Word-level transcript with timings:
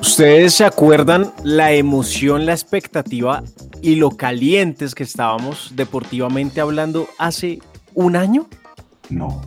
¿Ustedes 0.00 0.54
se 0.54 0.64
acuerdan 0.64 1.32
la 1.44 1.72
emoción, 1.72 2.44
la 2.46 2.52
expectativa 2.52 3.42
y 3.82 3.94
lo 3.96 4.10
calientes 4.10 4.94
que 4.94 5.04
estábamos 5.04 5.72
deportivamente 5.76 6.60
hablando 6.60 7.08
hace 7.18 7.60
un 7.94 8.16
año? 8.16 8.48
No. 9.10 9.40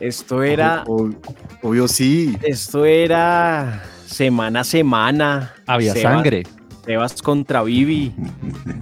Esto 0.00 0.42
era. 0.42 0.84
Obvio, 0.86 1.16
obvio 1.62 1.88
sí. 1.88 2.36
Esto 2.42 2.84
era 2.84 3.82
semana 4.06 4.60
a 4.60 4.64
semana. 4.64 5.54
Había 5.66 5.94
Sebas- 5.94 6.02
sangre. 6.02 6.42
Sebas 6.84 7.22
contra 7.22 7.62
Vivi, 7.62 8.12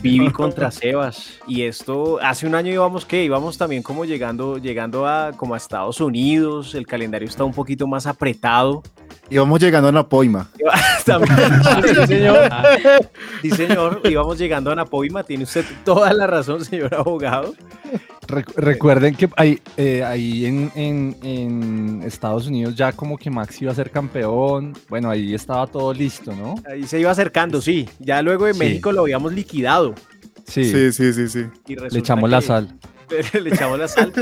Vivi 0.01 0.31
contra 0.31 0.73
Sebas. 0.73 1.39
Y 1.47 1.63
esto, 1.63 2.19
hace 2.21 2.49
un 2.49 2.57
año 2.57 2.73
íbamos, 2.73 3.07
¿qué? 3.07 3.23
Íbamos 3.23 3.57
también 3.57 3.83
como 3.83 4.05
llegando, 4.05 4.59
llegando 4.59 5.07
a, 5.07 5.33
como 5.37 5.55
a 5.55 5.57
Estados 5.57 6.01
Unidos, 6.01 6.75
el 6.75 6.85
calendario 6.85 7.29
está 7.29 7.45
un 7.45 7.53
poquito 7.53 7.87
más 7.87 8.07
apretado. 8.07 8.83
Íbamos 9.31 9.61
llegando 9.61 9.89
a 9.89 9.93
la 9.93 10.09
poima. 10.09 10.49
También, 11.05 11.37
sí, 11.83 12.07
señor. 12.07 12.51
Sí, 13.43 13.51
señor, 13.51 14.01
íbamos 14.05 14.39
llegando 14.39 14.71
a 14.71 14.77
Napoima, 14.77 15.25
tiene 15.25 15.45
usted 15.45 15.65
toda 15.85 16.13
la 16.13 16.29
razón, 16.29 16.65
señor 16.65 16.95
abogado. 16.95 17.55
Recu- 18.33 18.55
recuerden 18.57 19.15
que 19.15 19.29
ahí, 19.37 19.61
eh, 19.77 20.03
ahí 20.05 20.47
en, 20.47 20.73
en- 20.75 21.17
en 21.23 22.03
Estados 22.03 22.47
Unidos 22.47 22.75
ya 22.75 22.93
como 22.93 23.17
que 23.19 23.31
Max 23.31 23.61
iba 23.63 23.71
a 23.71 23.75
ser 23.75 23.91
campeón. 23.91 24.73
Bueno, 24.89 25.11
ahí 25.11 25.35
estaba 25.35 25.67
todo 25.67 25.93
listo, 25.93 26.35
¿no? 26.35 26.55
Ahí 26.71 26.87
se 26.87 26.99
iba 26.99 27.11
acercando, 27.11 27.61
sí. 27.61 27.89
Ya 27.99 28.23
luego 28.23 28.47
de 28.47 28.55
Sí. 28.55 28.59
México 28.59 28.91
lo 28.93 29.03
habíamos 29.03 29.33
liquidado. 29.33 29.95
Sí, 30.47 30.65
Sí, 30.65 30.93
sí, 30.93 31.13
sí, 31.13 31.29
sí. 31.29 31.45
Y 31.69 31.77
le 31.77 31.99
echamos 31.99 32.29
la 32.29 32.41
sal. 32.41 32.77
le 33.43 33.51
echamos 33.51 33.79
la 33.79 33.89
sal. 33.89 34.13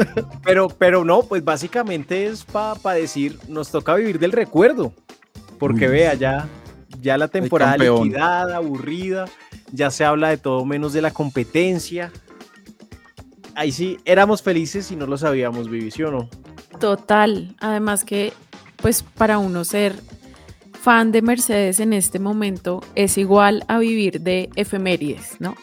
Pero, 0.44 0.68
pero 0.68 1.04
no, 1.04 1.22
pues 1.22 1.44
básicamente 1.44 2.26
es 2.26 2.44
para 2.44 2.94
decir, 2.96 3.38
nos 3.48 3.70
toca 3.70 3.94
vivir 3.94 4.18
del 4.18 4.32
recuerdo. 4.32 4.92
Porque 5.58 5.86
Uy. 5.86 5.92
vea, 5.92 6.14
ya, 6.14 6.48
ya 7.00 7.16
la 7.18 7.28
temporada 7.28 7.76
liquidada, 7.76 8.56
aburrida, 8.56 9.26
ya 9.72 9.90
se 9.90 10.04
habla 10.04 10.30
de 10.30 10.38
todo 10.38 10.64
menos 10.64 10.92
de 10.92 11.02
la 11.02 11.10
competencia. 11.10 12.10
Ahí 13.54 13.72
sí, 13.72 13.98
éramos 14.04 14.42
felices 14.42 14.90
y 14.90 14.96
no 14.96 15.06
lo 15.06 15.16
sabíamos, 15.18 15.68
Vivi, 15.68 15.90
¿sí 15.90 16.02
o 16.02 16.10
no? 16.10 16.28
Total. 16.78 17.54
Además 17.60 18.04
que, 18.04 18.32
pues 18.76 19.02
para 19.02 19.38
uno 19.38 19.64
ser 19.64 19.94
fan 20.80 21.12
de 21.12 21.20
Mercedes 21.22 21.78
en 21.80 21.92
este 21.92 22.18
momento 22.18 22.80
es 22.94 23.18
igual 23.18 23.64
a 23.68 23.78
vivir 23.78 24.20
de 24.22 24.48
efemérides, 24.56 25.36
¿no? 25.40 25.54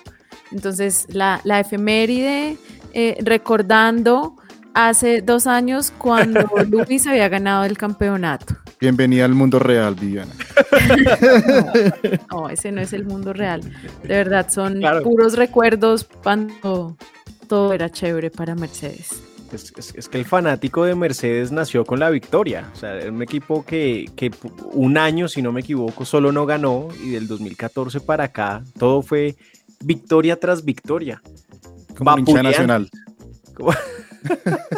Entonces, 0.52 1.08
la, 1.09 1.42
la 1.44 1.59
efeméride 1.59 2.58
eh, 2.94 3.18
recordando 3.22 4.36
hace 4.74 5.22
dos 5.22 5.48
años 5.48 5.92
cuando 5.98 6.42
Luis 6.69 7.08
había 7.08 7.30
ganado 7.30 7.64
el 7.66 7.78
campeonato. 7.78 8.56
Bienvenida 8.80 9.25
al 9.25 9.34
mundo 9.34 9.58
real, 9.59 9.96
Viviana. 9.96 10.31
No, 12.31 12.50
ese 12.50 12.72
no 12.72 12.81
es 12.81 12.94
el 12.94 13.06
mundo 13.06 13.34
real. 13.34 13.62
De 14.04 14.09
verdad, 14.09 14.50
son 14.50 14.75
Claro. 14.80 15.02
puros 15.02 15.36
recuerdos 15.36 16.08
cuando 16.24 16.96
todo 17.47 17.74
era 17.74 17.90
chévere 17.90 18.30
para 18.31 18.56
Mercedes. 18.56 19.22
Es, 19.52 19.72
es- 19.78 19.96
es 19.96 20.09
que 20.09 20.18
el 20.18 20.25
fanático 20.25 20.84
de 20.84 20.96
Mercedes 20.96 21.52
nació 21.52 21.85
con 21.85 22.00
la 22.00 22.09
victoria. 22.09 22.69
O 22.74 22.75
sea, 22.75 22.96
era 22.96 23.12
un 23.12 23.22
equipo 23.24 23.63
que, 23.66 24.09
que 24.16 24.31
un 24.74 24.97
año, 24.97 25.28
si 25.30 25.41
no 25.41 25.52
me 25.53 25.62
equivoco, 25.62 26.03
solo 26.06 26.31
no 26.31 26.46
ganó 26.46 26.90
y 27.03 27.12
del 27.12 27.28
2014 27.28 28.02
para 28.02 28.25
acá 28.25 28.63
todo 28.78 29.02
fue 29.02 29.36
victoria 29.80 30.38
tras 30.40 30.66
victoria. 30.66 31.22
Como 31.97 32.18
hincha 32.19 32.44
nacional. 32.44 32.90
Como- 33.53 33.74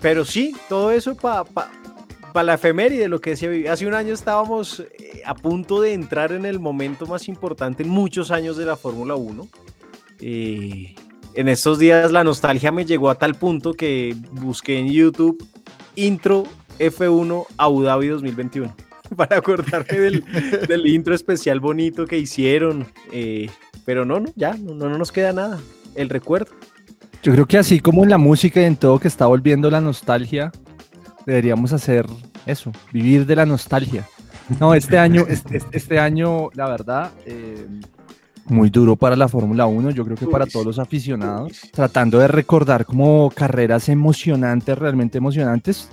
pero 0.00 0.24
sí, 0.24 0.54
todo 0.68 0.90
eso 0.92 1.16
para 1.16 2.42
la 2.44 2.54
efeméride, 2.54 3.08
lo 3.08 3.20
que 3.20 3.30
decía 3.30 3.48
Vivi. 3.48 3.66
Hace 3.66 3.86
un 3.86 3.94
año 3.94 4.14
estábamos 4.14 4.80
eh, 4.80 5.22
a 5.24 5.34
punto 5.34 5.80
de 5.80 5.92
entrar 5.92 6.32
en 6.32 6.46
el 6.46 6.60
momento 6.60 7.06
más 7.06 7.28
importante 7.28 7.82
en 7.82 7.88
muchos 7.88 8.30
años 8.30 8.56
de 8.56 8.66
la 8.66 8.76
Fórmula 8.76 9.16
1. 9.16 9.48
Eh, 10.20 10.94
en 11.38 11.46
estos 11.46 11.78
días 11.78 12.10
la 12.10 12.24
nostalgia 12.24 12.72
me 12.72 12.84
llegó 12.84 13.10
a 13.10 13.14
tal 13.14 13.36
punto 13.36 13.72
que 13.74 14.16
busqué 14.32 14.76
en 14.76 14.88
YouTube 14.88 15.46
intro 15.94 16.42
F1 16.80 17.46
Abu 17.56 17.84
Dhabi 17.84 18.08
2021 18.08 18.74
para 19.16 19.36
acordarme 19.36 20.00
del, 20.00 20.24
del 20.68 20.84
intro 20.88 21.14
especial 21.14 21.60
bonito 21.60 22.08
que 22.08 22.18
hicieron. 22.18 22.88
eh, 23.12 23.48
pero 23.86 24.04
no, 24.04 24.18
no, 24.18 24.30
ya, 24.34 24.54
no, 24.54 24.74
no 24.74 24.98
nos 24.98 25.12
queda 25.12 25.32
nada. 25.32 25.60
El 25.94 26.08
recuerdo. 26.08 26.50
Yo 27.22 27.32
creo 27.32 27.46
que 27.46 27.56
así 27.56 27.78
como 27.78 28.02
en 28.02 28.10
la 28.10 28.18
música 28.18 28.60
y 28.60 28.64
en 28.64 28.76
todo 28.76 28.98
que 28.98 29.06
está 29.06 29.26
volviendo 29.26 29.70
la 29.70 29.80
nostalgia, 29.80 30.50
deberíamos 31.24 31.72
hacer 31.72 32.04
eso, 32.46 32.72
vivir 32.92 33.26
de 33.26 33.36
la 33.36 33.46
nostalgia. 33.46 34.08
No, 34.58 34.74
este 34.74 34.98
año, 34.98 35.24
este, 35.28 35.62
este 35.70 36.00
año, 36.00 36.50
la 36.54 36.68
verdad, 36.68 37.12
eh, 37.26 37.64
muy 38.48 38.70
duro 38.70 38.96
para 38.96 39.16
la 39.16 39.28
Fórmula 39.28 39.66
1, 39.66 39.90
yo 39.90 40.04
creo 40.04 40.16
que 40.16 40.26
para 40.26 40.46
todos 40.46 40.66
los 40.66 40.78
aficionados, 40.78 41.60
tratando 41.72 42.18
de 42.18 42.28
recordar 42.28 42.84
como 42.84 43.30
carreras 43.30 43.88
emocionantes, 43.88 44.76
realmente 44.78 45.18
emocionantes, 45.18 45.88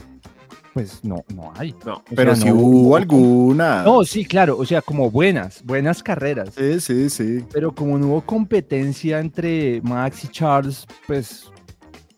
pues 0.73 0.99
no, 1.03 1.23
no 1.33 1.53
hay. 1.55 1.73
No. 1.85 2.03
Pero 2.13 2.35
sea, 2.35 2.43
si 2.43 2.49
no 2.49 2.55
hubo 2.55 2.97
alguna. 2.97 3.83
No, 3.83 4.03
sí, 4.03 4.25
claro, 4.25 4.57
o 4.57 4.65
sea, 4.65 4.81
como 4.81 5.09
buenas, 5.09 5.63
buenas 5.63 6.03
carreras. 6.03 6.49
Sí, 6.55 6.81
sí, 6.81 7.09
sí. 7.09 7.45
Pero 7.53 7.73
como 7.73 7.97
no 7.97 8.07
hubo 8.07 8.21
competencia 8.21 9.19
entre 9.19 9.81
Max 9.81 10.25
y 10.25 10.27
Charles, 10.27 10.85
pues 11.07 11.49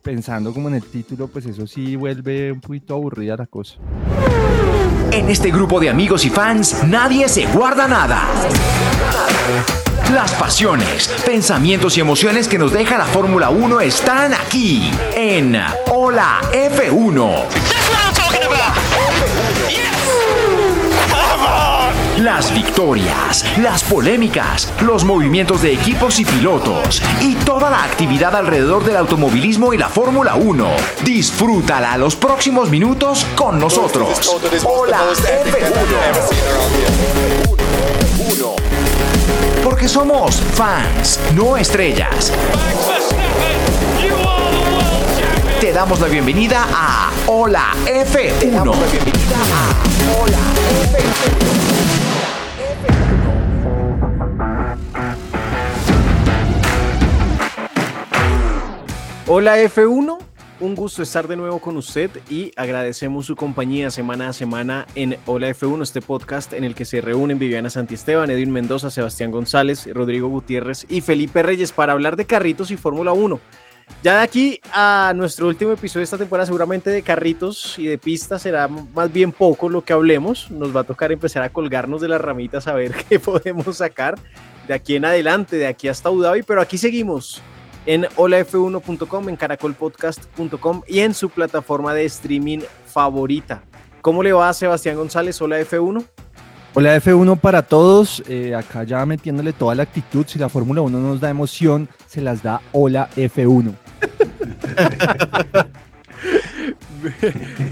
pensando 0.02 0.54
como 0.54 0.70
en 0.70 0.76
el 0.76 0.84
título, 0.84 1.28
pues 1.28 1.46
eso 1.46 1.68
sí 1.68 1.96
vuelve 1.96 2.52
un 2.52 2.62
poquito 2.62 2.96
aburrida 2.96 3.36
la 3.38 3.46
cosa. 3.46 3.76
En 5.12 5.30
este 5.30 5.52
grupo 5.52 5.80
de 5.80 5.90
amigos 5.90 6.26
y 6.26 6.30
fans, 6.30 6.84
nadie 6.88 7.30
se 7.30 7.46
guarda 7.48 7.88
nada. 7.88 8.28
Las 10.14 10.32
pasiones, 10.36 11.10
pensamientos 11.26 11.98
y 11.98 12.00
emociones 12.00 12.48
que 12.48 12.58
nos 12.58 12.72
deja 12.72 12.98
la 12.98 13.06
Fórmula 13.06 13.50
1 13.50 13.82
están 13.82 14.34
aquí 14.34 14.90
en 15.14 15.62
Hola 15.92 16.40
F1. 16.54 17.44
Las 22.20 22.54
victorias, 22.54 23.46
las 23.58 23.84
polémicas, 23.84 24.72
los 24.82 25.04
movimientos 25.04 25.62
de 25.62 25.74
equipos 25.74 26.20
y 26.20 26.26
pilotos 26.26 27.02
y 27.22 27.36
toda 27.36 27.70
la 27.70 27.84
actividad 27.84 28.34
alrededor 28.34 28.86
del 28.86 28.96
automovilismo 28.96 29.74
y 29.74 29.78
la 29.78 29.90
Fórmula 29.90 30.36
1. 30.36 30.68
Disfrútala 31.04 31.98
los 31.98 32.16
próximos 32.16 32.70
minutos 32.70 33.28
con 33.36 33.60
nosotros. 33.60 34.40
Hola 34.64 35.02
F1. 35.52 36.88
Porque 39.88 39.94
somos 39.94 40.42
fans, 40.42 41.18
no 41.34 41.56
estrellas. 41.56 42.34
Te 45.62 45.72
damos 45.72 46.02
la 46.02 46.08
bienvenida 46.08 46.68
a 46.74 47.10
Hola 47.28 47.74
F1. 47.86 48.40
Te 48.40 48.52
damos 48.52 48.78
la 48.78 48.88
bienvenida 48.88 49.38
a 49.54 49.72
Hola 50.20 50.40
F1. 59.24 59.28
Hola 59.28 59.58
F1, 59.60 60.18
un 60.60 60.76
gusto 60.76 61.04
estar 61.04 61.28
de 61.28 61.36
nuevo 61.36 61.60
con 61.60 61.78
usted 61.78 62.10
y 62.30 62.52
agradecemos 62.56 63.26
su 63.26 63.36
compañía 63.36 63.92
semana 63.92 64.30
a 64.30 64.34
semana 64.34 64.88
en 64.96 65.18
Hola 65.26 65.50
F1, 65.50 65.84
este 65.84 66.02
podcast 66.02 66.54
en 66.54 66.64
el 66.64 66.74
que 66.74 66.86
se 66.86 67.02
reúnen 67.02 67.40
Viviana 67.40 67.70
Santiesteban, 67.70 68.32
Edwin 68.32 68.52
Mendoza, 68.52 68.90
Sebastián 68.90 69.32
González, 69.32 69.88
Rodrigo 69.94 70.28
Gutiérrez 70.30 70.86
y 70.90 71.02
Felipe 71.02 71.44
Reyes 71.44 71.72
para 71.72 71.94
hablar 71.94 72.16
de 72.16 72.26
carritos 72.26 72.72
y 72.72 72.78
Fórmula 72.78 73.14
1. 73.14 73.40
Ya 74.04 74.18
de 74.18 74.22
aquí 74.22 74.60
a 74.74 75.14
nuestro 75.16 75.48
último 75.48 75.72
episodio 75.72 76.02
de 76.02 76.06
esta 76.06 76.18
temporada, 76.18 76.48
seguramente 76.48 76.90
de 76.90 77.04
carritos 77.04 77.78
y 77.80 77.86
de 77.86 77.98
pistas 77.98 78.42
será 78.42 78.68
más 78.68 79.12
bien 79.14 79.32
poco 79.32 79.70
lo 79.70 79.84
que 79.84 79.94
hablemos. 79.94 80.52
Nos 80.52 80.76
va 80.76 80.82
a 80.82 80.84
tocar 80.84 81.12
empezar 81.12 81.44
a 81.44 81.50
colgarnos 81.50 82.02
de 82.02 82.10
las 82.10 82.20
ramitas 82.20 82.68
a 82.68 82.74
ver 82.74 82.94
qué 83.10 83.20
podemos 83.20 83.78
sacar 83.78 84.16
de 84.68 84.74
aquí 84.74 84.96
en 84.96 85.06
adelante, 85.06 85.56
de 85.56 85.68
aquí 85.68 85.88
hasta 85.88 86.10
Abu 86.10 86.22
Dhabi, 86.22 86.44
pero 86.44 86.62
aquí 86.62 86.78
seguimos 86.78 87.42
en 87.88 88.04
holaf1.com, 88.04 89.30
en 89.30 89.36
caracolpodcast.com 89.36 90.84
y 90.88 91.00
en 91.00 91.16
su 91.16 91.30
plataforma 91.30 91.96
de 91.96 92.06
streaming 92.06 92.60
favorita. 92.86 93.64
¿Cómo 94.02 94.22
le 94.22 94.34
va 94.34 94.50
a 94.50 94.54
Sebastián 94.54 94.98
González? 94.98 95.42
Hola 95.42 95.60
F1. 95.62 96.06
Hola 96.74 96.98
F1 96.98 97.40
para 97.40 97.64
todos, 97.64 98.22
eh, 98.28 98.54
acá 98.54 98.84
ya 98.84 99.04
metiéndole 99.06 99.52
toda 99.52 99.74
la 99.74 99.82
actitud, 99.84 100.28
si 100.28 100.38
la 100.38 100.48
Fórmula 100.48 100.82
1 100.82 101.00
nos 101.00 101.20
da 101.20 101.30
emoción, 101.32 101.90
se 102.06 102.22
las 102.22 102.44
da 102.44 102.62
Hola 102.72 103.10
F1. 103.16 103.74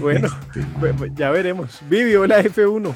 bueno, 0.00 0.28
ya 1.14 1.30
veremos. 1.30 1.78
Vivi, 1.88 2.16
hola 2.16 2.42
F1. 2.42 2.92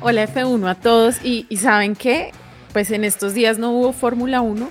Hola 0.00 0.28
F1 0.28 0.68
a 0.68 0.74
todos 0.76 1.24
y, 1.24 1.46
y 1.48 1.56
¿saben 1.56 1.96
qué? 1.96 2.30
Pues 2.72 2.92
en 2.92 3.02
estos 3.02 3.34
días 3.34 3.58
no 3.58 3.72
hubo 3.72 3.92
Fórmula 3.92 4.42
1, 4.42 4.70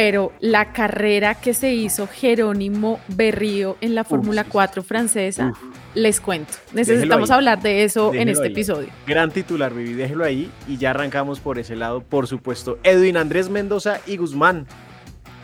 pero 0.00 0.30
la 0.38 0.72
carrera 0.72 1.34
que 1.34 1.52
se 1.54 1.74
hizo 1.74 2.06
Jerónimo 2.06 3.00
Berrío 3.08 3.76
en 3.80 3.96
la 3.96 4.04
Fórmula 4.04 4.44
4 4.44 4.84
francesa, 4.84 5.52
les 5.92 6.20
cuento. 6.20 6.52
Necesitamos 6.72 7.32
hablar 7.32 7.60
de 7.60 7.82
eso 7.82 8.14
en 8.14 8.28
este 8.28 8.46
episodio. 8.46 8.90
Gran 9.08 9.32
titular, 9.32 9.74
Vivi, 9.74 9.94
déjelo 9.94 10.22
ahí 10.22 10.52
y 10.68 10.76
ya 10.76 10.90
arrancamos 10.90 11.40
por 11.40 11.58
ese 11.58 11.74
lado, 11.74 12.00
por 12.00 12.28
supuesto. 12.28 12.78
Edwin 12.84 13.16
Andrés 13.16 13.50
Mendoza 13.50 13.98
y 14.06 14.18
Guzmán 14.18 14.68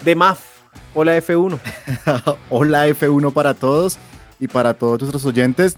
de 0.04 0.14
MAF. 0.14 0.44
Hola 0.94 1.18
F1. 1.18 1.58
Hola 2.48 2.86
F1 2.86 3.32
para 3.32 3.54
todos 3.54 3.98
y 4.38 4.46
para 4.46 4.74
todos 4.74 5.00
nuestros 5.00 5.24
oyentes. 5.24 5.76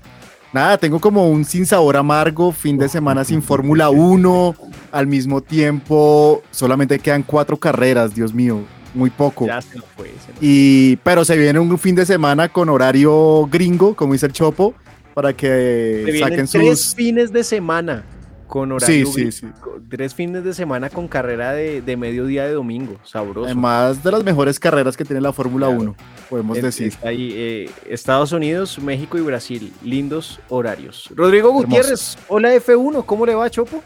Nada, 0.53 0.77
tengo 0.77 1.01
como 1.01 1.31
un 1.31 1.47
sinsabor 1.47 1.97
amargo, 1.97 2.53
fin 2.53 2.77
de 2.77 2.91
semana 2.91 3.25
sin 3.25 3.43
Fórmula 3.43 3.89
1, 3.89 4.55
al 4.97 5.07
mismo 5.07 5.41
tiempo 5.43 6.43
solamente 6.51 6.99
quedan 6.99 7.23
cuatro 7.23 7.57
carreras, 7.57 8.15
Dios 8.15 8.33
mío, 8.33 8.61
muy 8.95 9.11
poco. 9.11 9.47
Ya 9.47 9.61
se 9.61 9.79
lo 9.79 9.85
fue, 9.97 10.07
se 10.25 10.33
lo 10.33 10.39
Y, 10.41 10.97
pero 11.03 11.25
se 11.25 11.37
viene 11.37 11.59
un 11.59 11.79
fin 11.79 11.95
de 11.95 12.07
semana 12.07 12.49
con 12.49 12.69
horario 12.69 13.47
gringo, 13.51 13.95
como 13.95 14.15
dice 14.15 14.27
el 14.27 14.33
Chopo, 14.33 14.75
para 15.15 15.33
que 15.35 16.03
Se 16.07 16.19
saquen 16.19 16.47
tres 16.47 16.81
sus... 16.81 16.95
fines 16.95 17.33
de 17.33 17.45
semana 17.45 18.05
con 18.47 18.71
horario. 18.73 19.07
Sí, 19.07 19.13
sí, 19.13 19.21
gringo. 19.21 19.33
sí. 19.33 19.47
Tres 19.91 20.15
fines 20.15 20.45
de 20.45 20.55
semana 20.55 20.89
con 20.89 21.09
carrera 21.09 21.53
de, 21.53 21.83
de 21.83 21.97
mediodía 21.97 22.45
de 22.47 22.53
domingo. 22.53 22.97
Sabroso. 23.05 23.45
Además 23.47 24.03
de 24.03 24.11
las 24.13 24.25
mejores 24.25 24.59
carreras 24.59 24.97
que 24.97 25.05
tiene 25.05 25.21
la 25.21 25.33
Fórmula 25.33 25.67
Claro. 25.67 25.81
1, 25.83 25.97
podemos 26.31 26.57
Es- 26.57 26.63
decir. 26.65 26.87
está 26.89 27.09
ahí, 27.11 27.33
eh, 27.35 27.71
Estados 27.89 28.33
Unidos, 28.33 28.79
México 28.79 29.19
y 29.19 29.21
Brasil. 29.21 29.73
Lindos 29.85 30.41
horarios. 30.49 31.11
Rodrigo. 31.15 31.51
Gutiérrez, 31.53 32.17
hola 32.29 32.55
F1, 32.55 33.05
¿cómo 33.05 33.27
le 33.27 33.35
va, 33.35 33.49
Chopo? 33.51 33.83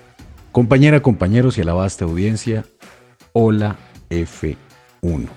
Compañera, 0.53 1.01
compañeros 1.01 1.59
y 1.59 1.61
a 1.61 1.65
la 1.65 1.75
vasta 1.75 2.05
audiencia, 2.05 2.65
hola 3.33 3.77
F1. 4.11 5.29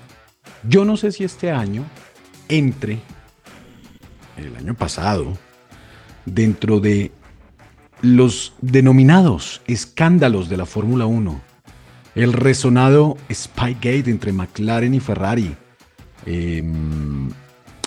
Yo 0.68 0.84
no 0.84 0.96
sé 0.96 1.12
si 1.12 1.22
este 1.22 1.52
año 1.52 1.84
entre, 2.48 2.98
el 4.36 4.56
año 4.56 4.74
pasado, 4.74 5.38
dentro 6.26 6.80
de 6.80 7.12
los 8.02 8.54
denominados 8.60 9.62
escándalos 9.68 10.48
de 10.48 10.56
la 10.56 10.66
Fórmula 10.66 11.06
1. 11.06 11.40
El 12.16 12.32
resonado 12.32 13.16
Spygate 13.32 14.10
entre 14.10 14.32
McLaren 14.32 14.94
y 14.94 15.00
Ferrari. 15.00 15.54
em, 16.26 17.30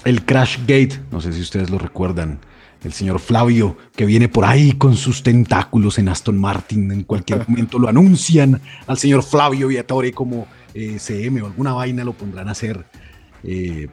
el 0.05 0.23
Crashgate, 0.23 1.01
no 1.11 1.19
sé 1.19 1.33
si 1.33 1.41
ustedes 1.41 1.69
lo 1.69 1.77
recuerdan. 1.77 2.39
El 2.83 2.93
señor 2.93 3.19
Flavio, 3.19 3.75
que 3.95 4.05
viene 4.05 4.29
por 4.29 4.45
ahí 4.45 4.73
con 4.73 4.95
sus 4.95 5.23
tentáculos 5.23 5.97
en 5.97 6.09
Aston 6.09 6.37
Martin, 6.37 6.91
en 6.91 7.03
cualquier 7.03 7.43
momento 7.49 7.79
lo 7.79 7.87
anuncian 7.89 8.61
al 8.85 8.97
señor 8.97 9.23
Flavio 9.23 9.67
Viatore 9.67 10.11
como 10.11 10.47
eh, 10.73 10.97
CM 10.99 11.41
o 11.41 11.47
alguna 11.47 11.73
vaina 11.73 12.03
lo 12.03 12.13
pondrán 12.13 12.47
a 12.47 12.51
hacer. 12.51 12.85
Eh, 13.43 13.87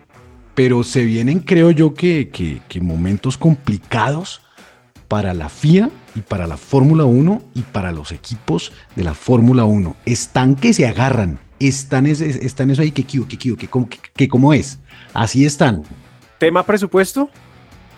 pero 0.54 0.84
se 0.84 1.04
vienen, 1.04 1.40
creo 1.40 1.70
yo, 1.70 1.94
que, 1.94 2.28
que- 2.28 2.60
que 2.68 2.80
momentos 2.80 3.36
complicados 3.36 4.42
para 5.08 5.34
la 5.34 5.48
FIA 5.48 5.90
y 6.14 6.20
para 6.20 6.46
la 6.46 6.56
Fórmula 6.56 7.04
1 7.04 7.42
y 7.54 7.62
para 7.62 7.90
los 7.90 8.12
equipos 8.12 8.72
de 8.96 9.02
la 9.04 9.14
Fórmula 9.14 9.64
1. 9.64 9.96
Están 10.06 10.54
que 10.54 10.72
se 10.72 10.86
agarran, 10.86 11.40
están, 11.58 12.06
ese- 12.06 12.44
están 12.46 12.70
eso 12.70 12.82
ahí 12.82 12.90
que 12.92 13.04
que 13.04 13.24
que, 13.26 13.38
que, 13.56 13.68
que 14.14 14.28
cómo 14.28 14.52
es. 14.54 14.78
Así 15.12 15.44
están. 15.44 15.82
Tema 16.38 16.62
presupuesto. 16.64 17.30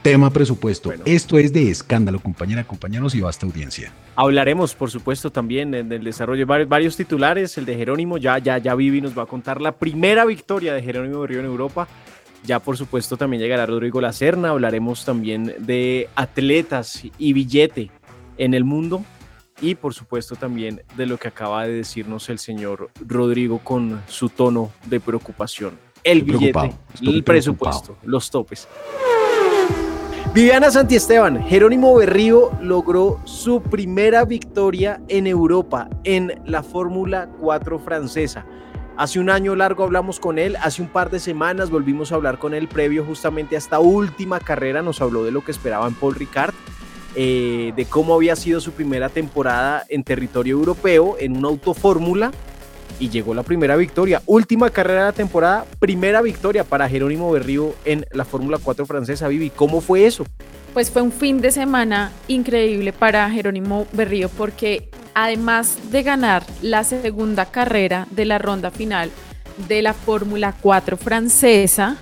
Tema 0.06 0.30
presupuesto. 0.30 0.90
Bueno. 0.90 1.02
Esto 1.04 1.36
es 1.36 1.52
de 1.52 1.68
escándalo, 1.68 2.20
compañera, 2.20 2.62
compañeros 2.62 3.16
y 3.16 3.20
vasta 3.20 3.44
audiencia. 3.44 3.92
Hablaremos, 4.14 4.72
por 4.72 4.88
supuesto, 4.88 5.32
también 5.32 5.74
en 5.74 5.90
el 5.90 6.04
desarrollo 6.04 6.38
de 6.38 6.44
varios, 6.44 6.68
varios 6.68 6.96
titulares. 6.96 7.58
El 7.58 7.66
de 7.66 7.74
Jerónimo, 7.74 8.16
ya, 8.16 8.38
ya, 8.38 8.58
ya 8.58 8.76
Vivi 8.76 9.00
nos 9.00 9.18
va 9.18 9.24
a 9.24 9.26
contar 9.26 9.60
la 9.60 9.72
primera 9.72 10.24
victoria 10.24 10.74
de 10.74 10.80
Jerónimo 10.80 11.22
Berrío 11.22 11.40
en 11.40 11.46
Europa. 11.46 11.88
Ya, 12.44 12.60
por 12.60 12.76
supuesto, 12.76 13.16
también 13.16 13.42
llegará 13.42 13.66
Rodrigo 13.66 14.00
Lacerna. 14.00 14.50
Hablaremos 14.50 15.04
también 15.04 15.52
de 15.58 16.08
atletas 16.14 17.02
y 17.18 17.32
billete 17.32 17.90
en 18.38 18.54
el 18.54 18.62
mundo. 18.62 19.04
Y, 19.60 19.74
por 19.74 19.92
supuesto, 19.92 20.36
también 20.36 20.82
de 20.96 21.06
lo 21.06 21.18
que 21.18 21.26
acaba 21.26 21.66
de 21.66 21.72
decirnos 21.72 22.28
el 22.28 22.38
señor 22.38 22.92
Rodrigo 23.04 23.58
con 23.58 24.00
su 24.06 24.28
tono 24.28 24.70
de 24.84 25.00
preocupación. 25.00 25.76
El 26.04 26.18
Estoy 26.18 26.36
billete, 26.36 26.74
el 27.02 27.24
presupuesto, 27.24 27.96
los 28.04 28.30
topes. 28.30 28.68
Viviana 30.36 30.70
Santiesteban, 30.70 31.42
Jerónimo 31.44 31.94
Berrío 31.94 32.50
logró 32.60 33.22
su 33.24 33.62
primera 33.62 34.26
victoria 34.26 35.00
en 35.08 35.26
Europa 35.26 35.88
en 36.04 36.42
la 36.44 36.62
Fórmula 36.62 37.30
4 37.40 37.78
francesa. 37.78 38.44
Hace 38.98 39.18
un 39.18 39.30
año 39.30 39.56
largo 39.56 39.82
hablamos 39.82 40.20
con 40.20 40.38
él, 40.38 40.56
hace 40.60 40.82
un 40.82 40.88
par 40.88 41.08
de 41.08 41.20
semanas 41.20 41.70
volvimos 41.70 42.12
a 42.12 42.16
hablar 42.16 42.38
con 42.38 42.52
él 42.52 42.68
previo 42.68 43.02
justamente 43.02 43.54
a 43.54 43.58
esta 43.58 43.78
última 43.78 44.38
carrera, 44.38 44.82
nos 44.82 45.00
habló 45.00 45.24
de 45.24 45.30
lo 45.30 45.42
que 45.42 45.52
esperaba 45.52 45.88
en 45.88 45.94
Paul 45.94 46.14
Ricard, 46.14 46.52
eh, 47.14 47.72
de 47.74 47.86
cómo 47.86 48.12
había 48.12 48.36
sido 48.36 48.60
su 48.60 48.72
primera 48.72 49.08
temporada 49.08 49.84
en 49.88 50.04
territorio 50.04 50.58
europeo 50.58 51.16
en 51.18 51.34
una 51.34 51.48
autofórmula 51.48 52.30
y 52.98 53.10
llegó 53.10 53.34
la 53.34 53.42
primera 53.42 53.76
victoria. 53.76 54.22
Última 54.26 54.70
carrera 54.70 55.00
de 55.00 55.06
la 55.06 55.12
temporada, 55.12 55.66
primera 55.78 56.22
victoria 56.22 56.64
para 56.64 56.88
Jerónimo 56.88 57.30
Berrío 57.30 57.74
en 57.84 58.06
la 58.12 58.24
Fórmula 58.24 58.58
4 58.62 58.86
francesa. 58.86 59.28
Vivi, 59.28 59.50
¿cómo 59.50 59.80
fue 59.80 60.06
eso? 60.06 60.24
Pues 60.72 60.90
fue 60.90 61.02
un 61.02 61.12
fin 61.12 61.40
de 61.40 61.50
semana 61.50 62.12
increíble 62.28 62.92
para 62.92 63.30
Jerónimo 63.30 63.86
Berrío 63.92 64.28
porque 64.28 64.90
además 65.14 65.78
de 65.90 66.02
ganar 66.02 66.44
la 66.62 66.84
segunda 66.84 67.46
carrera 67.46 68.06
de 68.10 68.26
la 68.26 68.38
ronda 68.38 68.70
final 68.70 69.10
de 69.68 69.80
la 69.80 69.94
Fórmula 69.94 70.54
4 70.60 70.96
francesa, 70.96 71.96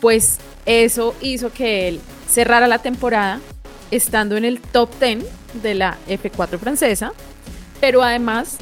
pues 0.00 0.38
eso 0.64 1.14
hizo 1.20 1.52
que 1.52 1.88
él 1.88 2.00
cerrara 2.28 2.66
la 2.66 2.78
temporada 2.78 3.40
estando 3.90 4.36
en 4.36 4.44
el 4.44 4.60
top 4.60 4.90
10 4.98 5.24
de 5.62 5.74
la 5.74 5.96
F4 6.08 6.58
francesa, 6.58 7.12
pero 7.80 8.02
además 8.02 8.58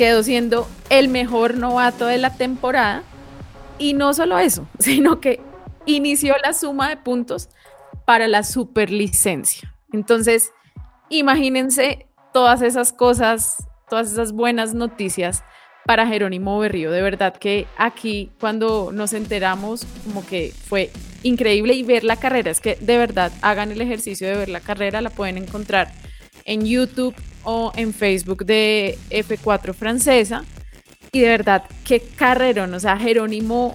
quedó 0.00 0.22
siendo 0.22 0.66
el 0.88 1.08
mejor 1.08 1.58
novato 1.58 2.06
de 2.06 2.16
la 2.16 2.34
temporada 2.34 3.02
y 3.78 3.92
no 3.92 4.14
solo 4.14 4.38
eso, 4.38 4.66
sino 4.78 5.20
que 5.20 5.40
inició 5.84 6.36
la 6.42 6.54
suma 6.54 6.88
de 6.88 6.96
puntos 6.96 7.50
para 8.06 8.26
la 8.26 8.42
superlicencia. 8.42 9.76
Entonces, 9.92 10.52
imagínense 11.10 12.06
todas 12.32 12.62
esas 12.62 12.94
cosas, 12.94 13.62
todas 13.90 14.10
esas 14.10 14.32
buenas 14.32 14.72
noticias 14.72 15.44
para 15.84 16.06
Jerónimo 16.06 16.58
Berrío. 16.58 16.90
De 16.90 17.02
verdad 17.02 17.36
que 17.36 17.66
aquí 17.76 18.32
cuando 18.40 18.92
nos 18.94 19.12
enteramos 19.12 19.84
como 20.06 20.24
que 20.24 20.54
fue 20.66 20.90
increíble 21.22 21.74
y 21.74 21.82
ver 21.82 22.04
la 22.04 22.16
carrera, 22.16 22.50
es 22.50 22.60
que 22.60 22.76
de 22.76 22.96
verdad 22.96 23.30
hagan 23.42 23.70
el 23.70 23.82
ejercicio 23.82 24.26
de 24.26 24.34
ver 24.34 24.48
la 24.48 24.60
carrera, 24.60 25.02
la 25.02 25.10
pueden 25.10 25.36
encontrar 25.36 25.92
en 26.46 26.64
YouTube 26.64 27.14
o 27.44 27.72
en 27.76 27.92
Facebook 27.94 28.44
de 28.44 28.98
F4 29.10 29.74
francesa. 29.74 30.44
Y 31.12 31.20
de 31.20 31.28
verdad, 31.28 31.64
qué 31.84 32.00
carrerón, 32.00 32.72
o 32.74 32.80
sea, 32.80 32.96
Jerónimo, 32.96 33.74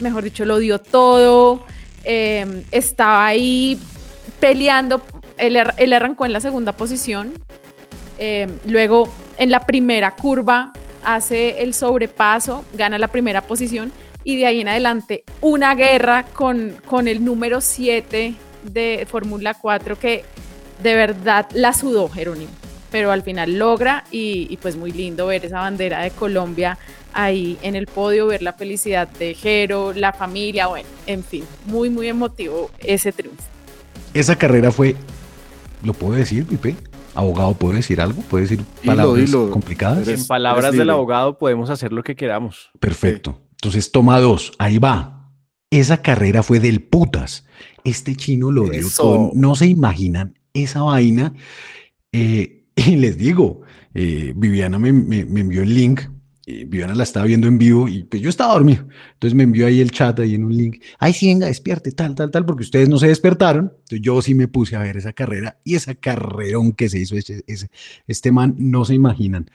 mejor 0.00 0.24
dicho, 0.24 0.44
lo 0.46 0.58
dio 0.58 0.78
todo, 0.78 1.64
eh, 2.04 2.62
estaba 2.70 3.26
ahí 3.26 3.78
peleando, 4.40 5.02
él, 5.36 5.56
ar- 5.56 5.74
él 5.76 5.92
arrancó 5.92 6.24
en 6.24 6.32
la 6.32 6.40
segunda 6.40 6.72
posición, 6.72 7.34
eh, 8.18 8.48
luego 8.64 9.12
en 9.36 9.50
la 9.50 9.60
primera 9.66 10.12
curva 10.12 10.72
hace 11.04 11.62
el 11.62 11.74
sobrepaso, 11.74 12.64
gana 12.72 12.98
la 12.98 13.08
primera 13.08 13.42
posición 13.42 13.92
y 14.24 14.36
de 14.36 14.46
ahí 14.46 14.60
en 14.62 14.68
adelante 14.68 15.24
una 15.42 15.74
guerra 15.74 16.24
con, 16.32 16.76
con 16.86 17.06
el 17.06 17.22
número 17.24 17.60
7 17.60 18.34
de 18.64 19.06
Fórmula 19.08 19.54
4 19.54 19.98
que 19.98 20.24
de 20.82 20.94
verdad 20.94 21.46
la 21.52 21.72
sudó 21.74 22.08
Jerónimo, 22.08 22.50
pero 22.96 23.12
al 23.12 23.22
final 23.22 23.58
logra 23.58 24.04
y, 24.10 24.46
y, 24.48 24.56
pues 24.56 24.74
muy 24.74 24.90
lindo 24.90 25.26
ver 25.26 25.44
esa 25.44 25.60
bandera 25.60 26.00
de 26.00 26.10
Colombia 26.12 26.78
ahí 27.12 27.58
en 27.60 27.76
el 27.76 27.86
podio, 27.86 28.26
ver 28.26 28.40
la 28.40 28.54
felicidad 28.54 29.06
de 29.06 29.34
Jero, 29.34 29.92
la 29.92 30.14
familia, 30.14 30.68
bueno, 30.68 30.88
en 31.06 31.22
fin, 31.22 31.44
muy, 31.66 31.90
muy 31.90 32.08
emotivo 32.08 32.70
ese 32.78 33.12
triunfo. 33.12 33.44
Esa 34.14 34.34
carrera 34.36 34.72
fue, 34.72 34.96
¿lo 35.84 35.92
puedo 35.92 36.14
decir, 36.14 36.46
Pipe? 36.46 36.74
Abogado, 37.14 37.52
¿puede 37.52 37.76
decir 37.76 38.00
algo? 38.00 38.22
¿Puede 38.22 38.44
decir 38.44 38.64
palabras 38.82 39.26
Dilo, 39.26 39.40
dilo. 39.42 39.50
complicadas? 39.50 40.08
En 40.08 40.26
palabras 40.26 40.72
del 40.72 40.88
abogado 40.88 41.36
podemos 41.36 41.68
hacer 41.68 41.92
lo 41.92 42.02
que 42.02 42.16
queramos. 42.16 42.70
Perfecto. 42.80 43.42
Entonces, 43.50 43.92
toma 43.92 44.18
dos. 44.20 44.52
Ahí 44.58 44.78
va. 44.78 45.28
Esa 45.70 46.00
carrera 46.00 46.42
fue 46.42 46.60
del 46.60 46.80
putas. 46.80 47.44
Este 47.84 48.16
chino 48.16 48.50
lo 48.50 48.70
dio 48.70 48.86
todo. 48.96 49.32
No 49.34 49.54
se 49.54 49.66
imaginan 49.66 50.38
esa 50.54 50.80
vaina. 50.80 51.34
Eh, 52.12 52.55
y 52.86 52.96
les 52.96 53.16
digo, 53.18 53.62
eh, 53.94 54.32
Viviana 54.36 54.78
me, 54.78 54.92
me- 54.92 55.20
envió 55.20 55.62
el 55.62 55.74
link. 55.74 56.02
eh, 56.46 56.64
Viviana 56.64 56.94
la 56.94 57.02
estaba 57.02 57.26
viendo 57.26 57.48
en 57.48 57.58
vivo 57.58 57.88
y 57.88 58.04
pues 58.04 58.22
yo 58.22 58.28
estaba 58.30 58.54
dormido. 58.54 58.86
Entonces 59.14 59.34
me 59.34 59.42
envió 59.44 59.66
ahí 59.66 59.80
el 59.80 59.90
chat, 59.90 60.18
ahí 60.20 60.34
en 60.34 60.44
un 60.44 60.56
link. 60.56 60.82
Ay, 60.98 61.12
sí, 61.12 61.26
venga, 61.28 61.46
despierte, 61.46 61.90
tal, 61.92 62.14
tal, 62.14 62.30
tal, 62.30 62.44
porque 62.46 62.62
ustedes 62.62 62.88
no 62.88 62.98
se 62.98 63.08
despertaron. 63.08 63.72
Entonces 63.74 64.00
yo 64.02 64.22
sí 64.22 64.34
me 64.34 64.48
puse 64.48 64.76
a 64.76 64.80
ver 64.80 64.96
esa 64.96 65.12
carrera 65.12 65.58
y 65.64 65.74
esa 65.74 65.94
carrerón 65.94 66.72
que 66.72 66.88
se 66.88 66.98
hizo 67.00 67.16
ese- 67.16 67.42
ese- 67.46 67.70
este 68.06 68.32
man, 68.32 68.54
no 68.58 68.84
se 68.84 68.94
imaginan. 68.94 69.50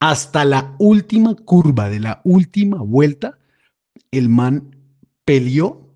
Hasta 0.00 0.44
la 0.44 0.76
última 0.78 1.34
curva 1.36 1.90
de 1.90 2.00
la 2.00 2.20
última 2.24 2.78
vuelta, 2.82 3.38
el 4.10 4.28
man 4.28 4.76
peleó 5.24 5.94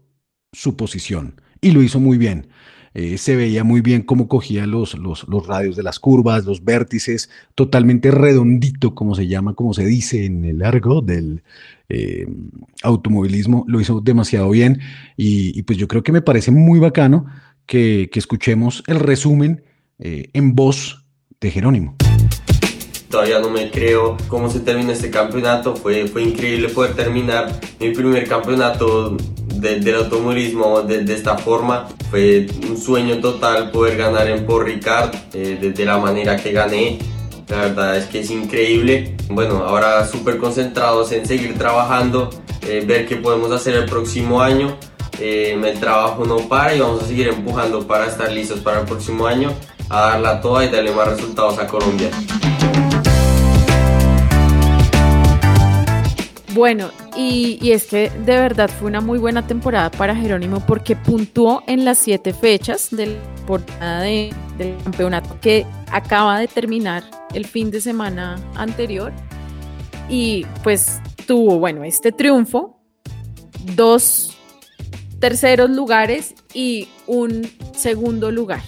su 0.53 0.77
posición 0.77 1.41
y 1.61 1.73
lo 1.73 1.83
hizo 1.83 2.01
muy 2.01 2.19
bien. 2.19 2.49
Eh, 2.95 3.19
se 3.19 3.35
veía 3.35 3.65
muy 3.65 3.81
bien 3.81 4.03
cómo 4.03 4.29
cogía 4.29 4.67
los, 4.67 4.95
los, 4.95 5.27
los 5.29 5.47
radios 5.47 5.75
de 5.75 5.83
las 5.83 5.99
curvas, 5.99 6.45
los 6.45 6.65
vértices, 6.65 7.29
totalmente 7.57 8.13
redondito, 8.13 8.95
como 8.95 9.17
se 9.17 9.27
llama, 9.27 9.55
como 9.55 9.75
se 9.75 9.85
dice 9.85 10.25
en 10.25 10.45
el 10.45 10.63
argo 10.63 11.01
del 11.01 11.43
eh, 11.89 12.27
automovilismo. 12.83 13.65
Lo 13.67 13.81
hizo 13.81 14.01
demasiado 14.01 14.49
bien 14.51 14.79
y, 15.17 15.59
y 15.59 15.63
pues 15.63 15.77
yo 15.77 15.89
creo 15.89 16.05
que 16.05 16.13
me 16.13 16.23
parece 16.23 16.53
muy 16.53 16.79
bacano 16.79 17.27
que, 17.67 18.09
que 18.13 18.19
escuchemos 18.21 18.85
el 18.87 19.01
resumen 19.01 19.65
eh, 19.99 20.31
en 20.33 20.55
voz 20.55 21.05
de 21.41 21.51
Jerónimo. 21.51 21.97
Todavía 23.11 23.39
no 23.41 23.51
me 23.51 23.71
creo 23.71 24.17
cómo 24.29 24.51
se 24.51 24.61
terminó 24.61 24.91
este 24.93 25.11
campeonato. 25.11 25.77
Fue, 25.77 26.07
fue 26.09 26.23
increíble 26.25 26.69
poder 26.69 26.95
terminar 26.95 27.61
mi 27.79 27.91
primer 27.91 28.27
campeonato 28.27 29.17
de- 29.65 29.81
del 29.81 29.97
automovilismo 29.97 30.83
de, 30.83 31.03
de 31.05 31.15
esta 31.15 31.37
forma. 31.39 31.89
Fue 32.11 32.47
un 32.69 32.77
sueño 32.77 33.19
total 33.19 33.71
poder 33.71 33.97
ganar 33.97 34.29
en 34.29 34.45
Paul 34.47 34.65
Ricard 34.67 35.11
eh, 35.33 35.59
de, 35.61 35.71
de 35.73 35.85
la 35.85 35.99
manera 35.99 36.37
que 36.37 36.53
gané. 36.53 36.99
La 37.49 37.57
verdad 37.57 37.97
es 37.97 38.07
que 38.07 38.21
es 38.21 38.31
increíble. 38.31 39.17
Bueno, 39.29 39.65
ahora 39.65 40.07
súper 40.07 40.39
concentrados 40.39 41.13
en 41.13 41.27
seguir 41.27 41.59
trabajando, 41.59 42.31
eh, 42.63 42.83
ver 42.87 43.07
qué 43.07 43.17
podemos 43.17 43.51
hacer 43.53 43.75
el 43.75 43.85
próximo 43.87 44.41
año. 44.41 44.77
Eh, 45.21 45.59
el 45.63 45.79
trabajo 45.81 46.25
no 46.25 46.37
para 46.49 46.75
y 46.75 46.81
vamos 46.81 47.03
a 47.03 47.07
seguir 47.07 47.29
empujando 47.29 47.87
para 47.87 48.07
estar 48.07 48.31
listos 48.33 48.61
para 48.61 48.81
el 48.81 48.87
próximo 48.87 49.27
año, 49.27 49.53
a 49.89 50.01
darla 50.11 50.41
toda 50.41 50.65
y 50.65 50.69
darle 50.71 50.91
más 50.93 51.07
resultados 51.09 51.59
a 51.59 51.67
Colombia. 51.67 52.11
Bueno, 56.55 56.91
y, 57.17 57.59
es 57.73 57.87
que 57.87 58.11
de 58.11 58.39
verdad 58.39 58.71
fue 58.71 58.87
una 58.87 59.01
muy 59.01 59.19
buena 59.19 59.45
temporada 59.45 59.91
para 59.91 60.15
Jerónimo 60.15 60.61
porque 60.65 60.95
puntuó 60.95 61.65
en 61.67 61.85
las 61.85 61.99
siete 61.99 62.33
fechas 62.33 62.91
de 62.93 63.07
la 63.07 63.35
temporada 63.35 64.03
de- 64.03 64.33
del 64.57 64.77
campeonato 64.85 65.37
que 65.41 65.67
acaba 65.91 66.39
de 66.39 66.47
terminar 66.47 67.03
el 67.35 67.45
fin 67.45 67.73
de 67.73 67.81
semana 67.81 68.37
anterior. 68.55 69.13
Y 70.09 70.47
pues 70.63 71.01
tuvo, 71.27 71.59
bueno, 71.59 71.83
este 71.83 72.13
triunfo, 72.13 72.79
dos 73.75 74.37
terceros 75.19 75.71
lugares 75.71 76.35
y 76.53 76.89
un 77.09 77.51
segundo 77.75 78.31
lugar. 78.31 78.63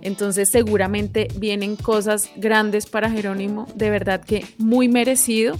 Entonces 0.00 0.48
seguramente 0.48 1.28
vienen 1.36 1.76
cosas 1.76 2.30
grandes 2.36 2.86
para 2.86 3.10
Jerónimo, 3.10 3.66
de 3.74 3.90
verdad 3.90 4.24
que 4.24 4.46
muy 4.56 4.88
merecido 4.88 5.58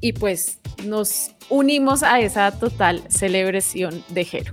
y 0.00 0.14
pues 0.14 0.58
nos 0.84 1.30
unimos 1.50 2.02
a 2.02 2.20
esa 2.20 2.50
total 2.52 3.02
celebración 3.08 4.02
de 4.08 4.24
Jero. 4.24 4.52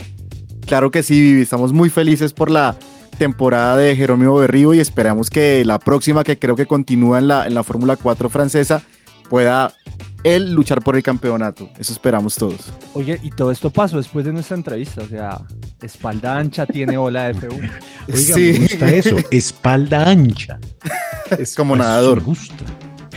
Claro 0.66 0.92
que 0.92 1.04
sí, 1.04 1.20
Vivi. 1.20 1.42
Estamos 1.42 1.74
muy 1.74 1.90
felices 1.90 2.34
por 2.34 2.50
la 2.51 2.75
temporada 3.18 3.78
de 3.78 3.96
Jerónimo 3.96 4.36
Berrío 4.36 4.74
y 4.74 4.80
esperamos 4.80 5.30
que 5.30 5.63
la 5.66 5.80
próxima, 5.80 6.24
que 6.24 6.40
creo 6.40 6.56
que 6.56 6.66
continúa 6.66 7.20
en 7.20 7.28
la, 7.28 7.46
en 7.46 7.54
la 7.54 7.63
Fórmula 7.63 7.96
4 7.98 8.30
francesa, 8.30 8.82
pueda 9.30 9.74
él 10.24 10.54
luchar 10.54 10.82
por 10.82 10.96
el 10.96 11.04
campeonato. 11.04 11.70
Eso 11.80 11.94
esperamos 11.94 12.36
todos. 12.36 12.72
Oye, 12.94 13.20
y 13.24 13.32
todo 13.32 13.51
esto 13.51 13.70
pasó 13.70 13.98
después 13.98 14.24
de 14.25 14.34
nuestra 14.34 14.56
entrevista, 14.56 15.01
o 15.01 15.08
sea, 15.08 15.42
espalda 15.82 16.38
ancha 16.38 16.66
tiene 16.66 16.98
ola 16.98 17.32
F1. 17.32 17.51
Oiga, 18.08 18.18
Sí. 18.36 18.54
me 18.54 18.60
gusta 18.60 18.90
eso. 18.94 19.18
Espalda 19.32 20.10
ancha. 20.10 20.60
Es 21.40 21.56
como 21.56 21.75
nadador. 21.78 22.18
me 22.20 22.24
gusta. 22.25 22.56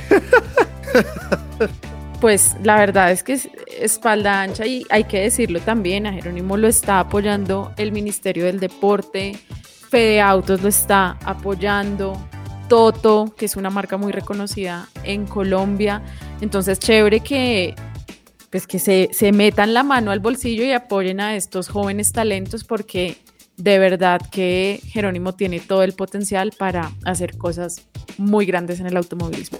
Pues 2.24 2.56
la 2.62 2.76
verdad 2.76 3.12
es 3.12 3.22
que 3.22 3.34
es 3.34 3.50
espalda 3.78 4.40
ancha 4.40 4.64
y 4.64 4.86
hay 4.88 5.04
que 5.04 5.20
decirlo 5.20 5.60
también, 5.60 6.06
a 6.06 6.12
Jerónimo 6.14 6.56
lo 6.56 6.68
está 6.68 7.00
apoyando 7.00 7.74
el 7.76 7.92
Ministerio 7.92 8.46
del 8.46 8.60
Deporte, 8.60 9.38
Fede 9.90 10.22
Autos 10.22 10.62
lo 10.62 10.70
está 10.70 11.18
apoyando, 11.22 12.16
Toto, 12.66 13.34
que 13.36 13.44
es 13.44 13.56
una 13.56 13.68
marca 13.68 13.98
muy 13.98 14.10
reconocida 14.10 14.88
en 15.02 15.26
Colombia. 15.26 16.00
Entonces, 16.40 16.78
chévere 16.78 17.20
que, 17.20 17.74
pues, 18.48 18.66
que 18.66 18.78
se, 18.78 19.10
se 19.12 19.30
metan 19.30 19.74
la 19.74 19.82
mano 19.82 20.10
al 20.10 20.20
bolsillo 20.20 20.64
y 20.64 20.72
apoyen 20.72 21.20
a 21.20 21.36
estos 21.36 21.68
jóvenes 21.68 22.12
talentos 22.12 22.64
porque 22.64 23.18
de 23.58 23.78
verdad 23.78 24.22
que 24.32 24.80
Jerónimo 24.86 25.34
tiene 25.34 25.60
todo 25.60 25.82
el 25.82 25.92
potencial 25.92 26.52
para 26.58 26.90
hacer 27.04 27.36
cosas 27.36 27.82
muy 28.16 28.46
grandes 28.46 28.80
en 28.80 28.86
el 28.86 28.96
automovilismo. 28.96 29.58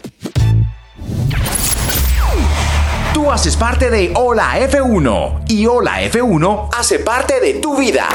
Tú 3.15 3.31
haces 3.31 3.57
parte 3.57 3.89
de 3.91 4.13
Hola 4.17 4.59
F1 4.59 5.45
y 5.49 5.67
Hola 5.67 6.03
F1 6.03 6.71
hace 6.77 6.99
parte 6.99 7.39
de 7.41 7.55
tu 7.55 7.77
vida. 7.77 8.09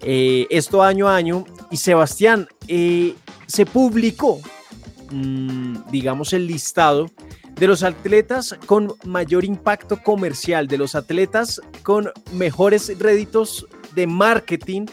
Eh, 0.02 0.48
esto 0.50 0.84
año 0.84 1.08
a 1.08 1.16
año. 1.16 1.46
Y 1.72 1.78
Sebastián, 1.78 2.48
eh, 2.68 3.16
se 3.48 3.66
publicó, 3.66 4.40
mm, 5.12 5.90
digamos, 5.92 6.34
el 6.34 6.48
listado 6.48 7.10
de 7.56 7.68
los 7.68 7.84
atletas 7.84 8.56
con 8.66 8.94
mayor 9.04 9.44
impacto 9.44 10.02
comercial, 10.02 10.68
de 10.68 10.78
los 10.78 10.96
atletas 10.96 11.62
con 11.84 12.12
mejores 12.32 12.98
réditos 12.98 13.68
de 13.96 14.08
marketing 14.08 14.86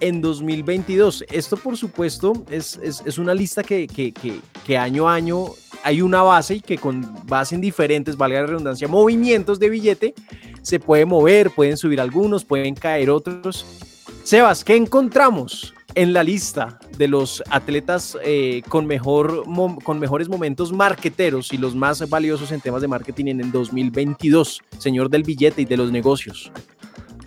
en 0.00 0.20
2022. 0.20 1.24
Esto, 1.30 1.56
por 1.56 1.76
supuesto, 1.76 2.44
es, 2.50 2.78
es- 2.82 3.02
es 3.04 3.18
una 3.18 3.34
lista 3.34 3.62
que, 3.62 3.86
que- 3.86 4.12
que- 4.12 4.40
que 4.66 4.76
año 4.78 5.08
a 5.08 5.14
año 5.14 5.46
hay 5.84 6.02
una 6.02 6.22
base 6.22 6.56
y 6.56 6.60
que 6.60 6.76
con 6.78 7.06
base 7.26 7.54
en 7.54 7.60
diferentes, 7.60 8.16
valga 8.16 8.40
la 8.40 8.46
redundancia, 8.46 8.88
movimientos 8.88 9.58
de 9.58 9.68
billete, 9.70 10.14
se 10.62 10.80
puede 10.80 11.04
mover, 11.06 11.50
pueden 11.50 11.76
subir 11.76 12.00
algunos, 12.00 12.44
pueden 12.44 12.74
caer 12.74 13.10
otros. 13.10 13.64
Sebas, 14.24 14.64
¿qué 14.64 14.76
encontramos 14.76 15.72
en 15.94 16.12
la 16.12 16.22
lista 16.22 16.78
de 16.98 17.08
los 17.08 17.42
atletas 17.50 18.16
eh, 18.22 18.62
con, 18.68 18.86
mejor, 18.86 19.44
con 19.84 19.98
mejores 19.98 20.28
momentos 20.28 20.70
marqueteros 20.72 21.52
y 21.52 21.58
los 21.58 21.74
más 21.74 22.06
valiosos 22.08 22.52
en 22.52 22.60
temas 22.60 22.82
de 22.82 22.88
marketing 22.88 23.26
en 23.26 23.40
el 23.40 23.50
2022, 23.52 24.60
señor 24.78 25.08
del 25.08 25.22
billete 25.22 25.62
y 25.62 25.64
de 25.64 25.76
los 25.76 25.90
negocios? 25.90 26.52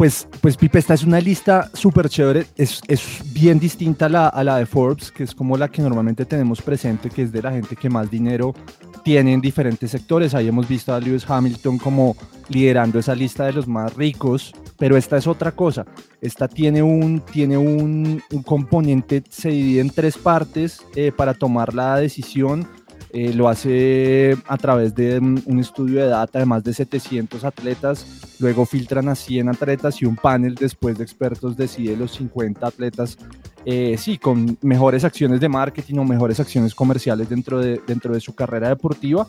Pues, 0.02 0.28
pues 0.42 0.58
Pipe, 0.58 0.80
esta 0.80 0.96
es 0.96 1.04
una 1.04 1.20
lista 1.20 1.70
súper 1.76 2.10
chévere, 2.10 2.48
es, 2.58 2.82
es, 2.88 3.22
bien 3.36 3.60
distinta 3.60 4.08
a 4.08 4.10
la, 4.10 4.28
a 4.30 4.44
la 4.44 4.58
de 4.58 4.66
Forbes, 4.66 5.12
que 5.12 5.22
es 5.22 5.36
como 5.36 5.56
la 5.58 5.68
que 5.68 5.84
normalmente 5.84 6.26
tenemos 6.26 6.60
presente, 6.60 7.12
que 7.12 7.22
es 7.22 7.32
de 7.32 7.40
la 7.40 7.52
gente 7.52 7.76
que 7.76 7.88
más 7.88 8.10
dinero 8.10 8.56
tiene 9.04 9.32
en 9.32 9.42
diferentes 9.42 9.92
sectores. 9.92 10.34
Ahí 10.34 10.48
hemos 10.48 10.68
visto 10.68 10.92
a 10.92 11.00
Lewis 11.00 11.30
Hamilton 11.30 11.78
como 11.78 12.16
liderando 12.50 12.98
esa 12.98 13.14
lista 13.14 13.46
de 13.46 13.54
los 13.54 13.68
más 13.68 13.94
ricos, 13.94 14.54
pero 14.76 14.98
esta 14.98 15.18
es 15.18 15.28
otra 15.28 15.52
cosa. 15.52 15.86
Esta 16.20 16.48
tiene 16.48 16.82
un, 16.82 17.20
tiene 17.20 17.60
un, 17.60 18.24
un 18.32 18.42
componente, 18.42 19.22
se 19.30 19.50
divide 19.50 19.82
en 19.82 19.92
tres 19.92 20.18
partes 20.18 20.82
eh, 20.96 21.12
para 21.16 21.36
tomar 21.36 21.76
la 21.76 21.98
decisión 21.98 22.68
eh, 23.14 23.34
lo 23.34 23.50
hace 23.50 24.38
a 24.48 24.58
través 24.58 24.96
de 24.96 25.20
un 25.20 25.60
estudio 25.60 26.02
de 26.02 26.08
data 26.08 26.40
de 26.40 26.46
más 26.46 26.64
de 26.64 26.74
700 26.74 27.44
atletas, 27.44 28.06
luego 28.40 28.66
filtran 28.66 29.10
a 29.10 29.16
100 29.16 29.50
atletas 29.50 30.02
y 30.02 30.06
un 30.06 30.16
panel 30.16 30.56
después 30.56 30.98
de 30.98 31.04
expertos 31.04 31.58
decide 31.58 31.98
los 31.98 32.14
50 32.14 32.66
atletas, 32.66 33.18
eh, 33.66 33.96
sí, 33.98 34.18
con 34.18 34.58
mejores 34.62 35.04
acciones 35.04 35.42
de 35.42 35.50
marketing 35.50 35.98
o 35.98 36.06
mejores 36.06 36.40
acciones 36.40 36.74
comerciales 36.74 37.28
dentro 37.28 37.60
de, 37.60 37.82
dentro 37.86 38.14
de 38.14 38.22
su 38.22 38.34
carrera 38.34 38.70
deportiva 38.70 39.28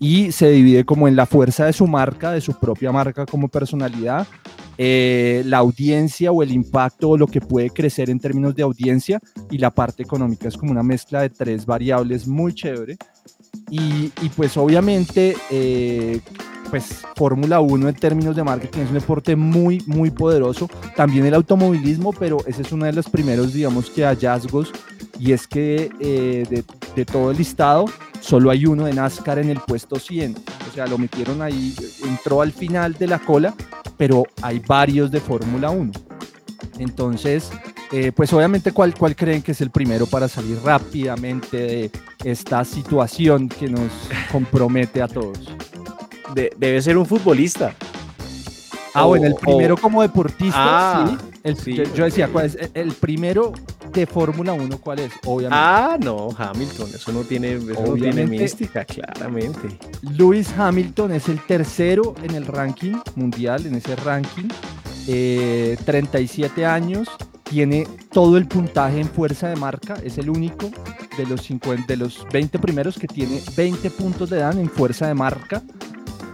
y 0.00 0.32
se 0.32 0.50
divide 0.50 0.84
como 0.84 1.06
en 1.06 1.14
la 1.14 1.26
fuerza 1.26 1.66
de 1.66 1.72
su 1.72 1.86
marca, 1.86 2.32
de 2.32 2.40
su 2.40 2.58
propia 2.58 2.90
marca 2.90 3.26
como 3.26 3.48
personalidad, 3.48 4.26
eh, 4.82 5.42
la 5.44 5.58
audiencia 5.58 6.32
o 6.32 6.42
el 6.42 6.52
impacto 6.52 7.10
o 7.10 7.18
lo 7.18 7.26
que 7.26 7.42
puede 7.42 7.68
crecer 7.68 8.08
en 8.08 8.18
términos 8.18 8.54
de 8.54 8.62
audiencia 8.62 9.20
y 9.50 9.58
la 9.58 9.70
parte 9.70 10.02
económica. 10.02 10.48
Es 10.48 10.56
como 10.56 10.72
una 10.72 10.82
mezcla 10.82 11.20
de 11.20 11.28
tres 11.28 11.66
variables 11.66 12.26
muy 12.26 12.54
chévere. 12.54 12.96
Y, 13.68 14.08
pues 14.34 14.56
obviamente, 14.56 15.36
eh, 15.50 16.22
pues 16.70 17.02
Fórmula 17.16 17.60
1 17.60 17.88
en 17.88 17.94
términos 17.94 18.36
de 18.36 18.44
marketing 18.44 18.80
es 18.80 18.88
un 18.88 18.94
deporte 18.94 19.36
muy, 19.36 19.82
muy 19.86 20.10
poderoso. 20.10 20.68
También 20.96 21.26
el 21.26 21.34
automovilismo, 21.34 22.12
pero 22.12 22.38
ese 22.46 22.62
es 22.62 22.72
uno 22.72 22.86
de 22.86 22.92
los 22.92 23.08
primeros, 23.08 23.52
digamos 23.52 23.90
que 23.90 24.04
hallazgos. 24.04 24.72
Y 25.18 25.32
es 25.32 25.46
que 25.46 25.90
eh, 26.00 26.64
de, 26.94 27.04
todo 27.04 27.32
el 27.32 27.36
listado, 27.36 27.84
solo 28.20 28.50
hay 28.50 28.64
uno 28.64 28.84
de 28.86 28.94
NASCAR 28.94 29.38
en 29.38 29.50
el 29.50 29.60
puesto 29.60 29.98
100. 29.98 30.36
O 30.70 30.74
sea, 30.74 30.86
lo 30.86 30.96
metieron 30.96 31.42
ahí, 31.42 31.74
entró 32.06 32.40
al 32.40 32.52
final 32.52 32.94
de 32.94 33.06
la 33.06 33.18
cola, 33.18 33.54
pero 33.96 34.24
hay 34.40 34.60
varios 34.60 35.10
de 35.10 35.20
Fórmula 35.20 35.70
1. 35.70 35.92
Entonces, 36.78 37.50
eh, 37.92 38.12
pues 38.12 38.32
obviamente, 38.32 38.72
¿cuál, 38.72 38.94
¿cuál 38.94 39.16
creen 39.16 39.42
que 39.42 39.52
es 39.52 39.60
el 39.60 39.70
primero 39.70 40.06
para 40.06 40.28
salir 40.28 40.58
rápidamente 40.64 41.56
de 41.56 41.90
esta 42.24 42.64
situación 42.64 43.48
que 43.48 43.68
nos 43.68 43.90
compromete 44.30 45.02
a 45.02 45.08
todos? 45.08 45.40
Debe 46.34 46.82
ser 46.82 46.96
un 46.96 47.06
futbolista. 47.06 47.74
Ah, 48.94 49.04
bueno, 49.04 49.26
el 49.26 49.34
primero 49.34 49.76
como 49.76 50.02
deportista, 50.02 51.02
ah, 51.04 51.18
sí. 51.62 51.74
Yo, 51.94 52.04
decía, 52.04 52.28
¿cuál 52.28 52.46
es? 52.46 52.58
El, 52.74 52.92
primero 52.92 53.52
de 53.92 54.06
Fórmula 54.06 54.52
1, 54.52 54.78
¿cuál 54.78 55.00
es? 55.00 55.12
Obviamente. 55.24 55.56
Ah, 55.58 55.96
no, 56.00 56.28
Hamilton, 56.36 56.90
eso 56.94 57.12
no 57.12 57.20
tiene, 57.20 57.54
eso 57.54 57.86
no 57.86 57.94
tiene 57.94 58.26
mística, 58.26 58.84
claramente. 58.84 59.68
Lewis 60.02 60.52
Hamilton 60.56 61.12
es 61.12 61.28
el 61.28 61.40
tercero 61.40 62.14
en 62.22 62.34
el 62.34 62.46
ranking 62.46 62.96
mundial, 63.14 63.66
en 63.66 63.76
ese 63.76 63.96
ranking. 63.96 64.48
37 65.06 66.60
eh, 66.60 66.66
años, 66.66 67.08
tiene 67.44 67.86
todo 68.12 68.36
el 68.36 68.46
puntaje 68.46 69.00
en 69.00 69.08
fuerza 69.08 69.48
de 69.48 69.56
marca, 69.56 69.96
es 70.04 70.18
el 70.18 70.30
único 70.30 70.70
de 71.16 71.26
los, 71.26 71.42
50, 71.42 71.86
de 71.86 71.96
los 71.96 72.24
20 72.32 72.58
primeros 72.58 72.98
que 72.98 73.08
tiene 73.08 73.40
20 73.56 73.90
puntos 73.90 74.30
de 74.30 74.38
dan 74.38 74.58
en 74.58 74.70
fuerza 74.70 75.08
de 75.08 75.14
marca, 75.14 75.62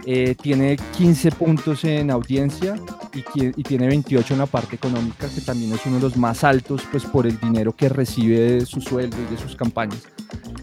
eh, 0.09 0.35
tiene 0.41 0.77
15 0.95 1.31
puntos 1.33 1.83
en 1.83 2.11
audiencia 2.11 2.75
y, 3.13 3.51
tiene 3.63 3.87
28 3.87 4.35
en 4.35 4.39
la 4.39 4.45
parte 4.45 4.77
económica, 4.77 5.27
que 5.27 5.41
también 5.41 5.73
es 5.73 5.85
uno 5.85 5.97
de 5.97 6.01
los 6.03 6.15
más 6.15 6.45
altos 6.45 6.83
pues, 6.89 7.03
por 7.03 7.27
el 7.27 7.37
dinero 7.41 7.75
que 7.75 7.89
recibe 7.89 8.39
de 8.39 8.65
su 8.65 8.79
sueldo 8.79 9.17
y 9.21 9.29
de 9.29 9.37
sus 9.37 9.57
campañas. 9.57 10.03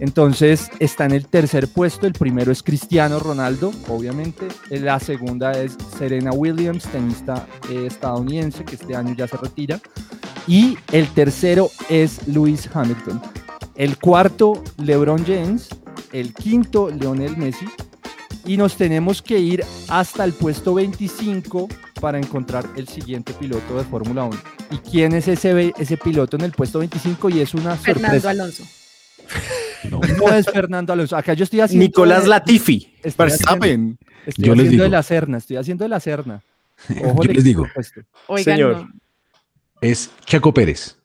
Entonces 0.01 0.71
está 0.79 1.05
en 1.05 1.13
el 1.13 1.29
tercer 1.29 1.69
puesto, 1.69 2.07
el 2.07 2.15
primero 2.15 2.53
es 2.53 2.63
Cristiano 2.63 3.19
Ronaldo, 3.19 3.71
obviamente, 3.89 4.49
la 4.71 4.99
segunda 4.99 5.53
es 5.53 5.77
Serena 5.99 6.31
Williams, 6.33 6.85
tenista 6.85 7.47
eh, 7.69 7.85
estadounidense 7.87 8.65
que 8.65 8.77
este 8.77 8.97
año 8.97 9.15
ya 9.15 9.29
se 9.29 9.37
retira, 9.37 9.79
y 10.47 10.79
el 10.91 11.07
tercero 11.09 11.69
es 11.91 12.27
Lewis 12.27 12.71
Hamilton. 12.73 13.21
El 13.77 13.99
cuarto, 13.99 14.63
LeBron 14.79 15.23
James. 15.27 15.69
El 16.13 16.33
quinto, 16.33 16.91
Lionel 16.91 17.37
Messi. 17.37 17.67
Y 18.45 18.57
nos 18.57 18.77
tenemos 18.77 19.23
que 19.23 19.39
ir 19.39 19.65
hasta 19.89 20.25
el 20.25 20.33
puesto 20.33 20.75
25 20.75 21.69
para 22.01 22.19
encontrar 22.19 22.67
el 22.77 22.89
siguiente 22.89 23.33
piloto 23.33 23.79
de 23.79 23.85
Fórmula 23.85 24.25
1. 24.25 24.39
¿Y 24.71 24.77
quién 24.79 25.15
es 25.15 25.29
ese, 25.29 25.73
ese 25.79 25.97
piloto 25.97 26.37
en 26.37 26.43
el 26.43 26.53
puesto 26.53 26.79
25? 26.79 27.31
Y 27.31 27.41
es 27.41 27.55
una 27.55 27.77
sorpresa. 27.77 28.01
Fernando 28.01 28.29
Alonso. 28.29 28.65
No. 29.91 30.01
es 30.33 30.47
Fernando 30.47 30.93
Alonso. 30.93 31.17
Acá 31.17 31.35
yo 31.35 31.45
estoy 31.45 31.61
haciendo. 31.61 31.85
Nicolás 31.85 32.27
Latifi. 32.27 32.95
Estoy 33.03 33.31
haciendo, 33.31 33.97
estoy 34.27 34.51
haciendo 34.51 34.83
de 34.83 34.91
la 34.91 35.03
Serna. 35.03 35.39
Estoy 35.39 35.57
haciendo 35.57 35.85
de 35.85 35.89
la 35.89 36.01
Serna. 36.01 36.43
Ojo 37.05 37.25
yo 37.25 37.33
les 37.33 37.45
digo. 37.45 37.67
Oigan, 38.27 38.57
Señor 38.57 38.87
es 39.85 40.11
Checo 40.25 40.53
Pérez. 40.53 40.97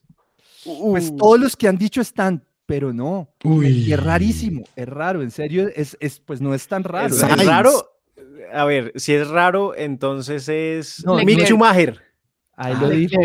Pues 0.63 1.15
todos 1.15 1.39
los 1.39 1.56
que 1.56 1.67
han 1.67 1.78
dicho 1.78 2.02
están, 2.02 2.43
pero 2.69 2.93
no. 2.93 3.34
Uy. 3.43 3.91
Es 3.91 3.99
rarísimo, 3.99 4.63
es 4.75 4.88
raro, 4.88 5.23
en 5.23 5.32
serio, 5.32 5.67
es, 5.75 5.97
es 5.99 6.19
pues 6.19 6.39
no 6.39 6.53
es 6.53 6.67
tan 6.67 6.84
raro. 6.84 7.08
Es, 7.08 7.45
raro. 7.47 7.71
A 8.53 8.63
ver, 8.65 8.91
si 8.95 9.13
es 9.15 9.27
raro, 9.27 9.75
entonces 9.75 10.47
es 10.47 11.03
no, 11.03 11.15
Mick 11.15 11.47
Schumacher. 11.47 11.99
Ahí 12.55 12.75
lo 12.79 12.86
ah, 12.86 12.89
dijo 12.91 13.19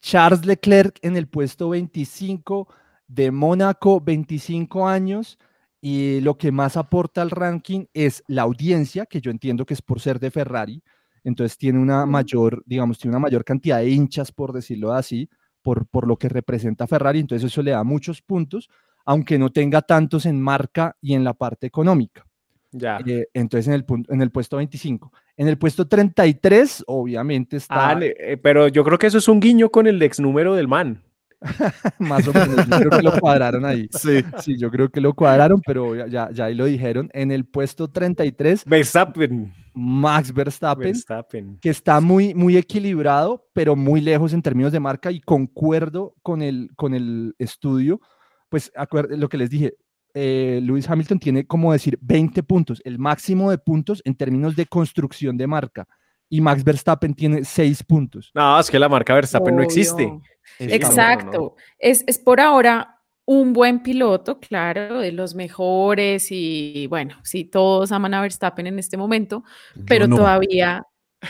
Charles 0.00 0.46
Leclerc 0.46 1.00
en 1.02 1.16
el 1.16 1.26
puesto 1.26 1.70
25 1.70 2.68
de 3.08 3.32
Mónaco, 3.32 4.00
25 4.00 4.86
años. 4.86 5.36
Y 5.80 6.20
lo 6.20 6.38
que 6.38 6.52
más 6.52 6.76
aporta 6.76 7.22
al 7.22 7.30
ranking 7.30 7.86
es 7.92 8.22
la 8.28 8.42
audiencia, 8.42 9.04
que 9.04 9.20
yo 9.20 9.32
entiendo 9.32 9.66
que 9.66 9.74
es 9.74 9.82
por 9.82 9.98
ser 9.98 10.20
de 10.20 10.30
Ferrari 10.30 10.80
entonces 11.24 11.58
tiene 11.58 11.78
una 11.78 12.06
mayor, 12.06 12.62
digamos, 12.66 12.98
tiene 12.98 13.16
una 13.16 13.22
mayor 13.22 13.44
cantidad 13.44 13.78
de 13.78 13.90
hinchas, 13.90 14.32
por 14.32 14.52
decirlo 14.52 14.92
así, 14.92 15.28
por, 15.62 15.86
por 15.86 16.06
lo 16.06 16.16
que 16.16 16.28
representa 16.28 16.86
Ferrari, 16.86 17.20
entonces 17.20 17.50
eso 17.50 17.62
le 17.62 17.72
da 17.72 17.84
muchos 17.84 18.22
puntos, 18.22 18.70
aunque 19.04 19.38
no 19.38 19.50
tenga 19.50 19.82
tantos 19.82 20.26
en 20.26 20.40
marca 20.40 20.96
y 21.00 21.14
en 21.14 21.24
la 21.24 21.34
parte 21.34 21.66
económica. 21.66 22.26
Ya. 22.72 23.00
Eh, 23.04 23.26
entonces 23.34 23.66
en 23.68 23.74
el, 23.74 23.84
punto, 23.84 24.12
en 24.12 24.22
el 24.22 24.30
puesto 24.30 24.56
25. 24.56 25.12
En 25.36 25.48
el 25.48 25.58
puesto 25.58 25.88
33, 25.88 26.84
obviamente 26.86 27.56
está... 27.56 27.90
Ah, 27.90 27.98
eh, 28.00 28.38
pero 28.42 28.68
yo 28.68 28.84
creo 28.84 28.98
que 28.98 29.06
eso 29.06 29.18
es 29.18 29.28
un 29.28 29.40
guiño 29.40 29.70
con 29.70 29.86
el 29.86 30.00
ex 30.02 30.20
número 30.20 30.54
del 30.54 30.68
man. 30.68 31.02
Más 31.98 32.26
o 32.28 32.32
menos, 32.32 32.66
yo 32.66 32.76
creo 32.78 32.90
que 32.90 33.02
lo 33.02 33.18
cuadraron 33.18 33.64
ahí. 33.64 33.88
Sí. 34.00 34.22
sí, 34.38 34.58
yo 34.58 34.70
creo 34.70 34.90
que 34.90 35.00
lo 35.00 35.14
cuadraron, 35.14 35.60
pero 35.64 36.06
ya, 36.06 36.30
ya 36.30 36.44
ahí 36.46 36.54
lo 36.54 36.66
dijeron. 36.66 37.10
En 37.12 37.30
el 37.30 37.44
puesto 37.44 37.88
33, 37.88 38.64
Verstappen. 38.64 39.52
Max 39.74 40.32
Verstappen, 40.32 41.58
que 41.60 41.70
está 41.70 42.00
muy, 42.00 42.34
muy 42.34 42.56
equilibrado, 42.56 43.46
pero 43.52 43.76
muy 43.76 44.00
lejos 44.00 44.32
en 44.32 44.42
términos 44.42 44.72
de 44.72 44.80
marca 44.80 45.10
y 45.10 45.20
concuerdo 45.20 46.14
con 46.22 46.42
el, 46.42 46.70
con 46.76 46.94
el 46.94 47.34
estudio. 47.38 48.00
Pues 48.48 48.72
lo 49.10 49.28
que 49.28 49.38
les 49.38 49.48
dije, 49.48 49.74
eh, 50.14 50.60
Lewis 50.62 50.88
Hamilton 50.88 51.20
tiene 51.20 51.46
como 51.46 51.72
decir 51.72 51.98
20 52.02 52.42
puntos, 52.42 52.82
el 52.84 52.98
máximo 52.98 53.50
de 53.50 53.58
puntos 53.58 54.02
en 54.04 54.14
términos 54.14 54.56
de 54.56 54.66
construcción 54.66 55.36
de 55.36 55.46
marca. 55.46 55.86
Y 56.30 56.40
Max 56.40 56.64
Verstappen 56.64 57.12
tiene 57.12 57.44
6 57.44 57.82
puntos. 57.82 58.30
No, 58.34 58.58
es 58.58 58.70
que 58.70 58.78
la 58.78 58.88
marca 58.88 59.12
Verstappen 59.14 59.56
no 59.56 59.62
existe. 59.62 60.10
Exacto. 60.58 61.56
Es, 61.78 62.04
es 62.06 62.18
por 62.18 62.40
ahora 62.40 63.00
un 63.30 63.52
buen 63.52 63.80
piloto, 63.80 64.40
claro, 64.40 64.98
de 64.98 65.12
los 65.12 65.36
mejores 65.36 66.28
y 66.30 66.88
bueno, 66.88 67.16
sí, 67.22 67.44
todos 67.44 67.92
aman 67.92 68.14
a 68.14 68.22
Verstappen 68.22 68.66
en 68.66 68.78
este 68.80 68.96
momento, 68.96 69.44
pero 69.86 70.08
todavía, 70.08 70.84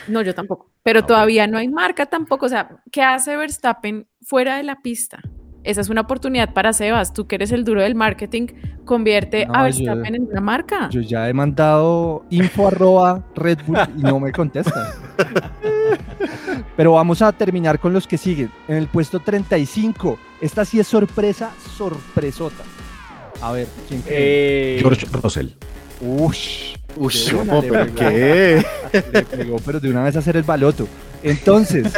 no, 0.08 0.22
yo 0.22 0.34
tampoco, 0.34 0.70
pero 0.82 1.04
todavía 1.04 1.46
no 1.46 1.58
hay 1.58 1.68
marca 1.68 2.06
tampoco, 2.06 2.46
o 2.46 2.48
sea, 2.48 2.70
¿qué 2.90 3.02
hace 3.02 3.36
Verstappen 3.36 4.08
fuera 4.22 4.56
de 4.56 4.62
la 4.62 4.80
pista? 4.80 5.20
Esa 5.62 5.82
es 5.82 5.90
una 5.90 6.02
oportunidad 6.02 6.54
para 6.54 6.72
Sebas, 6.72 7.12
tú 7.12 7.26
que 7.26 7.34
eres 7.36 7.52
el 7.52 7.64
duro 7.64 7.82
del 7.82 7.94
marketing, 7.94 8.46
convierte 8.84 9.46
a 9.52 9.64
Verstappen 9.64 10.14
en 10.14 10.22
una 10.22 10.40
marca. 10.40 10.88
Yo 10.90 11.02
ya 11.02 11.28
he 11.28 11.34
mandado 11.34 12.24
info 12.30 12.68
arroba 12.68 13.22
Red 13.34 13.58
Bull 13.66 13.78
y 13.96 14.02
no 14.02 14.18
me 14.18 14.32
contesta. 14.32 14.94
Pero 16.76 16.92
vamos 16.92 17.20
a 17.20 17.32
terminar 17.32 17.78
con 17.78 17.92
los 17.92 18.06
que 18.06 18.16
siguen. 18.16 18.50
En 18.68 18.76
el 18.76 18.86
puesto 18.86 19.20
35, 19.20 20.18
esta 20.40 20.64
sí 20.64 20.80
es 20.80 20.86
sorpresa, 20.86 21.50
sorpresota. 21.76 22.64
A 23.42 23.52
ver, 23.52 23.68
¿quién 23.88 24.00
cree? 24.02 24.76
Eh, 24.76 24.78
George 24.80 25.06
Russell. 25.12 25.48
Ush, 26.00 26.74
pegó. 26.96 27.94
¿qué? 27.94 28.64
Le 28.92 29.22
pegó, 29.22 29.56
pero 29.64 29.78
de 29.78 29.90
una 29.90 30.04
vez 30.04 30.16
hacer 30.16 30.36
el 30.36 30.42
baloto. 30.42 30.88
Entonces, 31.22 31.92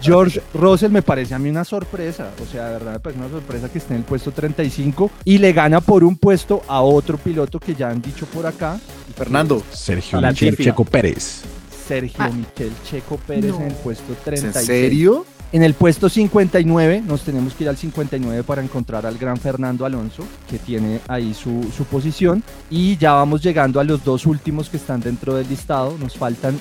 George 0.00 0.40
Russell 0.54 0.90
me 0.90 1.02
parece 1.02 1.34
a 1.34 1.38
mí 1.38 1.48
una 1.50 1.64
sorpresa. 1.64 2.30
O 2.42 2.46
sea, 2.50 2.66
de 2.66 2.72
verdad 2.74 2.92
me 2.94 3.00
parece 3.00 3.20
una 3.20 3.30
sorpresa 3.30 3.68
que 3.68 3.78
esté 3.78 3.94
en 3.94 4.00
el 4.00 4.04
puesto 4.04 4.32
35 4.32 5.10
y 5.24 5.38
le 5.38 5.52
gana 5.52 5.80
por 5.80 6.04
un 6.04 6.16
puesto 6.16 6.62
a 6.68 6.80
otro 6.82 7.16
piloto 7.18 7.60
que 7.60 7.74
ya 7.74 7.90
han 7.90 8.02
dicho 8.02 8.26
por 8.26 8.46
acá, 8.46 8.78
Fernando, 9.16 9.62
Sergio 9.72 10.20
La 10.20 10.30
Michel. 10.30 10.56
Checo 10.56 10.84
Pérez. 10.84 11.42
Sergio 11.86 12.16
Ah. 12.18 12.30
Michel 12.30 12.72
Checo 12.88 13.16
Pérez 13.18 13.50
No. 13.52 13.56
en 13.60 13.66
el 13.68 13.74
puesto 13.74 14.12
¿en 14.12 14.18
36. 14.24 14.66
serio? 14.66 15.26
En 15.52 15.62
el 15.62 15.74
puesto 15.74 16.08
59, 16.08 17.02
nos 17.06 17.22
tenemos 17.22 17.54
que 17.54 17.62
ir 17.62 17.68
al 17.70 17.76
59 17.76 18.42
para 18.42 18.60
encontrar 18.60 19.06
al 19.06 19.16
gran 19.18 19.36
Fernando 19.36 19.86
Alonso, 19.86 20.24
que 20.50 20.58
tiene 20.58 20.98
ahí 21.06 21.32
su, 21.32 21.70
su 21.76 21.84
posición. 21.84 22.42
Y 22.70 22.96
ya 22.96 23.12
vamos 23.12 23.40
llegando 23.40 23.78
a 23.78 23.84
los 23.84 24.02
dos 24.02 24.26
últimos 24.26 24.68
que 24.68 24.78
están 24.78 25.00
dentro 25.00 25.34
del 25.36 25.48
listado. 25.48 25.96
Nos 26.00 26.16
faltan 26.16 26.58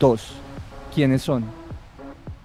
dos. 0.00 0.22
¿Quiénes 0.96 1.20
son? 1.20 1.44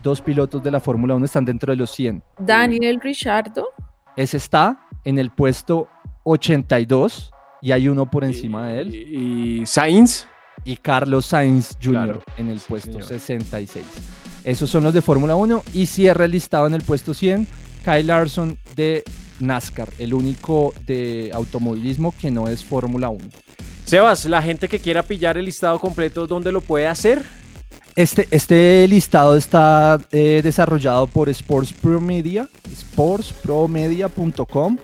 Dos 0.03 0.19
pilotos 0.19 0.61
de 0.61 0.69
la 0.71 0.81
Fórmula 0.81 1.15
1 1.15 1.23
están 1.23 1.45
dentro 1.45 1.71
de 1.71 1.77
los 1.77 1.89
100. 1.91 2.21
Daniel 2.37 2.99
Richardo. 2.99 3.69
Ese 4.17 4.35
está 4.35 4.77
en 5.05 5.19
el 5.19 5.29
puesto 5.29 5.87
82 6.23 7.31
y 7.61 7.71
hay 7.71 7.87
uno 7.87 8.11
por 8.11 8.25
encima 8.25 8.67
de 8.67 8.81
él. 8.81 8.93
Y, 8.93 9.61
y 9.61 9.65
Sainz. 9.65 10.27
y 10.65 10.75
Carlos 10.75 11.27
Sainz 11.27 11.77
Jr. 11.81 11.91
Claro. 11.93 12.23
en 12.35 12.49
el 12.49 12.59
puesto 12.59 12.91
señor. 12.91 13.05
66. 13.05 13.85
Esos 14.43 14.69
son 14.69 14.83
los 14.83 14.93
de 14.93 15.01
Fórmula 15.01 15.33
1 15.37 15.63
y 15.71 15.85
cierra 15.85 16.25
el 16.25 16.31
listado 16.31 16.67
en 16.67 16.73
el 16.73 16.81
puesto 16.81 17.13
100 17.13 17.47
Kyle 17.85 18.05
Larson 18.05 18.57
de 18.75 19.05
NASCAR, 19.39 19.87
el 19.97 20.13
único 20.13 20.73
de 20.85 21.31
automovilismo 21.33 22.13
que 22.19 22.29
no 22.29 22.49
es 22.49 22.65
Fórmula 22.65 23.07
1. 23.07 23.23
Sebas, 23.85 24.25
la 24.25 24.41
gente 24.41 24.67
que 24.67 24.79
quiera 24.79 25.03
pillar 25.03 25.37
el 25.37 25.45
listado 25.45 25.79
completo, 25.79 26.27
¿dónde 26.27 26.51
lo 26.51 26.59
puede 26.59 26.87
hacer? 26.87 27.23
Este, 27.95 28.27
este 28.31 28.87
listado 28.87 29.35
está 29.35 29.99
eh, 30.11 30.41
desarrollado 30.43 31.07
por 31.07 31.29
Sports 31.29 31.73
Pro 31.73 31.99
Media, 31.99 32.47
sportspromedia.com, 32.73 34.77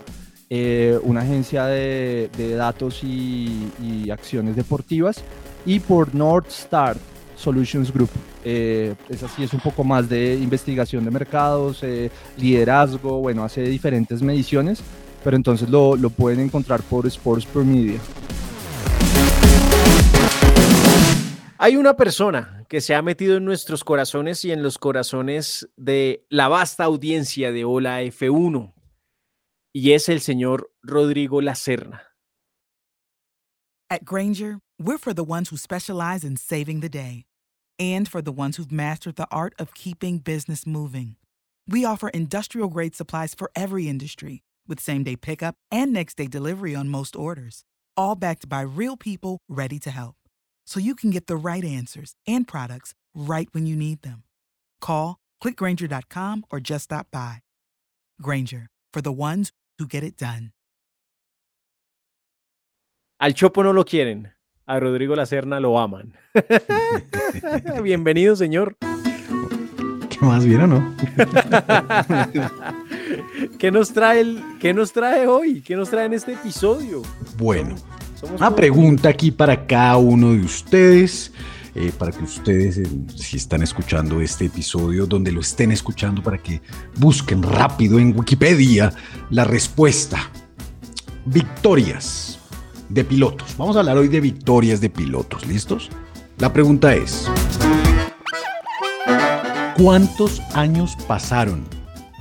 eh, 0.49 0.99
una 1.03 1.21
agencia 1.21 1.65
de, 1.65 2.29
de 2.37 2.55
datos 2.55 3.03
y, 3.03 3.69
y 3.81 4.09
acciones 4.09 4.55
deportivas, 4.55 5.23
y 5.65 5.79
por 5.79 6.13
North 6.13 6.49
Star 6.49 6.97
Solutions 7.37 7.93
Group. 7.93 8.09
Eh, 8.43 8.95
esa 9.09 9.27
sí 9.29 9.43
es 9.43 9.53
un 9.53 9.59
poco 9.59 9.83
más 9.83 10.09
de 10.09 10.35
investigación 10.35 11.05
de 11.05 11.11
mercados, 11.11 11.79
eh, 11.83 12.09
liderazgo, 12.37 13.19
bueno, 13.19 13.43
hace 13.43 13.61
diferentes 13.61 14.21
mediciones, 14.21 14.81
pero 15.23 15.37
entonces 15.37 15.69
lo, 15.69 15.95
lo 15.95 16.09
pueden 16.09 16.39
encontrar 16.39 16.81
por 16.81 17.07
Sports 17.07 17.45
Pro 17.45 17.63
Media. 17.63 17.99
Hay 21.59 21.75
una 21.75 21.95
persona 21.95 22.65
que 22.69 22.81
se 22.81 22.93
ha 22.93 23.01
metido 23.01 23.37
en 23.37 23.45
nuestros 23.45 23.83
corazones 23.83 24.45
y 24.45 24.51
en 24.51 24.61
los 24.61 24.77
corazones 24.77 25.67
de 25.75 26.23
la 26.29 26.47
vasta 26.47 26.83
audiencia 26.83 27.51
de 27.51 27.65
Hola 27.65 28.03
F1 28.03 28.73
y 29.73 29.93
es 29.93 30.07
el 30.07 30.21
señor 30.21 30.69
Rodrigo 30.83 31.41
Lacerna. 31.41 32.03
At 33.89 34.05
Granger, 34.05 34.59
we're 34.79 34.99
for 34.99 35.13
the 35.13 35.23
ones 35.23 35.49
who 35.49 35.57
specialize 35.57 36.23
in 36.23 36.37
saving 36.37 36.81
the 36.81 36.89
day 36.89 37.25
and 37.79 38.07
for 38.07 38.21
the 38.21 38.31
ones 38.31 38.57
who've 38.57 38.71
mastered 38.71 39.15
the 39.15 39.27
art 39.31 39.55
of 39.57 39.73
keeping 39.73 40.19
business 40.19 40.67
moving. 40.67 41.15
We 41.67 41.85
offer 41.85 42.09
industrial 42.09 42.69
grade 42.69 42.95
supplies 42.95 43.33
for 43.33 43.49
every 43.55 43.87
industry 43.87 44.43
with 44.67 44.79
same 44.79 45.03
day 45.03 45.15
pickup 45.15 45.55
and 45.71 45.91
next 45.91 46.17
day 46.17 46.27
delivery 46.27 46.75
on 46.75 46.89
most 46.89 47.15
orders, 47.15 47.63
all 47.95 48.15
backed 48.15 48.47
by 48.47 48.61
real 48.61 48.95
people 48.95 49.39
ready 49.49 49.79
to 49.79 49.89
help. 49.89 50.17
So 50.67 50.79
you 50.81 50.95
can 50.95 51.11
get 51.11 51.27
the 51.27 51.37
right 51.37 51.63
answers 51.63 52.15
and 52.27 52.45
products 52.45 52.93
right 53.15 53.47
when 53.53 53.65
you 53.65 53.77
need 53.77 54.01
them. 54.01 54.23
Call, 54.81 55.17
clickgranger.com, 55.41 56.43
or 56.51 56.59
just 56.59 56.83
stop 56.83 57.07
by. 57.09 57.39
Granger, 58.21 58.67
for 58.91 59.01
the 59.01 59.13
ones 59.13 59.53
who 59.79 59.87
get 59.87 60.03
it 60.03 60.17
done. 60.17 60.51
Al 63.19 63.31
Chopo 63.31 63.63
no 63.63 63.71
lo 63.71 63.83
quieren, 63.85 64.33
a 64.67 64.79
Rodrigo 64.79 65.15
Lacerna 65.15 65.61
lo 65.61 65.77
aman. 65.77 66.13
Bienvenido, 67.83 68.35
señor. 68.35 68.75
¿Qué 70.09 70.19
más 70.21 70.45
bien 70.45 70.61
o 70.61 70.67
no? 70.67 70.95
¿Qué 73.57 73.71
nos 73.71 73.93
trae 73.93 74.19
el, 74.19 74.43
qué 74.59 74.73
nos 74.73 74.91
trae 74.91 75.27
hoy? 75.27 75.61
¿Qué 75.61 75.77
nos 75.77 75.89
trae 75.89 76.05
en 76.05 76.13
este 76.13 76.33
episodio? 76.33 77.01
Bueno, 77.37 77.75
Somos 77.75 77.96
una 78.23 78.55
pregunta 78.55 79.09
aquí 79.09 79.31
para 79.31 79.65
cada 79.65 79.97
uno 79.97 80.31
de 80.31 80.41
ustedes. 80.41 81.31
eh, 81.77 81.91
para 81.95 82.11
que 82.11 82.23
ustedes, 82.23 82.79
eh, 82.79 82.87
si 83.15 83.37
están 83.37 83.61
escuchando 83.61 84.19
este 84.19 84.45
episodio, 84.45 85.05
donde 85.05 85.31
lo 85.31 85.41
estén 85.41 85.71
escuchando, 85.71 86.23
para 86.23 86.39
que 86.39 86.59
busquen 86.95 87.43
rápido 87.43 87.99
en 87.99 88.17
Wikipedia 88.17 88.91
la 89.29 89.43
respuesta. 89.43 90.31
Victorias 91.25 92.39
de 92.89 93.03
pilotos. 93.03 93.55
Vamos 93.57 93.75
a 93.75 93.81
hablar 93.81 93.97
hoy 93.97 94.07
de 94.07 94.21
victorias 94.21 94.81
de 94.81 94.89
pilotos. 94.89 95.45
¿Listos? 95.45 95.89
La 96.39 96.51
pregunta 96.51 96.95
es, 96.95 97.29
¿cuántos 99.77 100.41
años 100.55 100.97
pasaron 101.07 101.63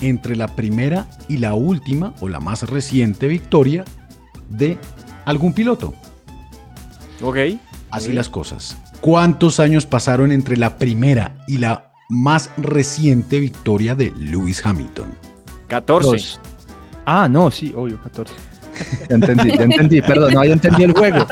entre 0.02 0.36
la 0.36 0.54
primera 0.54 1.08
y 1.28 1.38
la 1.38 1.54
última 1.54 2.14
o 2.20 2.28
la 2.28 2.40
más 2.40 2.68
reciente 2.68 3.26
victoria 3.26 3.86
de 4.50 4.78
algún 5.26 5.52
piloto? 5.52 5.92
Ok. 7.22 7.36
Así 7.90 8.12
las 8.12 8.28
cosas. 8.30 8.76
¿Cuántos 9.00 9.60
años 9.60 9.84
pasaron 9.86 10.32
entre 10.32 10.56
la 10.56 10.78
primera 10.78 11.36
y 11.46 11.58
la 11.58 11.92
más 12.08 12.50
reciente 12.56 13.38
victoria 13.40 13.94
de 13.94 14.12
Lewis 14.16 14.64
Hamilton? 14.64 15.12
14. 15.68 16.08
Dos. 16.08 16.40
Ah, 17.04 17.28
no, 17.28 17.50
sí, 17.50 17.72
obvio, 17.76 18.00
14. 18.02 18.34
Ya 19.08 19.14
entendí, 19.14 19.56
ya 19.56 19.64
entendí, 19.64 20.02
perdón, 20.02 20.34
no, 20.34 20.44
ya 20.44 20.52
entendí 20.52 20.84
el 20.84 20.92
juego. 20.92 21.26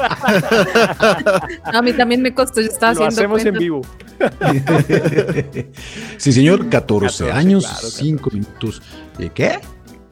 A 1.65 1.83
mí 1.83 1.93
también 1.93 2.23
me 2.23 2.33
costó, 2.33 2.61
yo 2.61 2.69
estaba 2.69 2.95
Lo 2.95 3.07
haciendo 3.07 3.37
hacemos 3.37 3.45
en 3.45 3.55
vivo. 3.59 3.83
sí, 6.17 6.33
señor, 6.33 6.69
14, 6.69 7.25
14, 7.25 7.33
años, 7.33 7.67
claro, 7.67 7.89
5 7.89 8.31
minutos. 8.31 8.83
¿Eh, 9.19 9.31
¿Qué? 9.35 9.59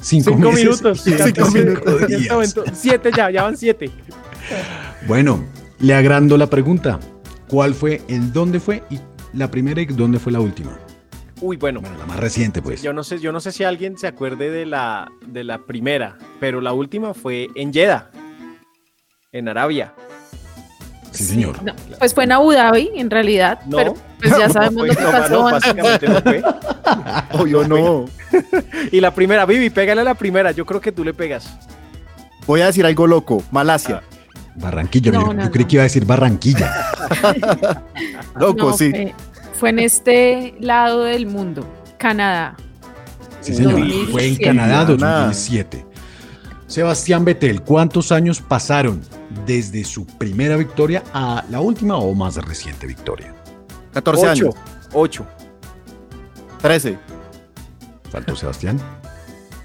5 0.02 0.30
Cinco 0.30 0.52
minutos. 0.52 1.06
y 1.06 1.12
Cinco 1.12 1.46
5 1.46 1.50
minutos. 1.52 2.02
En 2.02 2.12
este 2.14 2.32
momento, 2.32 2.64
Siete 2.74 3.10
ya, 3.16 3.30
ya 3.30 3.44
van 3.44 3.56
siete. 3.56 3.90
Bueno, 5.06 5.44
le 5.78 5.94
agrando 5.94 6.36
la 6.36 6.48
pregunta. 6.48 7.00
¿Cuál 7.48 7.74
fue, 7.74 8.02
el 8.08 8.32
dónde 8.32 8.60
fue 8.60 8.82
y 8.90 8.98
la 9.32 9.50
primera 9.50 9.80
y 9.80 9.86
dónde 9.86 10.18
fue 10.18 10.32
la 10.32 10.40
última? 10.40 10.78
Uy, 11.40 11.56
bueno. 11.56 11.80
Bueno, 11.80 11.98
la 11.98 12.06
más 12.06 12.18
reciente, 12.20 12.62
pues. 12.62 12.82
Yo 12.82 12.92
no 12.92 13.02
sé, 13.04 13.18
yo 13.18 13.32
no 13.32 13.40
sé 13.40 13.52
si 13.52 13.64
alguien 13.64 13.98
se 13.98 14.06
acuerde 14.06 14.50
de 14.50 14.64
la, 14.66 15.10
de 15.26 15.44
la 15.44 15.58
primera, 15.66 16.16
pero 16.40 16.60
la 16.60 16.72
última 16.72 17.14
fue 17.14 17.48
en 17.54 17.72
Jeddah, 17.72 18.10
en 19.32 19.48
Arabia. 19.48 19.94
Sí, 21.12 21.24
señor. 21.24 21.62
No, 21.62 21.72
pues 21.98 22.14
fue 22.14 22.24
en 22.24 22.32
Abu 22.32 22.52
Dhabi, 22.52 22.90
en 22.96 23.10
realidad, 23.10 23.60
No. 23.66 23.76
pero 23.76 23.94
pues 24.20 24.36
ya 24.38 24.48
sabemos 24.52 24.86
lo 24.88 24.94
que 24.94 25.02
pasó. 25.02 25.46
antes. 25.48 25.74
básicamente 25.74 26.08
no 26.08 26.20
fue. 26.22 26.42
Obvio 27.40 27.68
no. 27.68 28.04
Y 28.92 29.00
la 29.00 29.14
primera, 29.14 29.44
Vivi, 29.46 29.68
pégale 29.70 30.00
a 30.00 30.04
la 30.04 30.14
primera. 30.14 30.50
Yo 30.52 30.64
creo 30.66 30.80
que 30.80 30.90
tú 30.92 31.04
le 31.04 31.12
pegas. 31.14 31.50
Voy 32.46 32.60
a 32.62 32.66
decir 32.66 32.84
algo 32.86 33.06
loco. 33.06 33.42
Malasia. 33.50 34.02
Barranquilla, 34.56 35.12
No, 35.12 35.26
yo, 35.28 35.34
no, 35.34 35.44
yo 35.44 35.50
creí 35.50 35.64
no. 35.64 35.68
que 35.68 35.76
iba 35.76 35.82
a 35.82 35.84
decir 35.84 36.04
Barranquilla. 36.04 36.72
Loco, 38.36 38.70
No, 38.70 38.76
sí. 38.76 38.90
Fue, 38.90 39.14
fue 39.58 39.68
en 39.70 39.78
este 39.78 40.54
lado 40.60 41.04
del 41.04 41.26
mundo, 41.26 41.66
Canadá. 41.98 42.56
Sí, 43.40 43.54
señor. 43.54 43.72
2007. 43.72 44.12
Fue 44.12 44.26
en 44.26 44.36
Canadá 44.36 44.86
Canadá. 44.86 44.86
2007. 45.26 45.86
Sebastián 46.72 47.22
Vettel, 47.22 47.60
¿cuántos 47.60 48.12
años 48.12 48.40
pasaron 48.40 49.02
desde 49.44 49.84
su 49.84 50.06
primera 50.06 50.56
victoria 50.56 51.02
a 51.12 51.44
la 51.50 51.60
última 51.60 51.98
o 51.98 52.14
más 52.14 52.36
reciente 52.36 52.86
victoria? 52.86 53.34
14 53.92 54.22
Ocho. 54.22 54.30
años. 54.30 54.54
Ocho. 54.94 55.26
13. 56.62 56.96
Faltó 58.10 58.34
Sebastián. 58.34 58.80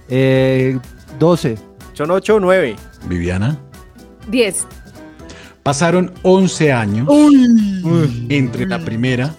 Eh, 0.09 0.77
12. 1.17 1.57
Son 1.93 2.11
ocho 2.11 2.35
o 2.35 2.39
nueve. 2.41 2.75
Viviana. 3.05 3.57
10. 4.29 4.67
Pasaron 5.63 6.13
11 6.23 6.73
años 6.73 7.07
entre 8.27 8.65
la 8.65 8.79
primera 8.79 9.33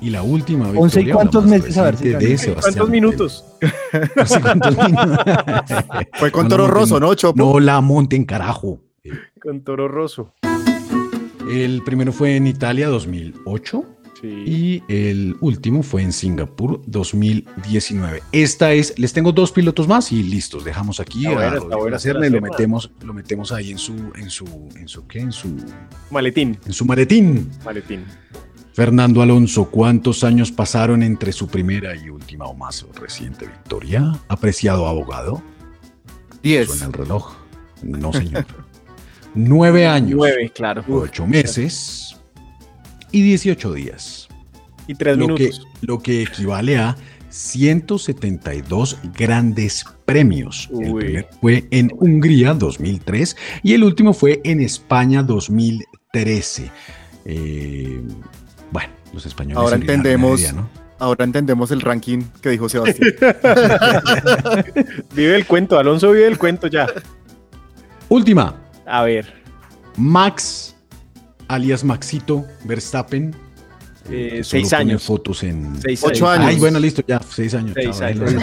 y 0.00 0.08
la 0.08 0.22
última 0.22 0.70
victoria. 0.70 0.84
11 0.84 1.00
y 1.02 1.10
cuántos 1.10 1.44
meses, 1.44 1.76
a 1.76 1.82
ver, 1.82 1.96
sí, 1.98 2.08
de 2.08 2.18
sí. 2.18 2.38
Sebastián 2.38 2.54
¿Cuántos 2.54 2.74
Vettel. 2.76 2.90
minutos? 2.90 3.44
No 4.16 4.26
sé. 4.26 4.40
Fue 6.14 6.30
con 6.30 6.44
No, 6.44 6.48
Toro 6.50 6.66
Rosso, 6.68 7.00
no, 7.00 7.08
¿no, 7.08 7.14
Chopo? 7.14 7.36
No 7.36 7.60
la 7.60 7.80
monten, 7.80 8.24
carajo. 8.24 8.80
Con 9.40 9.62
Toro 9.62 9.88
Rosso. 9.88 10.34
El 11.50 11.82
primero 11.82 12.12
fue 12.12 12.36
en 12.36 12.46
Italia 12.46 12.88
2008, 12.88 13.84
Y 14.22 14.82
el 14.88 15.34
último 15.40 15.82
fue 15.82 16.02
en 16.02 16.12
Singapur 16.12 16.82
2019. 16.86 18.22
Esta 18.32 18.72
es, 18.72 18.96
les 18.98 19.12
tengo 19.12 19.32
dos 19.32 19.50
pilotos 19.50 19.88
más 19.88 20.12
y 20.12 20.22
listos. 20.22 20.64
Dejamos 20.64 21.00
aquí 21.00 21.26
Está 21.26 21.48
a 21.48 21.90
Lacerna 21.90 22.26
y 22.26 22.28
este 22.28 22.40
lo 22.40 22.42
metemos, 22.42 22.90
lo 23.02 23.14
metemos 23.14 23.50
ahí 23.50 23.70
en 23.72 23.78
su, 23.78 23.94
en 24.14 24.30
su, 24.30 24.46
en 24.76 24.86
su 24.86 25.06
qué, 25.08 25.20
en 25.20 25.32
su, 25.32 25.48
Maletín. 26.10 26.58
en 26.66 26.72
su 26.72 26.84
maletín. 26.84 27.50
Maletín. 27.64 28.04
Fernando 28.80 29.20
Alonso, 29.20 29.66
¿cuántos 29.66 30.24
años 30.24 30.50
pasaron 30.50 31.02
entre 31.02 31.32
su 31.32 31.48
primera 31.48 31.94
y 31.94 32.08
última 32.08 32.46
o 32.46 32.54
más 32.54 32.86
reciente 32.98 33.44
victoria? 33.44 34.18
Apreciado 34.26 34.86
abogado. 34.86 35.42
10. 36.42 36.66
Suena 36.66 36.86
el 36.86 36.92
reloj. 36.94 37.34
No, 37.82 38.10
señor. 38.10 38.46
Nueve 39.34 39.86
años. 39.86 40.16
Nueve, 40.16 40.50
claro. 40.54 40.82
Ocho 40.88 41.26
meses 41.26 42.16
y 43.12 43.20
18 43.20 43.74
días. 43.74 44.28
Y 44.86 44.94
tres 44.94 45.18
lo 45.18 45.34
que, 45.34 45.42
minutos. 45.42 45.68
lo 45.82 45.98
que 45.98 46.22
equivale 46.22 46.78
a 46.78 46.96
172 47.28 48.96
grandes 49.14 49.84
premios. 50.06 50.70
El 50.72 50.94
primer 50.94 51.28
fue 51.38 51.68
en 51.70 51.92
Hungría 51.98 52.54
2003 52.54 53.36
y 53.62 53.74
el 53.74 53.84
último 53.84 54.14
fue 54.14 54.40
en 54.42 54.62
España 54.62 55.22
2013. 55.22 56.70
Eh, 57.26 58.00
bueno, 58.70 58.92
los 59.12 59.26
españoles. 59.26 59.58
Ahora 59.58 59.76
entendemos, 59.76 60.40
Media, 60.40 60.52
¿no? 60.52 60.68
ahora 60.98 61.24
entendemos 61.24 61.70
el 61.70 61.80
ranking 61.80 62.22
que 62.40 62.50
dijo 62.50 62.68
Sebastián. 62.68 63.14
Vive 65.14 65.36
el 65.36 65.46
cuento, 65.46 65.78
Alonso 65.78 66.12
vive 66.12 66.26
el 66.26 66.38
cuento 66.38 66.66
ya. 66.66 66.86
Última, 68.08 68.54
A 68.86 69.02
ver. 69.04 69.32
Max, 69.96 70.76
alias 71.48 71.84
Maxito 71.84 72.44
Verstappen. 72.64 73.34
Eh, 74.08 74.38
que 74.38 74.44
seis 74.44 74.72
años. 74.72 75.04
fotos 75.04 75.42
en. 75.42 75.80
Seis 75.80 76.02
Ocho 76.02 76.28
años. 76.28 76.46
Ay, 76.46 76.56
bueno, 76.56 76.80
listo, 76.80 77.02
ya, 77.06 77.20
seis 77.28 77.54
años. 77.54 77.72
Seis 77.74 77.98
chao, 77.98 78.08
años. 78.08 78.42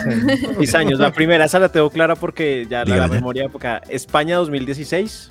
Seis 0.57 0.75
años. 0.75 0.99
La 0.99 1.11
primera, 1.11 1.45
esa 1.45 1.59
la 1.59 1.69
tengo 1.69 1.89
clara 1.89 2.15
porque 2.15 2.65
ya 2.69 2.85
la, 2.85 3.07
memoria 3.07 3.43
de 3.43 3.47
época. 3.47 3.81
España 3.89 4.37
2016. 4.37 5.29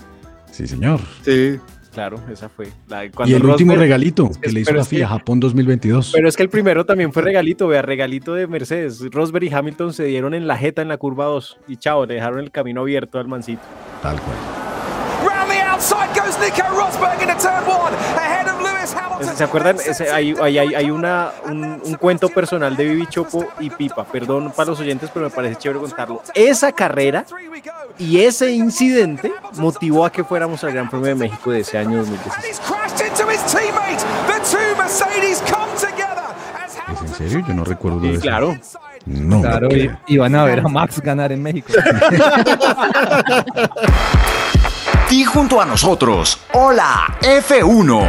Sí, 0.51 0.67
señor. 0.67 1.01
Sí. 1.25 1.59
Claro, 1.97 2.21
esa 2.31 2.51
fue. 2.51 2.69
La, 2.89 3.07
Y 3.07 3.11
cuando 3.11 3.35
el 3.35 3.43
último 3.47 3.73
Rosberg- 3.73 3.79
regalito 3.79 4.31
que 4.43 4.53
le 4.53 4.61
hizo 4.61 4.73
la 4.75 4.83
es 4.83 4.89
que- 4.89 4.97
FIA, 4.97 5.09
Japón 5.09 5.41
2022. 5.41 6.11
Pero 6.15 6.29
es 6.29 6.37
que 6.37 6.43
el 6.43 6.51
primero 6.51 6.85
también 6.85 7.11
fue 7.11 7.23
regalito, 7.23 7.67
vea, 7.69 7.81
regalito 7.81 8.35
de 8.35 8.47
Mercedes. 8.47 9.01
Rosberg 9.11 9.45
y 9.45 9.55
Hamilton 9.55 9.95
se 9.95 10.05
dieron 10.05 10.35
en 10.35 10.47
la 10.47 10.59
jeta 10.59 10.83
en 10.83 10.89
la 10.89 10.99
curva 10.99 11.25
2 11.25 11.57
y 11.67 11.79
chao, 11.79 12.05
le 12.05 12.13
dejaron 12.13 12.41
el 12.41 12.51
camino 12.51 12.83
abierto 12.83 13.19
al 13.19 13.29
mancito. 13.29 13.63
Tal 14.03 14.21
cual. 14.21 14.37
Round 15.27 15.51
the 15.51 15.63
outside 15.63 16.11
goes 16.15 16.39
Nico 16.39 16.69
Rosberg 16.69 17.19
into 17.23 17.35
turn 17.43 17.65
one, 17.67 17.97
ahead 18.15 18.47
of 18.47 18.61
Lewis 18.61 18.66
Hamilton. 18.66 18.66
¿Se 19.37 19.45
acuerdan? 19.45 19.77
Hay, 20.13 20.35
hay, 20.41 20.59
hay- 20.59 20.75
hay 20.75 20.91
una, 20.91 21.31
un, 21.47 21.81
un 21.85 21.95
cuento 21.95 22.29
personal 22.29 22.77
de 22.77 22.85
Vivi 22.85 23.07
Chopo 23.07 23.47
y 23.61 23.71
Pipa. 23.71 24.05
Perdón 24.05 24.53
para 24.55 24.71
los 24.71 24.81
oyentes, 24.81 25.11
pero 25.13 25.27
me 25.27 25.31
parece 25.31 25.57
chévere 25.57 25.81
contarlo. 25.81 26.23
Esa 26.35 26.73
carrera 26.73 27.25
y 27.99 28.21
ese 28.21 28.51
incidente 28.53 29.33
motivó 29.57 30.05
a 30.05 30.11
que 30.13 30.23
fuéramos 30.25 30.63
al 30.65 30.73
Gran 30.73 30.89
Premio 30.91 31.09
de 31.09 31.15
México 31.15 31.51
de 31.51 31.61
ese 31.61 31.79
año 31.79 31.99
2016. 31.99 32.47
He's 32.47 32.61
crashed 32.61 33.07
into 33.07 33.31
his 33.31 33.41
teammate. 33.47 34.03
The 34.27 34.41
two 34.51 34.77
Mercedes 34.77 35.43
come 35.51 35.73
together 35.81 36.25
as 36.63 36.77
¿Es 36.95 37.03
en 37.03 37.15
serio? 37.15 37.45
Yo 37.49 37.55
no 37.55 37.65
recuerdo 37.65 38.01
de 38.01 38.09
Sí, 38.09 38.13
eso. 38.15 38.23
claro. 38.23 38.57
No. 39.07 39.41
Claro, 39.41 39.69
y, 39.71 39.89
y 40.09 40.19
van 40.19 40.35
a 40.35 40.45
ver 40.45 40.59
a 40.61 40.69
Max 40.69 41.01
ganar 41.01 41.31
en 41.31 41.41
México. 41.43 41.73
Di 45.09 45.25
junto 45.25 45.61
a 45.61 45.65
nosotros, 45.65 46.41
hola 46.53 47.07
F1. 47.21 48.09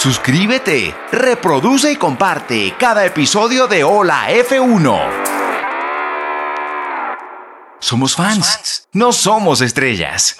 Suscríbete, 0.00 0.94
reproduce 1.12 1.92
y 1.92 1.96
comparte 1.96 2.74
cada 2.78 3.04
episodio 3.04 3.66
de 3.66 3.84
Hola 3.84 4.30
F1. 4.30 4.98
Somos 7.78 8.16
fans, 8.16 8.88
no 8.94 9.12
somos 9.12 9.60
estrellas. 9.60 10.38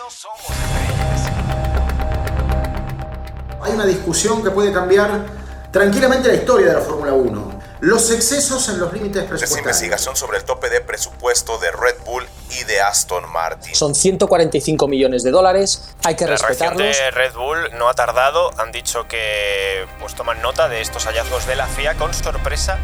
Hay 3.61 3.73
una 3.75 3.85
discusión 3.85 4.43
que 4.43 4.49
puede 4.49 4.73
cambiar 4.73 5.27
tranquilamente 5.71 6.29
la 6.29 6.35
historia 6.37 6.69
de 6.69 6.73
la 6.73 6.81
Fórmula 6.81 7.13
1. 7.13 7.50
Los 7.81 8.11
excesos 8.11 8.69
en 8.69 8.79
los 8.79 8.93
límites 8.93 9.23
Esta 9.23 9.29
presupuestarios. 9.31 9.59
investigación 9.59 10.15
sobre 10.17 10.37
el 10.39 10.45
tope 10.45 10.69
de 10.69 10.83
presupuesto 10.83 11.57
de 11.59 11.71
Red 11.71 12.05
Bull 12.05 12.25
y 12.61 12.65
de 12.65 12.81
Aston 12.83 13.25
Martin. 13.33 13.75
Son 13.75 13.95
145 13.95 14.87
millones 14.87 15.23
de 15.23 15.31
dólares, 15.31 15.95
hay 16.05 16.15
que 16.15 16.27
La 16.27 16.33
respetarlos. 16.33 16.99
de 16.99 17.11
Red 17.11 17.33
Bull 17.33 17.59
no 17.79 17.89
ha 17.89 17.95
tardado, 17.95 18.51
han 18.61 18.71
dicho 18.71 19.09
que 19.09 19.87
pues 19.99 20.15
toman 20.15 20.43
nota 20.43 20.69
de 20.69 20.83
estos 20.83 21.07
hallazgos 21.07 21.47
de 21.47 21.57
la 21.57 21.67
FIA 21.67 21.95
con 21.95 22.13
sorpresa. 22.13 22.79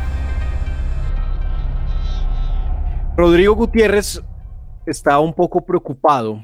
Rodrigo 3.18 3.54
Gutiérrez 3.54 4.22
estaba 4.86 5.18
un 5.20 5.34
poco 5.34 5.64
preocupado 5.66 6.40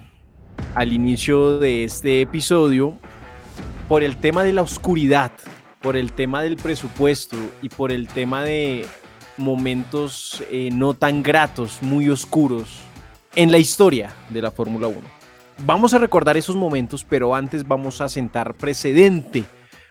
al 0.75 0.93
inicio 0.93 1.59
de 1.59 1.85
este 1.85 2.21
episodio 2.21 2.99
por 3.89 4.03
el 4.03 4.19
tema 4.19 4.43
de 4.43 4.53
la 4.53 4.63
oscuridad, 4.63 5.33
por 5.83 5.97
el 5.97 6.13
tema 6.13 6.43
del 6.43 6.57
presupuesto 6.57 7.37
y 7.61 7.69
por 7.69 7.93
el 7.93 8.09
tema 8.09 8.45
de 8.45 8.87
momentos 9.37 10.43
eh, 10.51 10.71
no 10.73 10.95
tan 10.95 11.23
gratos, 11.23 11.79
muy 11.83 12.09
oscuros 12.09 12.81
en 13.35 13.51
la 13.51 13.59
historia 13.59 14.15
de 14.31 14.43
la 14.43 14.51
Fórmula 14.51 14.89
1. 14.89 15.01
Vamos 15.65 15.95
a 15.95 15.99
recordar 15.99 16.37
esos 16.37 16.57
momentos, 16.57 17.05
pero 17.05 17.35
antes 17.35 17.67
vamos 17.67 18.01
a 18.01 18.09
sentar 18.09 18.55
precedente. 18.55 19.45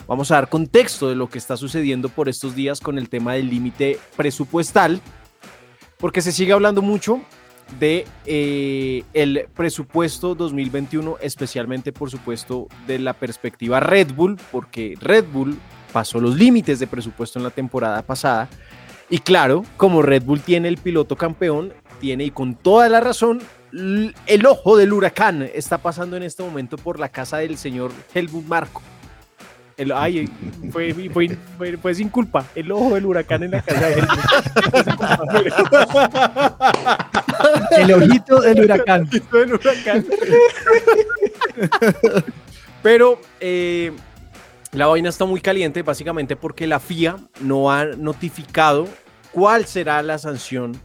Vamos 0.08 0.32
a 0.32 0.36
dar 0.36 0.50
contexto 0.50 1.10
de 1.10 1.16
lo 1.16 1.30
que 1.30 1.38
está 1.38 1.58
sucediendo 1.58 2.10
por 2.10 2.30
estos 2.30 2.56
días 2.56 2.80
con 2.80 2.98
el 2.98 3.10
tema 3.10 3.34
del 3.34 3.50
límite 3.50 4.00
presupuestal 4.16 5.02
porque 6.02 6.22
se 6.22 6.32
sigue 6.32 6.52
hablando 6.52 6.82
mucho 6.82 7.22
de 7.80 8.06
eh, 8.26 9.04
el 9.14 9.48
presupuesto 9.56 10.36
2021, 10.36 11.18
especialmente 11.22 11.94
por 11.94 12.10
supuesto 12.10 12.68
de 12.88 13.00
la 13.00 13.14
perspectiva 13.14 13.80
Red 13.80 14.14
Bull, 14.14 14.38
porque 14.52 14.98
Red 15.00 15.26
Bull 15.32 15.58
pasó 15.92 16.20
los 16.20 16.36
límites 16.36 16.80
de 16.80 16.88
presupuesto 16.88 17.40
en 17.40 17.44
la 17.44 17.50
temporada 17.52 18.02
pasada. 18.02 18.48
Y 19.10 19.20
claro, 19.20 19.66
como 19.78 20.02
Red 20.02 20.24
Bull 20.24 20.40
tiene 20.42 20.68
el 20.70 20.78
piloto 20.78 21.16
campeón, 21.16 21.74
tiene 22.00 22.24
y 22.26 22.32
con 22.32 22.56
toda 22.56 22.88
la 22.90 23.00
razón, 23.02 23.42
el 23.74 24.46
ojo 24.46 24.78
del 24.78 24.94
huracán 24.94 25.50
está 25.54 25.78
pasando 25.78 26.18
en 26.18 26.24
este 26.24 26.44
momento 26.44 26.78
por 26.78 27.00
la 27.00 27.10
casa 27.10 27.38
del 27.38 27.58
señor 27.58 27.92
Helmut 28.14 28.46
Marco. 28.46 28.82
El, 29.78 29.92
ay, 29.94 30.30
fue, 30.72 30.94
fue, 31.12 31.38
fue- 31.58 31.78
fue 31.78 31.96
sin 31.96 32.10
culpa. 32.10 32.46
El 32.54 32.72
ojo 32.72 32.94
del 32.94 33.06
huracán 33.06 33.42
en 33.44 33.52
la 33.52 33.62
casa 33.62 33.88
de 33.88 33.94
Helmut. 33.96 34.20
El 37.78 37.94
ojito 37.94 38.42
del 38.42 38.62
huracán. 38.62 39.02
El 39.12 39.18
ojito 39.20 39.38
del 39.38 39.54
huracán. 39.54 40.06
Pero 42.84 43.20
eh, 43.40 43.92
la 44.74 44.88
vaina 44.88 45.10
está 45.10 45.26
muy 45.26 45.42
caliente, 45.42 45.84
básicamente 45.84 46.36
porque 46.36 46.66
la 46.66 46.80
FIA 46.80 47.18
no 47.42 47.72
ha 47.72 47.86
notificado 47.86 48.88
cuál 49.34 49.66
será 49.66 50.02
la 50.02 50.18
sanción 50.18 50.80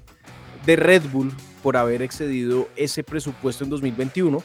de 0.64 0.75
Red 0.75 1.03
Bull 1.12 1.33
por 1.62 1.77
haber 1.77 2.03
excedido 2.03 2.68
ese 2.75 3.05
presupuesto 3.05 3.62
en 3.62 3.70
2021. 3.70 4.42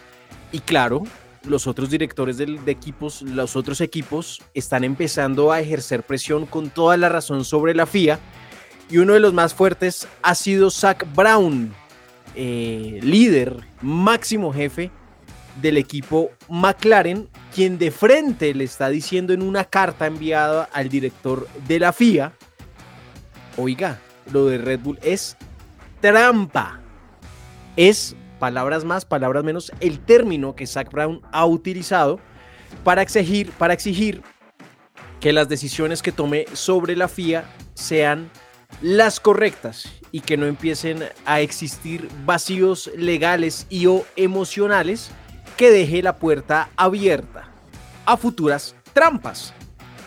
Y 0.52 0.60
claro, 0.60 1.04
los 1.44 1.66
otros 1.66 1.90
directores 1.90 2.38
de 2.38 2.60
equipos, 2.68 3.24
los 3.24 3.56
otros 3.56 3.82
equipos 3.82 4.42
están 4.54 4.84
empezando 4.84 5.52
a 5.52 5.60
ejercer 5.60 6.04
presión 6.04 6.46
con 6.46 6.70
toda 6.70 6.96
la 6.98 7.10
razón 7.10 7.44
sobre 7.44 7.74
la 7.74 7.88
FIA. 7.88 8.20
Y 8.92 8.98
uno 8.98 9.14
de 9.14 9.22
los 9.22 9.34
más 9.34 9.56
fuertes 9.56 10.08
ha 10.22 10.36
sido 10.36 10.70
Zach 10.70 11.04
Brown, 11.16 11.74
eh, 12.36 13.00
líder, 13.02 13.58
máximo 13.82 14.54
jefe 14.54 14.92
del 15.62 15.78
equipo 15.78 16.32
McLaren, 16.50 17.30
quien 17.54 17.78
de 17.78 17.92
frente 17.92 18.54
le 18.54 18.64
está 18.64 18.90
diciendo 18.90 19.34
en 19.34 19.42
una 19.42 19.66
carta 19.66 20.08
enviada 20.08 20.70
al 20.74 20.90
director 20.90 21.48
de 21.68 21.80
la 21.80 21.94
FIA, 21.94 22.34
oiga, 23.58 24.00
lo 24.32 24.46
de 24.46 24.58
Red 24.58 24.80
Bull 24.80 25.00
es 25.02 25.38
trampa. 26.00 26.80
Es, 27.76 28.16
palabras 28.40 28.84
más, 28.84 29.06
palabras 29.06 29.44
menos, 29.44 29.72
el 29.80 30.00
término 30.00 30.56
que 30.56 30.68
Zach 30.68 30.92
Brown 30.92 31.22
ha 31.32 31.46
utilizado 31.46 32.20
para 32.84 33.02
exigir, 33.02 33.52
para 33.52 33.74
exigir 33.74 34.22
que 35.20 35.34
las 35.34 35.48
decisiones 35.48 36.02
que 36.02 36.12
tome 36.12 36.46
sobre 36.54 36.96
la 36.96 37.08
FIA 37.08 37.46
sean 37.74 38.30
las 38.82 39.20
correctas 39.20 39.88
y 40.12 40.22
que 40.22 40.38
no 40.38 40.46
empiecen 40.46 41.04
a 41.26 41.42
existir 41.42 42.10
vacíos 42.26 42.92
legales 42.98 43.68
y 43.70 43.86
o 43.86 44.06
emocionales 44.16 45.12
que 45.62 45.70
deje 45.70 46.02
la 46.02 46.16
puerta 46.16 46.72
abierta 46.76 47.48
a 48.08 48.18
futuras 48.18 48.76
trampas 48.94 49.54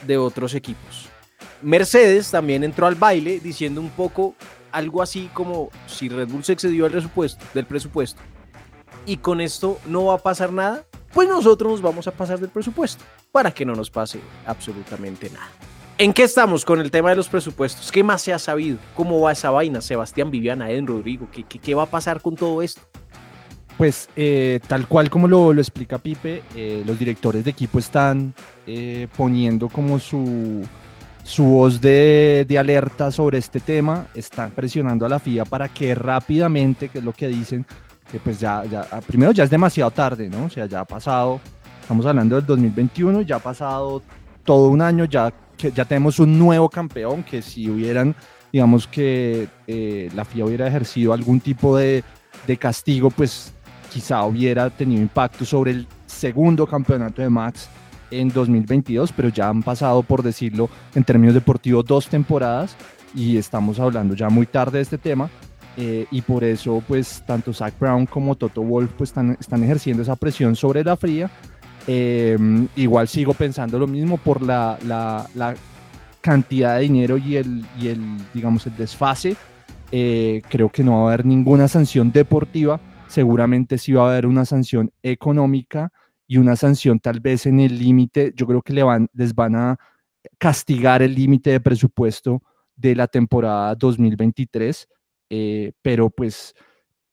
de 0.05 0.19
otros 0.19 0.53
equipos. 0.53 1.09
Mercedes 1.63 2.29
también 2.33 2.65
entró 2.65 2.89
al 2.89 2.97
baile 2.97 3.39
diciendo 3.39 3.81
un 3.81 3.91
poco 3.91 4.35
algo 4.73 5.01
así 5.01 5.31
como 5.33 5.71
si 5.87 6.09
Red 6.09 6.27
Bull 6.27 6.43
se 6.43 6.55
excedió 6.55 6.89
del 6.89 7.67
presupuesto, 7.67 8.21
y 9.07 9.19
con 9.19 9.41
esto 9.41 9.79
no 9.87 10.07
va 10.07 10.15
a 10.15 10.19
pasar 10.19 10.53
nada, 10.53 10.87
pues 11.13 11.29
nosotros 11.29 11.71
nos 11.71 11.83
vamos 11.83 12.09
a 12.09 12.11
pasar 12.11 12.41
del 12.41 12.51
presupuesto 12.51 13.05
para 13.31 13.53
que 13.53 13.65
no 13.65 13.77
nos 13.77 13.91
pase 13.91 14.19
absolutamente 14.47 15.31
nada. 15.31 15.53
¿En 15.99 16.13
qué 16.13 16.25
estamos 16.25 16.65
con 16.65 16.81
el 16.81 16.91
tema 16.91 17.11
de 17.11 17.17
los 17.17 17.29
presupuestos? 17.29 17.93
¿Qué 17.93 18.03
más 18.03 18.23
se 18.23 18.33
ha 18.33 18.41
sabido? 18.41 18.79
¿Cómo 18.97 19.21
va 19.21 19.31
esa 19.31 19.51
vaina? 19.51 19.81
Sebastián, 19.81 20.33
Viviana, 20.33 20.69
Eden, 20.69 20.89
Rodrigo, 20.89 21.29
¿qué, 21.31 21.45
qué, 21.45 21.61
qué 21.61 21.77
va 21.77 21.85
a 21.85 21.91
pasar 21.91 22.21
con 22.21 22.35
todo 22.35 22.61
esto? 22.61 22.83
Pues 23.77 24.09
eh, 24.15 24.61
tal 24.69 24.87
cual 24.87 25.11
como 25.11 25.27
lo, 25.27 25.53
explica 25.53 25.99
Pipe, 25.99 26.43
eh, 26.55 26.83
los 26.87 26.99
directores 26.99 27.45
de 27.45 27.51
equipo 27.51 27.79
están 27.79 28.33
eh, 28.67 29.09
poniendo 29.17 29.69
como 29.69 29.99
su, 29.99 30.63
su 31.25 31.45
voz 31.45 31.81
de, 31.81 32.45
de, 32.47 32.59
alerta 32.59 33.11
sobre 33.11 33.39
este 33.39 33.59
tema, 33.59 34.07
están 34.15 34.53
presionando 34.53 35.07
a 35.07 35.09
la 35.09 35.19
FIA 35.19 35.45
para 35.45 35.69
que 35.69 35.95
rápidamente, 35.95 36.89
que 36.89 36.99
es 36.99 37.05
lo 37.05 37.13
que 37.13 37.27
dicen, 37.27 37.67
que 38.11 38.21
pues 38.21 38.39
ya, 38.39 38.65
ya, 38.65 38.87
ah, 38.93 39.01
primero 39.01 39.33
ya 39.33 39.45
es 39.45 39.51
demasiado 39.51 39.91
tarde, 39.91 40.29
¿no? 40.29 40.45
O 40.45 40.51
sea, 40.51 40.67
ya 40.67 40.81
ha 40.81 40.85
pasado, 40.85 41.41
estamos 41.81 42.07
hablando 42.07 42.37
del 42.37 42.47
2021, 42.47 43.23
ya 43.23 43.37
ha 43.37 43.41
pasado 43.41 44.03
todo 44.45 44.69
un 44.69 44.83
año, 44.83 45.07
ya, 45.07 45.33
que, 45.57 45.73
ya 45.73 45.85
tenemos 45.85 46.19
un 46.19 46.39
nuevo 46.39 46.69
campeón, 46.69 47.23
que 47.23 47.43
si 47.43 47.69
hubieran, 47.69 48.15
digamos 48.53 48.87
que 48.87 49.49
eh, 49.67 50.11
la 50.15 50.25
FIA 50.25 50.45
hubiera 50.45 50.69
ejercido 50.69 51.13
algún 51.13 51.41
tipo 51.41 51.77
de, 51.77 52.05
de 52.47 52.57
castigo, 52.59 53.11
pues 53.11 53.54
quizá 53.95 54.25
hubiera 54.25 54.71
tenido 54.71 55.01
impacto 55.01 55.45
sobre 55.45 55.71
el 55.71 55.87
segundo 56.07 56.67
campeonato 56.67 57.23
de 57.23 57.31
Max 57.31 57.69
en 58.11 58.29
2022, 58.29 59.13
pero 59.13 59.29
ya 59.29 59.49
han 59.49 59.63
pasado, 59.63 60.03
por 60.03 60.25
decirlo, 60.25 60.69
en 60.97 61.05
términos 61.05 61.33
deportivos, 61.33 61.85
dos 61.85 62.09
temporadas 62.09 62.75
y 63.15 63.37
estamos 63.37 63.79
hablando 63.79 64.17
ya 64.17 64.29
muy 64.31 64.47
tarde 64.47 64.79
de 64.79 64.83
este 64.83 64.99
tema. 64.99 65.31
Eh, 65.77 66.07
y 66.11 66.23
por 66.23 66.43
eso, 66.43 66.83
pues, 66.89 67.23
tanto 67.25 67.53
Zach 67.53 67.75
Brown 67.79 68.07
como 68.07 68.35
Toto 68.35 68.63
Wolf 68.63 68.91
pues, 68.99 69.11
están, 69.11 69.37
están 69.39 69.63
ejerciendo 69.63 70.03
esa 70.03 70.17
presión 70.17 70.57
sobre 70.57 70.83
la 70.83 70.97
fría. 70.97 71.31
Eh, 71.87 72.37
igual 72.75 73.07
sigo 73.07 73.33
pensando 73.33 73.79
lo 73.79 73.87
mismo 73.87 74.17
por 74.17 74.43
la, 74.43 74.77
la, 74.85 75.29
la 75.37 75.55
cantidad 76.21 76.77
de 76.77 76.83
dinero 76.83 77.17
y 77.17 77.37
el, 77.37 77.65
y 77.81 77.89
el 77.89 78.01
digamos, 78.33 78.67
el 78.67 78.77
desfase. 78.77 79.37
Eh, 79.93 80.43
creo 80.49 80.69
que 80.69 80.83
no 80.83 80.93
va 80.93 80.99
a 80.99 81.07
haber 81.15 81.27
ninguna 81.27 81.69
sanción 81.69 82.11
deportiva. 82.11 82.81
Seguramente 83.15 83.79
sí 83.79 83.93
va 83.93 84.07
a 84.07 84.11
haber 84.13 84.27
una 84.27 84.45
sanción 84.45 84.91
económica 85.03 85.93
y 86.27 86.39
una 86.39 86.57
sanción 86.57 86.99
tal 86.99 87.21
vez 87.21 87.47
en 87.47 87.61
el 87.61 87.79
límite. 87.79 88.33
Yo 88.35 88.47
creo 88.47 88.63
que 88.63 88.73
le 88.73 88.83
van, 88.83 89.09
les 89.13 89.35
van 89.35 89.55
a 89.55 89.77
castigar 90.39 91.03
el 91.03 91.15
límite 91.15 91.51
de 91.51 91.61
presupuesto 91.61 92.43
de 92.77 92.97
la 92.97 93.07
temporada 93.07 93.75
2023 93.77 94.89
eh, 95.31 95.73
pero 95.83 96.11
pues 96.11 96.55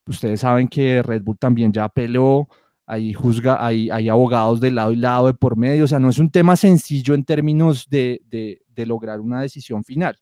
ustedes 0.06 0.42
saben 0.42 0.68
que 0.68 1.02
Red 1.02 1.24
Bull 1.24 1.38
también 1.38 1.72
ya 1.72 1.86
apeló, 1.86 2.48
hay, 2.86 3.14
juzga, 3.14 3.66
hay, 3.66 3.90
hay 3.90 4.10
abogados 4.10 4.60
de 4.60 4.72
lado 4.72 4.92
y 4.92 4.98
lado 4.98 5.28
de 5.28 5.34
por 5.34 5.58
medio, 5.58 5.86
o 5.86 5.88
sea, 5.88 6.00
no 6.00 6.10
es 6.10 6.20
un 6.20 6.30
tema 6.30 6.56
sencillo 6.56 7.14
en 7.14 7.24
términos 7.24 7.88
de, 7.90 8.22
de, 8.26 8.62
de 8.68 8.86
lograr 8.86 9.20
una 9.22 9.42
decisión 9.42 9.84
final. 9.84 10.18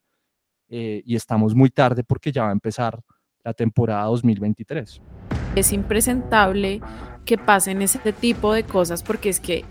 Eh, 0.69 1.01
y 1.03 1.15
estamos 1.15 1.55
muy 1.55 1.71
tarde 1.71 2.03
porque 2.03 2.31
ya 2.31 2.43
va 2.43 2.49
a 2.49 2.53
empezar 2.53 3.01
la 3.43 3.53
temporada 3.53 4.05
2023. 4.05 5.01
Es 5.55 5.73
impresentable 5.73 6.81
que 7.25 7.37
pasen 7.37 7.81
ese 7.81 7.99
tipo 8.13 8.53
de 8.53 8.63
cosas 8.63 9.03
porque 9.03 9.29
es 9.29 9.39
que 9.39 9.65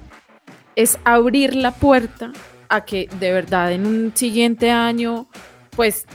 es 0.76 0.98
abrir 1.04 1.54
la 1.54 1.72
puerta 1.72 2.32
a 2.68 2.84
que 2.84 3.08
de 3.18 3.32
verdad 3.32 3.72
en 3.72 3.86
un 3.86 4.12
siguiente 4.14 4.70
año 4.70 5.28
pues 5.74 6.06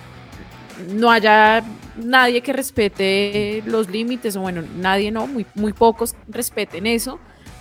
no 0.89 1.11
haya 1.11 1.63
nadie 1.97 2.41
que 2.41 2.53
respete 2.53 3.63
los 3.65 3.89
límites, 3.89 4.35
o 4.35 4.41
bueno, 4.41 4.63
nadie 4.77 5.11
no, 5.11 5.27
muy, 5.27 5.45
muy 5.55 5.73
pocos 5.73 6.15
respeten 6.27 6.87
eso, 6.87 7.19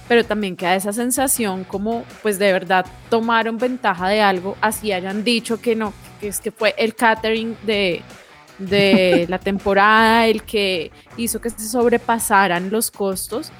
pero 0.09 0.25
también 0.25 0.57
queda 0.57 0.75
esa 0.75 0.93
sensación 0.93 1.65
como 1.65 2.05
pues 2.23 2.39
de 2.39 2.53
verdad 2.53 2.87
tomaron 3.11 3.59
ventaja 3.59 4.09
de 4.09 4.21
algo, 4.21 4.57
así 4.61 4.93
hayan 4.93 5.25
dicho 5.25 5.61
que 5.61 5.77
no, 5.77 5.93
que 6.21 6.29
es 6.29 6.41
que 6.41 6.51
fue 6.51 6.75
el 6.79 6.95
catering 6.95 7.57
de, 7.65 8.03
de 8.59 9.27
la 9.29 9.39
temporada 9.39 10.27
el 10.27 10.43
que 10.43 10.91
hizo 11.17 11.41
que 11.41 11.51
se 11.51 11.69
sobrepasaran 11.69 12.71
los 12.71 12.91
costos, 12.91 13.51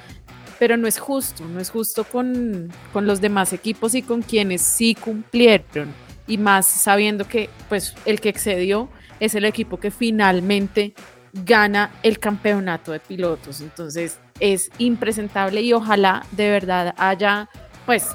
pero 0.59 0.77
no 0.77 0.87
es 0.87 0.99
justo, 0.99 1.43
no 1.45 1.59
es 1.59 1.69
justo 1.69 2.03
con, 2.03 2.71
con 2.93 3.05
los 3.05 3.19
demás 3.19 3.53
equipos 3.53 3.95
y 3.95 4.01
con 4.01 4.21
quienes 4.21 4.61
sí 4.61 4.95
cumplieron, 4.95 5.93
y 6.27 6.37
más 6.37 6.65
sabiendo 6.65 7.27
que 7.27 7.49
pues 7.69 7.95
el 8.05 8.21
que 8.21 8.29
excedió 8.29 8.89
es 9.19 9.35
el 9.35 9.45
equipo 9.45 9.79
que 9.79 9.91
finalmente 9.91 10.93
gana 11.33 11.91
el 12.03 12.19
campeonato 12.19 12.91
de 12.91 12.99
pilotos. 12.99 13.61
Entonces 13.61 14.19
es 14.39 14.69
impresentable 14.77 15.61
y 15.61 15.73
ojalá 15.73 16.25
de 16.31 16.49
verdad 16.49 16.93
haya, 16.97 17.49
pues, 17.85 18.07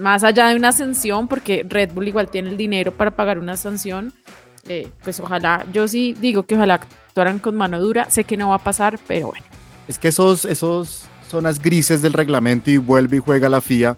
más 0.00 0.22
allá 0.24 0.48
de 0.48 0.56
una 0.56 0.72
sanción, 0.72 1.28
porque 1.28 1.64
Red 1.66 1.92
Bull 1.92 2.08
igual 2.08 2.28
tiene 2.30 2.50
el 2.50 2.56
dinero 2.56 2.92
para 2.92 3.12
pagar 3.12 3.38
una 3.38 3.56
sanción, 3.56 4.12
eh, 4.68 4.90
pues 5.02 5.20
ojalá, 5.20 5.66
yo 5.72 5.88
sí 5.88 6.14
digo 6.20 6.44
que 6.44 6.54
ojalá 6.54 6.74
actuaran 6.74 7.38
con 7.38 7.56
mano 7.56 7.80
dura, 7.80 8.10
sé 8.10 8.24
que 8.24 8.36
no 8.36 8.50
va 8.50 8.56
a 8.56 8.64
pasar, 8.64 8.98
pero 9.06 9.28
bueno. 9.28 9.44
Es 9.88 9.98
que 9.98 10.08
esos, 10.08 10.44
esos 10.44 11.04
zonas 11.28 11.60
grises 11.60 12.02
del 12.02 12.12
reglamento 12.12 12.70
y 12.70 12.76
vuelve 12.76 13.16
y 13.16 13.20
juega 13.20 13.48
la 13.48 13.60
FIA, 13.60 13.96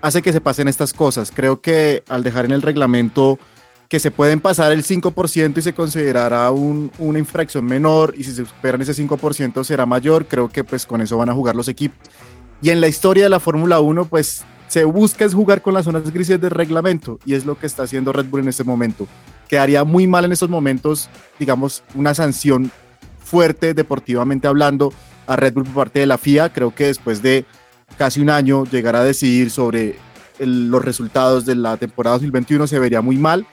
hace 0.00 0.22
que 0.22 0.32
se 0.32 0.40
pasen 0.40 0.68
estas 0.68 0.92
cosas. 0.92 1.30
Creo 1.34 1.60
que 1.60 2.02
al 2.08 2.22
dejar 2.22 2.44
en 2.44 2.52
el 2.52 2.62
reglamento 2.62 3.38
que 3.88 4.00
se 4.00 4.10
pueden 4.10 4.40
pasar 4.40 4.72
el 4.72 4.84
5% 4.84 5.58
y 5.58 5.62
se 5.62 5.72
considerará 5.72 6.50
un, 6.50 6.92
una 6.98 7.18
infracción 7.18 7.64
menor 7.64 8.14
y 8.16 8.24
si 8.24 8.32
se 8.32 8.44
superan 8.44 8.82
ese 8.82 8.92
5% 8.92 9.64
será 9.64 9.86
mayor, 9.86 10.26
creo 10.26 10.48
que 10.48 10.62
pues 10.62 10.84
con 10.84 11.00
eso 11.00 11.16
van 11.16 11.30
a 11.30 11.34
jugar 11.34 11.56
los 11.56 11.68
equipos. 11.68 11.98
Y 12.60 12.70
en 12.70 12.80
la 12.80 12.88
historia 12.88 13.24
de 13.24 13.30
la 13.30 13.40
Fórmula 13.40 13.80
1 13.80 14.04
pues 14.04 14.44
se 14.68 14.84
busca 14.84 15.24
es 15.24 15.32
jugar 15.32 15.62
con 15.62 15.72
las 15.72 15.86
zonas 15.86 16.10
grises 16.12 16.40
del 16.40 16.50
reglamento 16.50 17.18
y 17.24 17.34
es 17.34 17.46
lo 17.46 17.58
que 17.58 17.66
está 17.66 17.84
haciendo 17.84 18.12
Red 18.12 18.26
Bull 18.26 18.42
en 18.42 18.48
este 18.48 18.64
momento. 18.64 19.06
Quedaría 19.48 19.84
muy 19.84 20.06
mal 20.06 20.24
en 20.24 20.32
estos 20.32 20.50
momentos, 20.50 21.08
digamos, 21.38 21.82
una 21.94 22.14
sanción 22.14 22.70
fuerte 23.18 23.74
deportivamente 23.74 24.46
hablando 24.46 24.92
a 25.26 25.36
Red 25.36 25.54
Bull 25.54 25.64
por 25.64 25.74
parte 25.74 26.00
de 26.00 26.06
la 26.06 26.18
FIA. 26.18 26.52
Creo 26.52 26.74
que 26.74 26.86
después 26.86 27.22
de 27.22 27.44
casi 27.96 28.20
un 28.20 28.30
año 28.30 28.64
llegar 28.64 28.96
a 28.96 29.04
decidir 29.04 29.50
sobre 29.50 29.96
los 30.38 30.84
resultados 30.84 31.44
de 31.46 31.54
la 31.54 31.76
temporada 31.76 32.16
2021 32.16 32.66
se 32.66 32.78
vería 32.78 33.00
muy 33.00 33.16
mal 33.16 33.46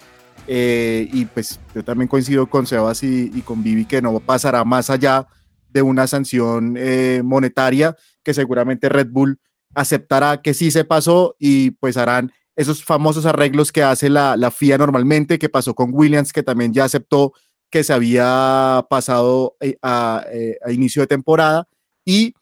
eh, 0.47 1.09
y 1.11 1.25
pues 1.25 1.59
yo 1.73 1.83
también 1.83 2.07
coincido 2.07 2.47
con 2.47 2.67
Sebas 2.67 3.03
y, 3.03 3.31
y, 3.33 3.41
con 3.41 3.63
Vivi 3.63 3.85
que 3.85 4.01
no 4.01 4.19
pasará 4.19 4.63
más 4.63 4.89
allá 4.89 5.27
de 5.69 5.81
una 5.81 6.05
sanción 6.05 6.75
eh, 6.77 7.21
monetaria 7.23 7.95
que 8.23 8.33
seguramente 8.33 8.89
Red 8.89 9.07
Bull 9.09 9.39
aceptará 9.73 10.41
que 10.41 10.53
sí 10.53 10.71
se 10.71 10.85
pasó 10.85 11.35
y 11.39 11.71
pues 11.71 11.97
harán 11.97 12.31
esos 12.55 12.83
famosos 12.83 13.25
arreglos 13.25 13.71
que 13.71 13.83
hace 13.83 14.09
la, 14.09 14.37
la 14.37 14.51
FIA 14.51 14.77
normalmente, 14.77 15.39
que 15.39 15.49
pasó 15.49 15.73
con 15.73 15.89
Williams, 15.93 16.33
que 16.33 16.43
también 16.43 16.73
ya 16.73 16.85
aceptó 16.85 17.33
que 17.69 17.83
se 17.83 17.93
había 17.93 18.85
pasado 18.89 19.55
eh, 19.59 19.77
a, 19.81 20.17
a, 20.17 20.23
a 20.67 20.71
inicio 20.71 21.01
de 21.01 21.07
temporada 21.07 21.67
y 22.05 22.33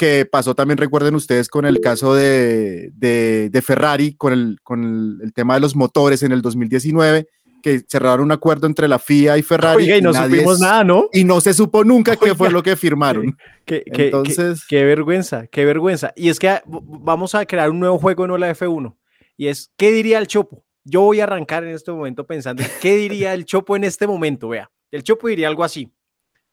que 0.00 0.24
pasó 0.24 0.54
también, 0.54 0.78
recuerden 0.78 1.14
ustedes, 1.14 1.50
con 1.50 1.66
el 1.66 1.78
caso 1.80 2.14
de, 2.14 2.90
de, 2.94 3.50
de 3.50 3.62
Ferrari, 3.62 4.14
con, 4.14 4.32
el, 4.32 4.56
con 4.62 4.82
el, 4.82 5.18
el, 5.22 5.34
tema 5.34 5.52
de 5.52 5.60
los 5.60 5.76
motores 5.76 6.22
en 6.22 6.32
el 6.32 6.40
2019, 6.40 7.28
que 7.62 7.82
cerraron 7.86 8.24
un 8.24 8.32
acuerdo 8.32 8.66
entre 8.66 8.88
la 8.88 8.98
FIA 8.98 9.36
y 9.36 9.42
Ferrari. 9.42 9.82
Oiga, 9.84 9.98
y 9.98 10.00
no 10.00 10.14
supimos 10.14 10.54
es, 10.54 10.60
nada, 10.60 10.84
¿no? 10.84 11.08
Y 11.12 11.24
no 11.24 11.42
se 11.42 11.52
supo 11.52 11.84
nunca 11.84 12.12
Oiga, 12.12 12.24
qué 12.24 12.34
fue 12.34 12.50
lo 12.50 12.62
que 12.62 12.76
firmaron. 12.76 13.36
Qué, 13.66 13.84
qué, 13.92 14.06
Entonces... 14.06 14.64
Qué, 14.66 14.78
qué, 14.78 14.84
vergüenza, 14.84 15.46
qué 15.46 15.66
vergüenza. 15.66 16.12
Y 16.16 16.30
es 16.30 16.38
que 16.38 16.60
vamos 16.66 17.34
a 17.34 17.44
crear 17.44 17.70
un 17.70 17.78
nuevo 17.78 17.98
juego 17.98 18.24
en 18.24 18.40
la 18.40 18.52
F1. 18.52 18.96
Y 19.40 19.48
es, 19.48 19.72
¿qué 19.78 19.90
diría 19.90 20.18
el 20.18 20.26
Chopo? 20.26 20.66
Yo 20.84 21.00
voy 21.00 21.20
a 21.20 21.24
arrancar 21.24 21.64
en 21.64 21.70
este 21.70 21.90
momento 21.90 22.26
pensando, 22.26 22.62
¿qué 22.82 22.98
diría 22.98 23.32
el 23.32 23.46
Chopo 23.46 23.74
en 23.74 23.84
este 23.84 24.06
momento? 24.06 24.50
Vea, 24.50 24.70
el 24.90 25.02
Chopo 25.02 25.28
diría 25.28 25.48
algo 25.48 25.64
así. 25.64 25.90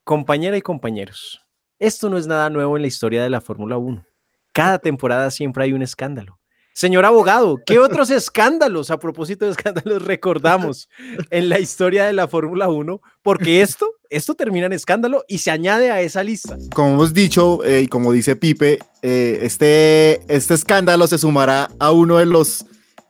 Compañera 0.06 0.56
y 0.56 0.62
compañeros, 0.62 1.46
esto 1.80 2.10
no 2.10 2.18
es 2.18 2.28
nada 2.28 2.50
nuevo 2.50 2.78
en 2.78 2.84
la 2.84 2.88
historia 2.88 3.22
de 3.22 3.30
la 3.30 3.42
Fórmula 3.42 3.78
1. 3.78 4.06
Cada 4.54 4.80
temporada 4.80 5.32
siempre 5.32 5.66
hay 5.66 5.74
un 5.74 5.82
escándalo. 5.82 6.40
Señor 6.74 7.04
abogado, 7.04 7.58
¿qué 7.66 7.78
otros 7.78 8.10
escándalos, 8.10 8.90
a 8.90 9.00
propósito 9.00 9.44
de 9.44 9.52
escándalos, 9.52 10.02
recordamos 10.04 10.88
en 11.30 11.50
la 11.50 11.60
historia 11.60 12.06
de 12.06 12.14
la 12.14 12.30
Fórmula 12.30 12.70
1? 12.70 13.02
Porque 13.22 13.62
esto, 13.62 13.86
esto 14.10 14.34
termina 14.34 14.68
en 14.68 14.72
escándalo 14.72 15.26
y 15.28 15.40
se 15.40 15.52
añade 15.52 15.92
a 15.92 16.00
esa 16.00 16.24
lista. 16.24 16.58
Como 16.74 16.94
hemos 16.94 17.14
dicho, 17.14 17.66
eh, 17.66 17.82
y 17.82 17.88
como 17.88 18.14
dice 18.14 18.38
Pipe, 18.38 18.80
eh, 19.02 19.40
este, 19.42 20.22
este 20.34 20.54
escándalo 20.54 21.06
se 21.08 21.18
sumará 21.18 21.70
a 21.80 21.92
uno 21.92 22.18
de 22.20 22.28
los 22.28 22.64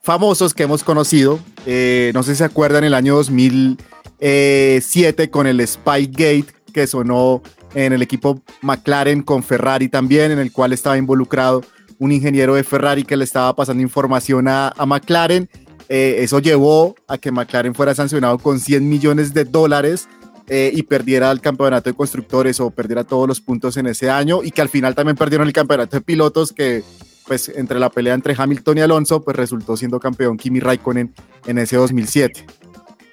famosos 0.08 0.54
que 0.54 0.62
hemos 0.62 0.84
conocido. 0.84 1.38
Eh, 1.66 2.12
no 2.14 2.22
sé 2.22 2.30
si 2.32 2.38
se 2.38 2.44
acuerdan, 2.44 2.82
el 2.82 2.94
año 2.94 3.14
2000 3.16 3.76
Eh, 4.20 4.80
siete 4.82 5.28
con 5.28 5.46
el 5.46 5.64
Spygate 5.64 6.46
que 6.72 6.86
sonó 6.86 7.40
en 7.74 7.92
el 7.92 8.00
equipo 8.02 8.40
McLaren 8.62 9.22
con 9.22 9.42
Ferrari 9.42 9.88
también, 9.88 10.32
en 10.32 10.38
el 10.38 10.50
cual 10.50 10.72
estaba 10.72 10.96
involucrado 10.96 11.62
un 11.98 12.10
ingeniero 12.10 12.54
de 12.54 12.64
Ferrari 12.64 13.04
que 13.04 13.16
le 13.18 13.24
estaba 13.24 13.54
pasando 13.54 13.82
información 13.82 14.48
a, 14.48 14.72
a 14.76 14.86
McLaren. 14.86 15.48
Eh, 15.90 16.16
eso 16.20 16.38
llevó 16.38 16.96
a 17.06 17.18
que 17.18 17.30
McLaren 17.30 17.74
fuera 17.74 17.94
sancionado 17.94 18.38
con 18.38 18.58
100 18.58 18.88
millones 18.88 19.34
de 19.34 19.44
dólares 19.44 20.08
eh, 20.48 20.72
y 20.74 20.82
perdiera 20.84 21.30
el 21.30 21.40
campeonato 21.40 21.90
de 21.90 21.94
constructores 21.94 22.58
o 22.60 22.70
perdiera 22.70 23.04
todos 23.04 23.28
los 23.28 23.40
puntos 23.42 23.76
en 23.76 23.86
ese 23.86 24.08
año 24.08 24.42
y 24.42 24.50
que 24.52 24.62
al 24.62 24.70
final 24.70 24.94
también 24.94 25.16
perdieron 25.16 25.46
el 25.46 25.52
campeonato 25.52 25.96
de 25.98 26.00
pilotos 26.00 26.52
que 26.52 26.82
pues 27.28 27.48
entre 27.50 27.78
la 27.78 27.90
pelea 27.90 28.14
entre 28.14 28.34
Hamilton 28.36 28.78
y 28.78 28.80
Alonso 28.80 29.22
pues 29.22 29.36
resultó 29.36 29.76
siendo 29.76 30.00
campeón 30.00 30.36
Kimi 30.36 30.58
Raikkonen 30.58 31.14
en 31.46 31.58
ese 31.58 31.76
2007. 31.76 32.44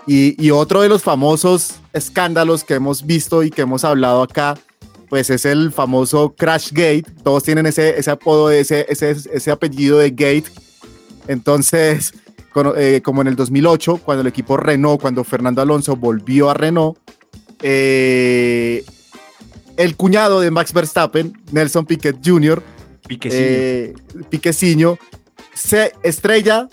Y, 0.08 0.44
y 0.44 0.52
otro 0.52 0.82
de 0.82 0.90
los 0.90 1.04
famosos 1.04 1.76
escándalos 1.94 2.64
que 2.64 2.76
hemos 2.76 3.06
visto 3.06 3.44
y 3.44 3.52
que 3.52 3.64
hemos 3.64 3.84
hablado 3.84 4.24
acá 4.24 4.56
pues 5.10 5.30
es 5.30 5.46
el 5.46 5.72
famoso 5.72 6.34
Crash 6.36 6.72
Gate. 6.72 7.06
Todos 7.24 7.44
tienen 7.44 7.66
ese, 7.66 7.98
ese 7.98 8.12
apodo, 8.12 8.52
ese, 8.52 8.86
ese, 8.90 9.12
ese 9.12 9.52
apellido 9.52 10.00
de 10.00 10.10
Gate. 10.10 10.46
Entonces, 11.28 12.14
eh, 12.78 13.02
como 13.04 13.22
en 13.22 13.28
el 13.28 13.36
2008, 13.36 14.02
cuando 14.04 14.22
el 14.22 14.28
equipo 14.28 14.58
Renault, 14.58 15.02
cuando 15.02 15.24
Fernando 15.24 15.62
Alonso 15.62 15.96
volvió 15.96 16.50
a 16.50 16.54
Renault, 16.54 16.98
eh, 17.62 18.84
el 19.78 19.96
cuñado 19.96 20.40
de 20.40 20.52
Max 20.52 20.72
Verstappen, 20.74 21.34
Nelson 21.52 21.86
Piquet 21.86 22.18
Jr., 22.24 22.62
eh, 23.10 23.94
Piqueciño, 24.30 24.98
se 25.54 25.94
estrella, 26.04 26.68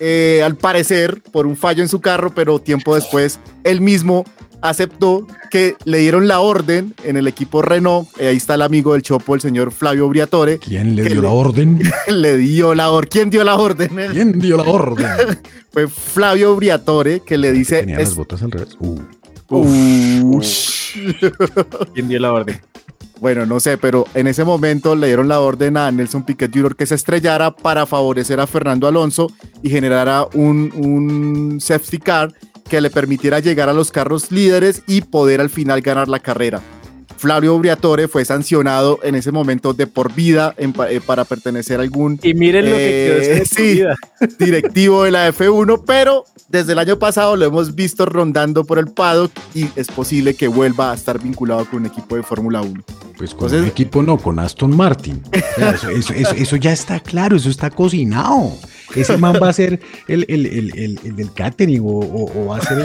eh, 0.00 0.42
al 0.44 0.56
parecer, 0.56 1.22
por 1.32 1.46
un 1.46 1.56
fallo 1.56 1.82
en 1.82 1.88
su 1.88 2.00
carro, 2.00 2.34
pero 2.34 2.58
tiempo 2.58 2.94
después, 2.94 3.40
él 3.64 3.80
mismo 3.80 4.24
aceptó 4.60 5.26
que 5.50 5.76
le 5.84 5.98
dieron 5.98 6.28
la 6.28 6.40
orden 6.40 6.94
en 7.04 7.16
el 7.16 7.26
equipo 7.26 7.62
Renault. 7.62 8.08
ahí 8.20 8.36
está 8.36 8.54
el 8.54 8.62
amigo 8.62 8.92
del 8.92 9.02
Chopo, 9.02 9.34
el 9.34 9.40
señor 9.40 9.72
Flavio 9.72 10.08
Briatore. 10.08 10.58
¿Quién 10.58 10.96
le 10.96 11.04
dio 11.04 11.22
la 11.22 11.30
orden? 11.30 11.80
le 12.08 12.36
dio 12.36 12.74
la 12.74 12.90
orden. 12.90 13.08
¿Quién 13.10 13.30
dio 13.30 13.44
la 13.44 13.56
orden? 13.56 13.88
¿Quién 14.12 14.38
dio 14.38 14.56
la 14.56 14.64
orden? 14.64 15.06
Fue 15.70 15.88
Flavio 15.88 16.56
Briatore 16.56 17.20
que 17.20 17.38
le 17.38 17.52
dice. 17.52 17.80
Tenía 17.80 17.98
las 17.98 18.14
botas 18.14 18.42
al 18.42 18.50
revés. 18.50 18.76
Uh. 18.80 18.98
¿Quién 21.94 22.08
dio 22.08 22.20
la 22.20 22.32
orden? 22.34 22.60
Bueno, 23.20 23.46
no 23.46 23.58
sé, 23.58 23.78
pero 23.78 24.06
en 24.14 24.28
ese 24.28 24.44
momento 24.44 24.94
le 24.94 25.08
dieron 25.08 25.28
la 25.28 25.40
orden 25.40 25.76
a 25.76 25.90
Nelson 25.90 26.24
Piquet 26.24 26.52
Jr. 26.52 26.76
que 26.76 26.86
se 26.86 26.94
estrellara 26.94 27.50
para 27.50 27.84
favorecer 27.84 28.38
a 28.38 28.46
Fernando 28.46 28.86
Alonso 28.86 29.28
y 29.62 29.70
generara 29.70 30.26
un, 30.34 30.72
un 30.76 31.60
safety 31.60 31.98
car 31.98 32.32
que 32.68 32.80
le 32.80 32.90
permitiera 32.90 33.40
llegar 33.40 33.68
a 33.68 33.72
los 33.72 33.90
carros 33.90 34.30
líderes 34.30 34.82
y 34.86 35.00
poder 35.00 35.40
al 35.40 35.50
final 35.50 35.80
ganar 35.80 36.08
la 36.08 36.20
carrera. 36.20 36.62
Flavio 37.18 37.58
Briatore 37.58 38.08
fue 38.08 38.24
sancionado 38.24 39.00
en 39.02 39.14
ese 39.14 39.32
momento 39.32 39.74
de 39.74 39.86
por 39.86 40.14
vida 40.14 40.54
en, 40.56 40.72
eh, 40.88 41.00
para 41.04 41.24
pertenecer 41.24 41.80
a 41.80 41.82
algún 41.82 42.18
y 42.22 42.34
miren 42.34 42.70
lo 42.70 42.76
que 42.76 43.38
eh, 43.38 43.44
sí, 43.50 43.82
directivo 44.38 45.04
de 45.04 45.10
la 45.10 45.28
F1, 45.28 45.82
pero 45.86 46.24
desde 46.48 46.72
el 46.72 46.78
año 46.78 46.98
pasado 46.98 47.36
lo 47.36 47.44
hemos 47.44 47.74
visto 47.74 48.06
rondando 48.06 48.64
por 48.64 48.78
el 48.78 48.86
paddock 48.86 49.32
y 49.54 49.66
es 49.76 49.88
posible 49.88 50.34
que 50.34 50.48
vuelva 50.48 50.92
a 50.92 50.94
estar 50.94 51.20
vinculado 51.20 51.64
con 51.66 51.80
un 51.80 51.86
equipo 51.86 52.16
de 52.16 52.22
Fórmula 52.22 52.62
1. 52.62 52.82
Pues 53.18 53.30
con 53.30 53.46
Entonces, 53.46 53.60
un 53.62 53.66
equipo 53.66 54.02
no, 54.02 54.16
con 54.16 54.38
Aston 54.38 54.74
Martin. 54.76 55.22
Eso, 55.32 55.90
eso, 55.90 56.12
eso, 56.12 56.34
eso, 56.34 56.56
ya 56.56 56.72
está 56.72 57.00
claro, 57.00 57.36
eso 57.36 57.50
está 57.50 57.70
cocinado. 57.70 58.54
Ese 58.94 59.16
man 59.16 59.38
va 59.42 59.48
a 59.48 59.52
ser 59.52 59.80
el, 60.06 60.24
el, 60.28 60.46
el, 60.46 61.00
el 61.04 61.16
del 61.16 61.32
catering 61.32 61.80
o, 61.84 61.98
o, 61.98 62.46
va 62.46 62.58
a 62.58 62.60
ser 62.62 62.78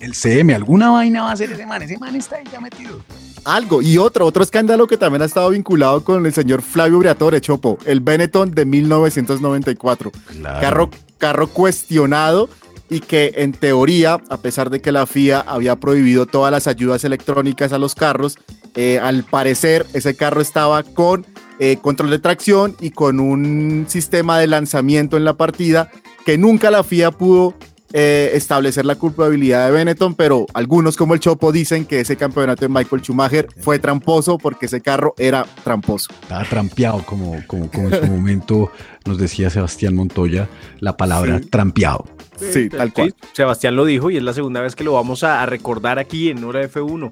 el, 0.00 0.14
CM, 0.14 0.54
alguna 0.54 0.90
vaina 0.90 1.22
va 1.22 1.32
a 1.32 1.36
ser 1.36 1.52
ese 1.52 1.66
man, 1.66 1.82
ese 1.82 1.98
man 1.98 2.14
está 2.16 2.36
ahí 2.36 2.44
ya 2.50 2.60
metido. 2.60 3.00
Algo, 3.44 3.82
y 3.82 3.98
otro, 3.98 4.26
otro 4.26 4.42
escándalo 4.42 4.86
que 4.86 4.96
también 4.96 5.22
ha 5.22 5.26
estado 5.26 5.50
vinculado 5.50 6.02
con 6.02 6.24
el 6.26 6.32
señor 6.32 6.62
Flavio 6.62 6.98
Briatore 6.98 7.40
Chopo, 7.40 7.78
el 7.84 8.00
Benetton 8.00 8.50
de 8.52 8.64
1994. 8.64 10.10
Claro. 10.10 10.60
Carro, 10.60 10.90
carro 11.18 11.48
cuestionado 11.48 12.48
y 12.90 13.00
que 13.00 13.34
en 13.36 13.52
teoría, 13.52 14.18
a 14.28 14.38
pesar 14.38 14.70
de 14.70 14.80
que 14.80 14.92
la 14.92 15.06
FIA 15.06 15.40
había 15.40 15.76
prohibido 15.76 16.26
todas 16.26 16.50
las 16.50 16.66
ayudas 16.66 17.04
electrónicas 17.04 17.72
a 17.72 17.78
los 17.78 17.94
carros, 17.94 18.38
eh, 18.74 18.98
al 18.98 19.24
parecer 19.24 19.86
ese 19.92 20.14
carro 20.14 20.40
estaba 20.40 20.82
con 20.82 21.26
eh, 21.58 21.78
control 21.80 22.10
de 22.10 22.18
tracción 22.18 22.76
y 22.80 22.90
con 22.90 23.20
un 23.20 23.86
sistema 23.88 24.38
de 24.38 24.46
lanzamiento 24.46 25.16
en 25.16 25.24
la 25.24 25.34
partida 25.34 25.90
que 26.24 26.38
nunca 26.38 26.70
la 26.70 26.84
FIA 26.84 27.10
pudo 27.10 27.54
eh, 27.94 28.32
establecer 28.34 28.84
la 28.84 28.96
culpabilidad 28.96 29.64
de 29.64 29.72
Benetton, 29.72 30.14
pero 30.14 30.44
algunos 30.52 30.94
como 30.98 31.14
el 31.14 31.20
Chopo 31.20 31.52
dicen 31.52 31.86
que 31.86 32.00
ese 32.00 32.16
campeonato 32.16 32.60
de 32.60 32.68
Michael 32.68 33.00
Schumacher 33.00 33.48
fue 33.60 33.78
tramposo 33.78 34.36
porque 34.36 34.66
ese 34.66 34.82
carro 34.82 35.14
era 35.16 35.46
tramposo. 35.64 36.12
Estaba 36.20 36.44
trampeado, 36.44 37.02
como, 37.06 37.42
como, 37.46 37.70
como 37.70 37.88
en 37.88 38.04
su 38.04 38.06
momento 38.12 38.70
nos 39.06 39.16
decía 39.16 39.48
Sebastián 39.48 39.94
Montoya, 39.94 40.50
la 40.80 40.98
palabra 40.98 41.38
sí. 41.38 41.46
trampeado. 41.46 42.04
Sí, 42.36 42.68
tal 42.68 42.92
cual. 42.92 43.14
Sí, 43.22 43.28
Sebastián 43.32 43.74
lo 43.74 43.86
dijo 43.86 44.10
y 44.10 44.18
es 44.18 44.22
la 44.22 44.34
segunda 44.34 44.60
vez 44.60 44.76
que 44.76 44.84
lo 44.84 44.92
vamos 44.92 45.24
a, 45.24 45.42
a 45.42 45.46
recordar 45.46 45.98
aquí 45.98 46.28
en 46.28 46.44
Hora 46.44 46.62
F1. 46.68 47.10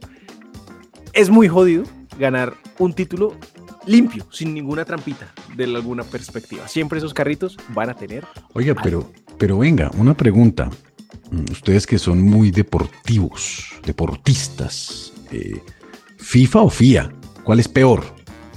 Es 1.14 1.30
muy 1.30 1.48
jodido 1.48 1.84
ganar 2.18 2.52
un 2.78 2.92
título 2.92 3.34
limpio, 3.86 4.26
sin 4.30 4.52
ninguna 4.54 4.84
trampita 4.84 5.32
de 5.54 5.64
alguna 5.64 6.04
perspectiva. 6.04 6.68
Siempre 6.68 6.98
esos 6.98 7.14
carritos 7.14 7.56
van 7.70 7.90
a 7.90 7.94
tener. 7.94 8.24
Oiga, 8.52 8.74
pero, 8.82 9.10
pero 9.38 9.58
venga, 9.58 9.90
una 9.96 10.14
pregunta. 10.14 10.70
Mm, 11.30 11.50
ustedes 11.50 11.86
que 11.86 11.98
son 11.98 12.22
muy 12.22 12.50
deportivos, 12.50 13.72
deportistas, 13.84 15.12
eh, 15.32 15.60
¿FIFA 16.18 16.62
o 16.62 16.70
FIA? 16.70 17.12
¿Cuál 17.44 17.60
es 17.60 17.68
peor? 17.68 18.04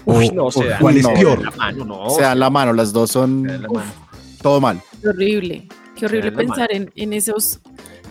Uy, 0.06 0.30
no, 0.32 0.46
o 0.46 0.52
sea, 0.52 0.80
¿Cuál 0.80 0.98
es 0.98 1.08
peor? 1.08 1.44
La 1.44 1.52
mano, 1.52 1.86
no, 1.86 2.02
o 2.02 2.10
sea, 2.10 2.34
la 2.36 2.50
mano, 2.50 2.74
las 2.74 2.92
dos 2.92 3.12
son 3.12 3.48
todo 4.42 4.60
mal. 4.60 4.82
Qué 5.02 5.10
horrible, 5.10 5.68
qué 5.96 6.06
horrible 6.06 6.32
pensar 6.32 6.72
en, 6.72 6.92
en 6.96 7.14
esos 7.14 7.60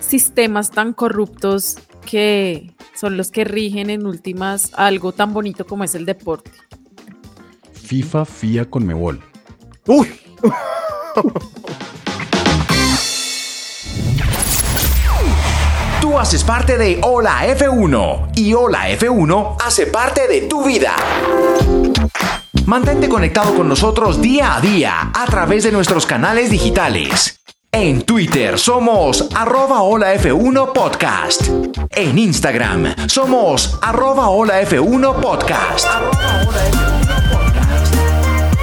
sistemas 0.01 0.71
tan 0.71 0.93
corruptos 0.93 1.77
que 2.07 2.73
son 2.95 3.16
los 3.16 3.31
que 3.31 3.45
rigen 3.45 3.91
en 3.91 4.07
últimas 4.07 4.73
algo 4.75 5.12
tan 5.12 5.33
bonito 5.33 5.66
como 5.66 5.85
es 5.85 5.95
el 5.95 6.07
deporte. 6.07 6.51
FIFA, 7.89 8.24
FIA, 8.26 8.64
Conmebol. 8.66 9.18
¡Uy! 9.86 10.20
Tú 15.99 16.18
haces 16.18 16.45
parte 16.45 16.76
de 16.76 17.01
Hola 17.03 17.47
F1 17.47 18.32
y 18.36 18.53
Hola 18.53 18.91
F1 18.91 19.57
hace 19.64 19.86
parte 19.86 20.28
de 20.28 20.43
tu 20.43 20.66
vida. 20.66 20.95
Mantente 22.66 23.09
conectado 23.09 23.55
con 23.55 23.70
nosotros 23.70 24.20
día 24.20 24.57
a 24.57 24.61
día 24.61 25.11
a 25.14 25.24
través 25.24 25.64
de 25.64 25.72
nuestros 25.72 26.05
canales 26.05 26.51
digitales. 26.51 27.41
En 27.72 28.03
Twitter 28.03 28.59
somos 28.59 29.30
arroba 29.34 29.80
hola 29.80 30.14
F1 30.14 30.74
podcast. 30.74 31.49
En 31.97 32.18
Instagram 32.18 33.09
somos 33.09 33.78
arroba 33.80 34.28
hola 34.28 34.61
F1 34.61 35.14
podcast. 35.22 35.89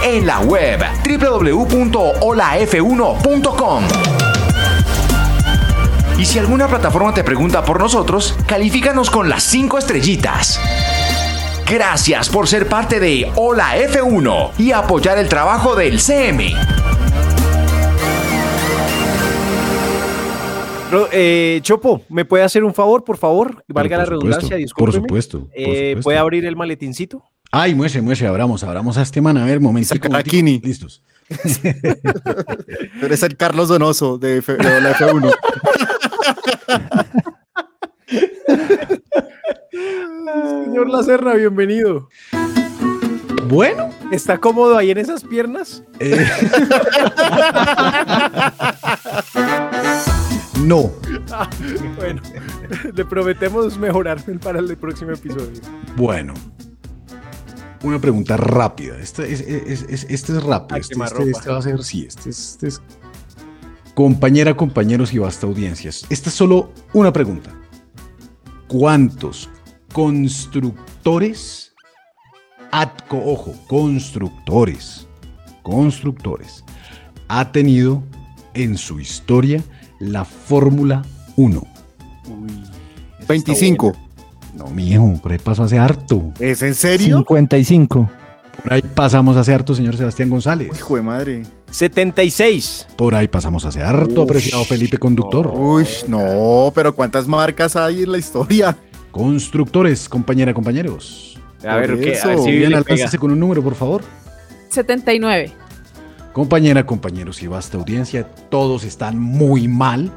En 0.05 0.25
la 0.27 0.39
web 0.41 0.79
www.holaf1.com. 1.03 3.83
Y 6.19 6.25
si 6.25 6.37
alguna 6.37 6.67
plataforma 6.67 7.11
te 7.11 7.23
pregunta 7.23 7.65
por 7.65 7.79
nosotros, 7.79 8.37
califícanos 8.45 9.09
con 9.09 9.29
las 9.29 9.41
5 9.45 9.79
estrellitas. 9.79 10.61
Gracias 11.67 12.29
por 12.29 12.47
ser 12.47 12.69
parte 12.69 12.99
de 12.99 13.31
Hola 13.35 13.79
F1 13.79 14.51
y 14.59 14.73
apoyar 14.73 15.17
el 15.17 15.27
trabajo 15.27 15.75
del 15.75 15.99
CM. 15.99 16.53
Eh, 21.11 21.61
Chopo, 21.63 22.03
¿me 22.09 22.25
puede 22.25 22.43
hacer 22.43 22.63
un 22.63 22.75
favor, 22.75 23.03
por 23.03 23.17
favor? 23.17 23.63
Valga 23.67 23.97
la 23.97 24.05
redundancia, 24.05 24.55
discúlpeme. 24.55 24.99
Por 24.99 25.07
supuesto. 25.07 25.39
Por 25.39 25.49
eh, 25.55 25.63
supuesto. 25.63 26.01
¿Puede 26.03 26.19
abrir 26.19 26.45
el 26.45 26.55
maletincito? 26.55 27.23
Ay, 27.51 27.75
muese, 27.75 28.01
muese, 28.01 28.27
abramos, 28.27 28.63
abramos 28.63 28.97
a 28.97 29.01
este 29.01 29.21
man. 29.21 29.37
A 29.37 29.45
ver, 29.45 29.59
momento. 29.59 29.95
Kini. 30.23 30.59
Listos. 30.63 31.01
Eres 33.01 33.23
el 33.23 33.35
Carlos 33.35 33.69
Donoso 33.69 34.17
de, 34.17 34.37
F 34.37 34.53
de 34.53 34.81
la 34.81 34.93
F1. 34.93 35.33
Señor 40.65 40.89
Lacerra, 40.89 41.33
bienvenido. 41.35 42.09
Bueno. 43.47 43.89
¿Está 44.11 44.37
cómodo 44.37 44.77
ahí 44.77 44.91
en 44.91 44.97
esas 44.97 45.23
piernas? 45.23 45.83
Eh. 45.99 46.27
no. 50.59 50.91
Ah, 51.31 51.49
bueno, 51.95 52.21
le 52.93 53.05
prometemos 53.05 53.77
mejorar 53.77 54.21
para 54.41 54.59
el 54.59 54.77
próximo 54.77 55.11
episodio. 55.11 55.61
Bueno. 55.95 56.33
Una 57.85 58.01
pregunta 58.01 58.35
rápida. 58.35 58.97
Este 58.99 59.31
es, 59.31 59.41
es, 59.41 59.83
es, 59.83 60.07
este 60.09 60.33
es 60.33 60.43
rápido. 60.43 60.79
Este, 60.79 60.95
este, 60.95 61.29
este, 61.29 61.49
va 61.49 61.57
a 61.57 61.61
ser, 61.61 61.83
sí, 61.83 62.05
este 62.07 62.31
es, 62.31 62.53
este 62.53 62.67
es 62.67 62.81
Compañera, 63.95 64.57
compañeros 64.57 65.13
y 65.13 65.19
vasta 65.19 65.47
audiencias. 65.47 66.05
Esta 66.09 66.29
es 66.29 66.35
solo 66.35 66.73
una 66.93 67.13
pregunta. 67.13 67.51
¿Cuántos 68.67 69.49
constructores, 69.93 71.73
atco, 72.71 73.21
ojo, 73.23 73.53
constructores, 73.67 75.07
constructores, 75.63 76.65
ha 77.29 77.53
tenido 77.53 78.03
en 78.53 78.77
su 78.77 78.99
historia 78.99 79.63
la 79.99 80.25
Fórmula 80.25 81.05
1? 81.37 81.63
25. 83.29 84.04
No, 84.55 84.67
mijo, 84.67 85.19
por 85.21 85.31
ahí 85.31 85.37
pasó 85.37 85.63
hace 85.63 85.77
harto. 85.77 86.31
¿Es 86.39 86.61
en 86.61 86.75
serio? 86.75 87.17
55. 87.17 88.09
Por 88.63 88.73
ahí 88.73 88.81
pasamos 88.81 89.35
hace 89.35 89.53
harto, 89.53 89.75
señor 89.75 89.97
Sebastián 89.97 90.29
González. 90.29 90.69
Hijo 90.73 90.95
de 90.95 91.01
madre. 91.01 91.43
76. 91.69 92.87
Por 92.95 93.13
ahí 93.15 93.27
pasamos 93.27 93.65
hace 93.65 93.81
harto, 93.83 94.21
apreciado 94.21 94.63
Felipe 94.63 94.97
Conductor. 94.97 95.51
Uy, 95.53 95.85
no, 96.07 96.71
pero 96.73 96.95
¿cuántas 96.95 97.27
marcas 97.27 97.75
hay 97.75 98.03
en 98.03 98.13
la 98.13 98.17
historia? 98.17 98.77
Constructores, 99.11 100.07
compañera, 100.07 100.53
compañeros. 100.53 101.37
A 101.67 101.75
ver, 101.75 101.99
¿qué? 101.99 102.11
A 102.11 102.13
eso. 102.13 102.27
ver 102.27 102.39
si 102.39 102.59
láncese 102.67 103.17
con 103.17 103.31
un 103.31 103.39
número, 103.39 103.61
por 103.61 103.75
favor. 103.75 104.01
79. 104.69 105.51
Compañera, 106.31 106.85
compañeros 106.85 107.41
y 107.43 107.47
vasta 107.47 107.77
audiencia, 107.77 108.25
todos 108.49 108.83
están 108.83 109.19
muy 109.19 109.67
mal 109.67 110.11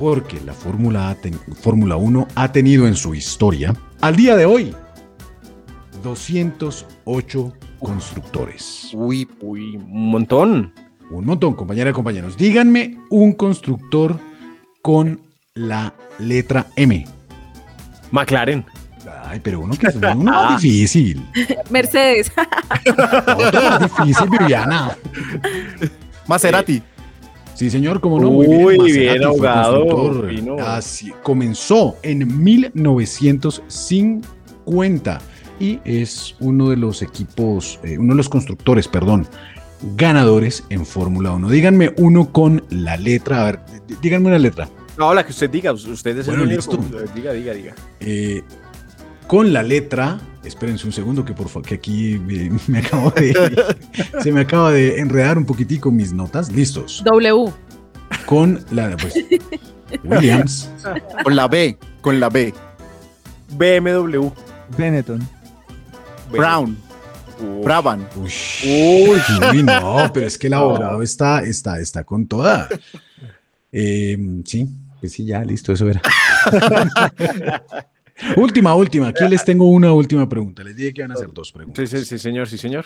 porque 0.00 0.40
la 0.46 0.54
Fórmula, 0.54 1.10
A 1.10 1.14
ten- 1.14 1.38
Fórmula 1.60 1.96
1 1.96 2.26
ha 2.34 2.50
tenido 2.52 2.86
en 2.86 2.94
su 2.96 3.14
historia, 3.14 3.74
al 4.00 4.16
día 4.16 4.34
de 4.34 4.46
hoy, 4.46 4.74
208 6.02 7.52
constructores. 7.78 8.88
Uy, 8.94 9.28
uy, 9.42 9.76
un 9.76 10.10
montón. 10.10 10.72
Un 11.10 11.26
montón, 11.26 11.52
compañera, 11.54 11.92
compañeros. 11.92 12.36
Díganme 12.38 12.96
un 13.10 13.34
constructor 13.34 14.18
con 14.80 15.20
la 15.54 15.92
letra 16.18 16.66
M. 16.76 17.06
McLaren. 18.10 18.64
Ay, 19.26 19.40
pero 19.42 19.60
uno 19.60 19.74
que 19.76 19.88
es 19.88 19.96
uno 19.96 20.14
más 20.14 20.62
difícil. 20.62 21.22
Mercedes. 21.68 22.32
Otro 23.36 23.60
más 23.62 23.80
difícil, 23.82 24.30
Viviana. 24.30 24.96
Maserati. 26.26 26.82
Sí, 27.60 27.68
señor, 27.68 28.00
como 28.00 28.18
no. 28.18 28.30
Uy, 28.30 28.48
Maserati 28.78 28.90
bien 28.90 29.22
fue 29.36 29.46
ahogado. 29.46 30.24
Así, 30.66 31.12
comenzó 31.22 31.94
en 32.02 32.42
1950 32.42 35.20
y 35.60 35.78
es 35.84 36.36
uno 36.40 36.70
de 36.70 36.78
los 36.78 37.02
equipos, 37.02 37.78
eh, 37.84 37.98
uno 37.98 38.14
de 38.14 38.16
los 38.16 38.30
constructores, 38.30 38.88
perdón, 38.88 39.26
ganadores 39.94 40.64
en 40.70 40.86
Fórmula 40.86 41.32
1. 41.32 41.50
Díganme 41.50 41.92
uno 41.98 42.32
con 42.32 42.64
la 42.70 42.96
letra, 42.96 43.42
a 43.42 43.44
ver, 43.44 43.60
dí- 43.86 43.96
díganme 44.00 44.28
una 44.28 44.38
letra. 44.38 44.66
No, 44.96 45.12
la 45.12 45.22
que 45.26 45.32
usted 45.32 45.50
diga, 45.50 45.70
usted 45.74 46.16
es 46.16 46.26
Bueno, 46.28 46.44
el 46.44 46.48
único. 46.54 46.78
Diga, 47.14 47.32
diga, 47.34 47.52
diga. 47.52 47.74
Eh, 48.00 48.40
con 49.30 49.52
la 49.52 49.62
letra, 49.62 50.18
espérense 50.42 50.86
un 50.86 50.92
segundo 50.92 51.24
que 51.24 51.34
por 51.34 51.62
que 51.62 51.76
aquí 51.76 52.18
me, 52.18 52.50
me 52.66 52.80
acabo 52.80 53.12
de, 53.12 53.32
se 54.20 54.32
me 54.32 54.40
acaba 54.40 54.72
de 54.72 54.98
enredar 54.98 55.38
un 55.38 55.46
poquitico 55.46 55.92
mis 55.92 56.12
notas. 56.12 56.50
Listos. 56.50 57.04
W. 57.04 57.52
Con 58.26 58.64
la, 58.72 58.96
pues, 58.96 59.14
Williams. 60.02 60.68
Con 61.22 61.36
la 61.36 61.46
B. 61.46 61.78
Con 62.00 62.18
la 62.18 62.28
B. 62.28 62.52
BMW. 63.50 64.30
Benetton. 64.76 65.20
Brown. 66.32 66.76
Brabham. 67.62 68.04
Uy, 68.16 68.32
uy, 69.52 69.62
no, 69.62 70.10
pero 70.12 70.26
es 70.26 70.36
que 70.36 70.48
el 70.48 70.54
abogado 70.54 71.02
está, 71.02 71.44
está, 71.44 71.78
está 71.78 72.02
con 72.02 72.26
toda. 72.26 72.68
Eh, 73.70 74.18
sí, 74.44 74.68
pues 74.98 75.12
sí, 75.12 75.24
ya, 75.24 75.44
listo, 75.44 75.72
eso 75.72 75.88
era. 75.88 76.02
última, 78.36 78.74
última. 78.74 79.08
Aquí 79.08 79.26
les 79.28 79.44
tengo 79.44 79.66
una 79.66 79.92
última 79.92 80.28
pregunta. 80.28 80.62
Les 80.62 80.76
dije 80.76 80.92
que 80.92 81.02
van 81.02 81.12
a 81.12 81.14
hacer 81.14 81.32
dos 81.32 81.52
preguntas. 81.52 81.88
Sí, 81.88 81.98
sí, 81.98 82.04
sí, 82.04 82.18
señor, 82.18 82.48
sí, 82.48 82.58
señor. 82.58 82.84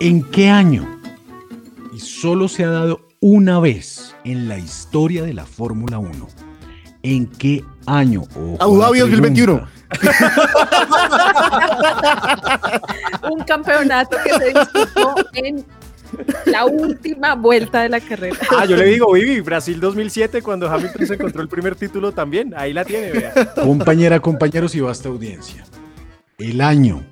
¿En 0.00 0.22
qué 0.30 0.48
año? 0.48 1.00
Y 1.94 2.00
solo 2.00 2.48
se 2.48 2.64
ha 2.64 2.70
dado 2.70 3.06
una 3.20 3.60
vez 3.60 4.16
en 4.24 4.48
la 4.48 4.58
historia 4.58 5.22
de 5.22 5.34
la 5.34 5.44
Fórmula 5.44 5.98
1. 5.98 6.28
¿En 7.02 7.26
qué 7.26 7.64
año? 7.86 8.22
Abu 8.60 8.78
Dhabi 8.78 9.00
2021. 9.00 9.66
Un 13.30 13.42
campeonato 13.44 14.16
que 14.24 14.30
se 14.38 14.46
disputó 14.58 15.14
en 15.34 15.66
la 16.46 16.64
última 16.64 17.34
vuelta 17.34 17.82
de 17.82 17.88
la 17.88 18.00
carrera. 18.00 18.36
Ah, 18.58 18.66
yo 18.66 18.76
le 18.76 18.86
digo, 18.86 19.12
Vivi, 19.12 19.40
Brasil 19.40 19.80
2007, 19.80 20.42
cuando 20.42 20.68
Hamilton 20.68 21.06
se 21.06 21.14
encontró 21.14 21.40
el 21.40 21.48
primer 21.48 21.76
título 21.76 22.12
también. 22.12 22.52
Ahí 22.56 22.72
la 22.72 22.84
tiene, 22.84 23.12
vea. 23.12 23.32
Compañera, 23.54 24.20
compañeros 24.20 24.74
y 24.74 24.80
vasta 24.80 25.08
audiencia. 25.08 25.64
El 26.38 26.60
año 26.60 27.02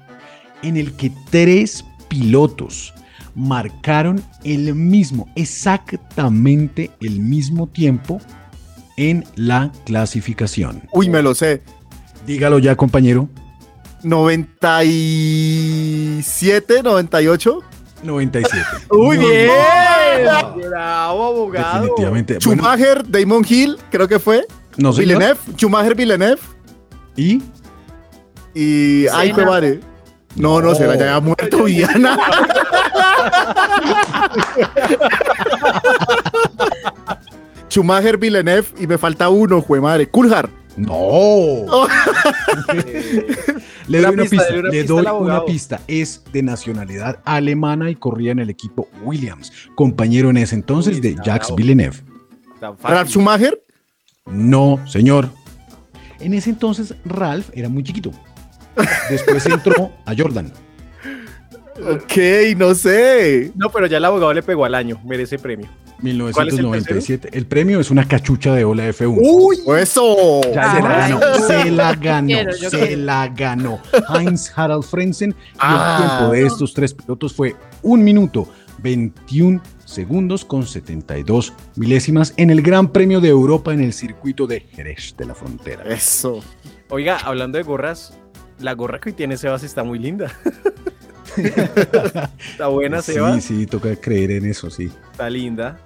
en 0.63 0.77
el 0.77 0.95
que 0.95 1.13
tres 1.31 1.85
pilotos 2.09 2.93
marcaron 3.35 4.23
el 4.45 4.75
mismo, 4.75 5.29
exactamente 5.37 6.91
el 7.01 7.21
mismo 7.21 7.69
tiempo 7.69 8.21
en 8.97 9.25
la 9.37 9.71
clasificación. 9.85 10.83
Uy, 10.93 11.09
me 11.09 11.23
lo 11.23 11.35
sé. 11.35 11.63
Dígalo 12.27 12.59
ya, 12.59 12.77
compañero. 12.77 13.29
97, 14.03 16.83
98. 16.83 17.63
97. 18.03 18.63
Uy, 18.91 18.99
Muy 18.99 19.19
bien. 19.19 19.51
Bravo, 20.69 21.27
abogado. 21.27 21.81
Definitivamente. 21.83 22.39
Bueno, 22.45 22.63
Schumacher, 22.63 23.11
Damon 23.11 23.45
Hill, 23.49 23.79
creo 23.91 24.09
que 24.09 24.19
fue. 24.19 24.47
no, 24.77 24.93
señor. 24.93 25.19
Villeneuve, 25.19 25.39
Schumacher, 25.57 25.95
Villeneuve. 25.95 26.41
¿Y? 27.17 27.43
Y. 28.55 29.07
Ay, 29.09 29.33
vale. 29.33 29.81
No, 30.37 30.61
no, 30.61 30.75
será 30.75 30.95
ya 30.95 31.17
había 31.17 31.21
muerto 31.21 31.65
Viana. 31.65 32.19
Schumacher, 37.69 38.17
Villeneuve 38.19 38.67
y 38.79 38.87
me 38.87 38.99
falta 38.99 39.29
uno, 39.29 39.61
jue 39.61 39.81
madre. 39.81 40.09
Coulthard. 40.09 40.51
No. 40.77 41.67
Le 43.89 43.99
Una 44.01 44.09
doy 44.09 44.15
una 44.15 44.25
pista, 44.25 44.51
le 44.71 44.85
doy 44.85 45.07
una 45.21 45.45
pista. 45.45 45.81
Es 45.89 46.23
de 46.31 46.43
nacionalidad 46.43 47.21
alemana 47.25 47.89
y 47.91 47.95
corría 47.95 48.33
en 48.33 48.39
el 48.39 48.51
equipo 48.51 48.87
Williams, 49.03 49.51
compañero 49.75 50.29
en 50.29 50.37
ese 50.37 50.55
entonces 50.57 50.97
Uy, 50.97 51.01
de 51.01 51.15
Jacques 51.15 51.49
bravo. 51.49 51.57
Villeneuve. 51.57 51.97
Ralf 52.83 53.09
Schumacher. 53.09 53.63
No, 54.27 54.79
señor. 54.87 55.31
En 56.21 56.35
ese 56.35 56.51
entonces 56.51 56.95
Ralph 57.07 57.49
era 57.55 57.69
muy 57.71 57.83
chiquito. 57.83 58.11
Después 59.09 59.47
entró 59.47 59.91
a 60.05 60.15
Jordan. 60.17 60.53
Ok, 61.91 62.13
no 62.57 62.75
sé. 62.75 63.53
No, 63.55 63.71
pero 63.71 63.87
ya 63.87 63.97
el 63.97 64.05
abogado 64.05 64.35
le 64.35 64.43
pegó 64.43 64.65
al 64.67 64.75
año. 64.75 65.01
Merece 65.05 65.39
premio. 65.39 65.69
¿Cuál 66.01 66.49
es 66.49 66.55
el 66.55 66.61
1997. 66.65 67.31
El, 67.33 67.47
premio 67.47 67.81
es 67.81 67.91
una 67.91 68.07
cachucha 68.07 68.55
de 68.55 68.65
ola 68.65 68.89
F1. 68.89 69.19
Uy, 69.21 69.59
eso. 69.79 70.41
Ya 70.55 70.75
se 70.77 70.81
la 70.83 71.05
Ay. 71.05 71.13
ganó, 71.13 71.35
se 71.47 71.71
la 71.71 71.95
ganó, 71.95 72.27
Quiero, 72.29 72.53
se 72.53 72.69
quiero. 72.71 73.03
la 73.03 73.29
ganó. 73.29 73.81
Heinz 74.15 74.53
Harald 74.57 74.85
Frenzen. 74.85 75.31
Y 75.31 75.35
Ah. 75.59 75.99
el 76.01 76.07
tiempo 76.09 76.33
de 76.33 76.47
estos 76.47 76.73
tres 76.75 76.95
pilotos 76.95 77.33
fue 77.35 77.57
un 77.83 78.05
minuto 78.05 78.49
21 78.83 79.61
segundos 79.85 80.45
con 80.45 80.65
72 80.67 81.53
milésimas 81.77 82.33
en 82.37 82.51
el 82.51 82.63
Gran 82.63 82.93
Premio 82.93 83.21
de 83.21 83.29
Europa 83.31 83.73
en 83.75 83.81
el 83.81 83.93
circuito 83.93 84.47
de 84.47 84.61
Jerez 84.61 85.15
de 85.19 85.25
la 85.27 85.35
Frontera. 85.35 85.83
Eso. 85.85 86.41
Oiga, 86.91 87.17
hablando 87.19 87.59
de 87.59 87.65
gorras, 87.65 88.15
la 88.61 88.73
gorra 88.75 89.01
que 89.01 89.09
hoy 89.09 89.15
tiene 89.15 89.37
Sebas 89.37 89.63
está 89.65 89.83
muy 89.83 89.99
linda. 89.99 90.31
está 92.51 92.67
buena, 92.69 93.03
Sí, 93.03 93.13
Sebas. 93.15 93.45
sí, 93.45 93.67
toca 93.67 93.95
creer 93.97 94.33
en 94.33 94.47
eso, 94.47 94.71
sí. 94.71 94.91
Está 95.13 95.29
linda. 95.31 95.79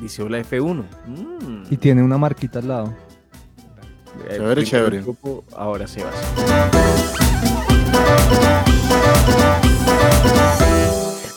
Dice 0.00 0.28
la 0.28 0.40
F1. 0.40 0.84
Mm. 1.06 1.62
Y 1.70 1.76
tiene 1.76 2.02
una 2.02 2.18
marquita 2.18 2.58
al 2.58 2.68
lado. 2.68 2.94
El 4.28 4.38
Chévere, 4.38 4.64
chévere. 4.64 5.00
grupo, 5.02 5.44
ahora 5.56 5.86
Sebas. 5.86 6.14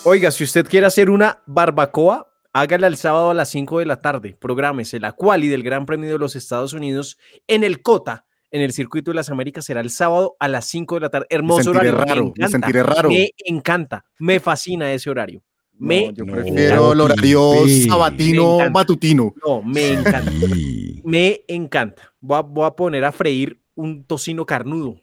Oiga, 0.04 0.32
si 0.32 0.44
usted 0.46 0.66
quiere 0.68 0.86
hacer 0.88 1.10
una 1.10 1.40
barbacoa, 1.48 2.32
hágala 2.54 2.88
el 2.88 2.96
sábado 2.96 3.32
a 3.32 3.34
las 3.34 3.50
5 3.50 3.80
de 3.80 3.86
la 3.86 4.02
tarde. 4.02 4.38
Prográmese 4.40 5.00
la 5.00 5.12
quali 5.12 5.50
del 5.50 5.64
Gran 5.64 5.86
Premio 5.86 6.10
de 6.10 6.18
los 6.18 6.36
Estados 6.38 6.72
Unidos 6.74 7.18
en 7.48 7.64
el 7.66 7.82
COTA, 7.82 8.26
en 8.52 8.62
el 8.62 8.72
Circuito 8.74 9.12
de 9.12 9.16
las 9.16 9.30
Américas. 9.30 9.66
Será 9.66 9.82
el 9.82 9.90
sábado 9.90 10.36
a 10.40 10.48
las 10.48 10.66
5 10.66 10.96
de 10.96 11.02
la 11.02 11.10
tarde. 11.10 11.28
Hermoso 11.30 11.74
sentiré 11.74 11.90
horario. 11.92 12.06
raro, 12.06 12.24
me 12.24 12.32
me 12.38 12.46
encanta. 12.46 12.50
sentiré 12.52 12.84
raro. 12.84 13.10
Me 13.10 13.32
encanta. 13.46 14.06
Me 14.20 14.40
fascina 14.40 14.92
ese 14.94 15.10
horario. 15.10 15.44
Me, 15.80 16.12
yo 16.14 16.26
no. 16.26 16.34
prefiero 16.34 16.94
el 16.94 17.02
horario 17.02 17.52
Sí. 17.66 17.82
Me 17.84 17.90
sabatino 17.90 18.54
encanta. 18.56 18.72
matutino. 18.80 19.34
no, 19.46 19.62
me 19.62 19.94
encanta. 19.94 20.32
Sí. 20.32 21.02
Me 21.06 21.42
encanta. 21.48 22.14
Voy 22.20 22.38
a, 22.40 22.42
voy 22.42 22.66
a 22.66 22.72
poner 22.72 23.06
a 23.06 23.12
freír 23.12 23.62
un 23.76 24.04
tocino 24.06 24.46
carnudo. 24.46 25.00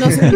No 0.00 0.10
sé. 0.10 0.32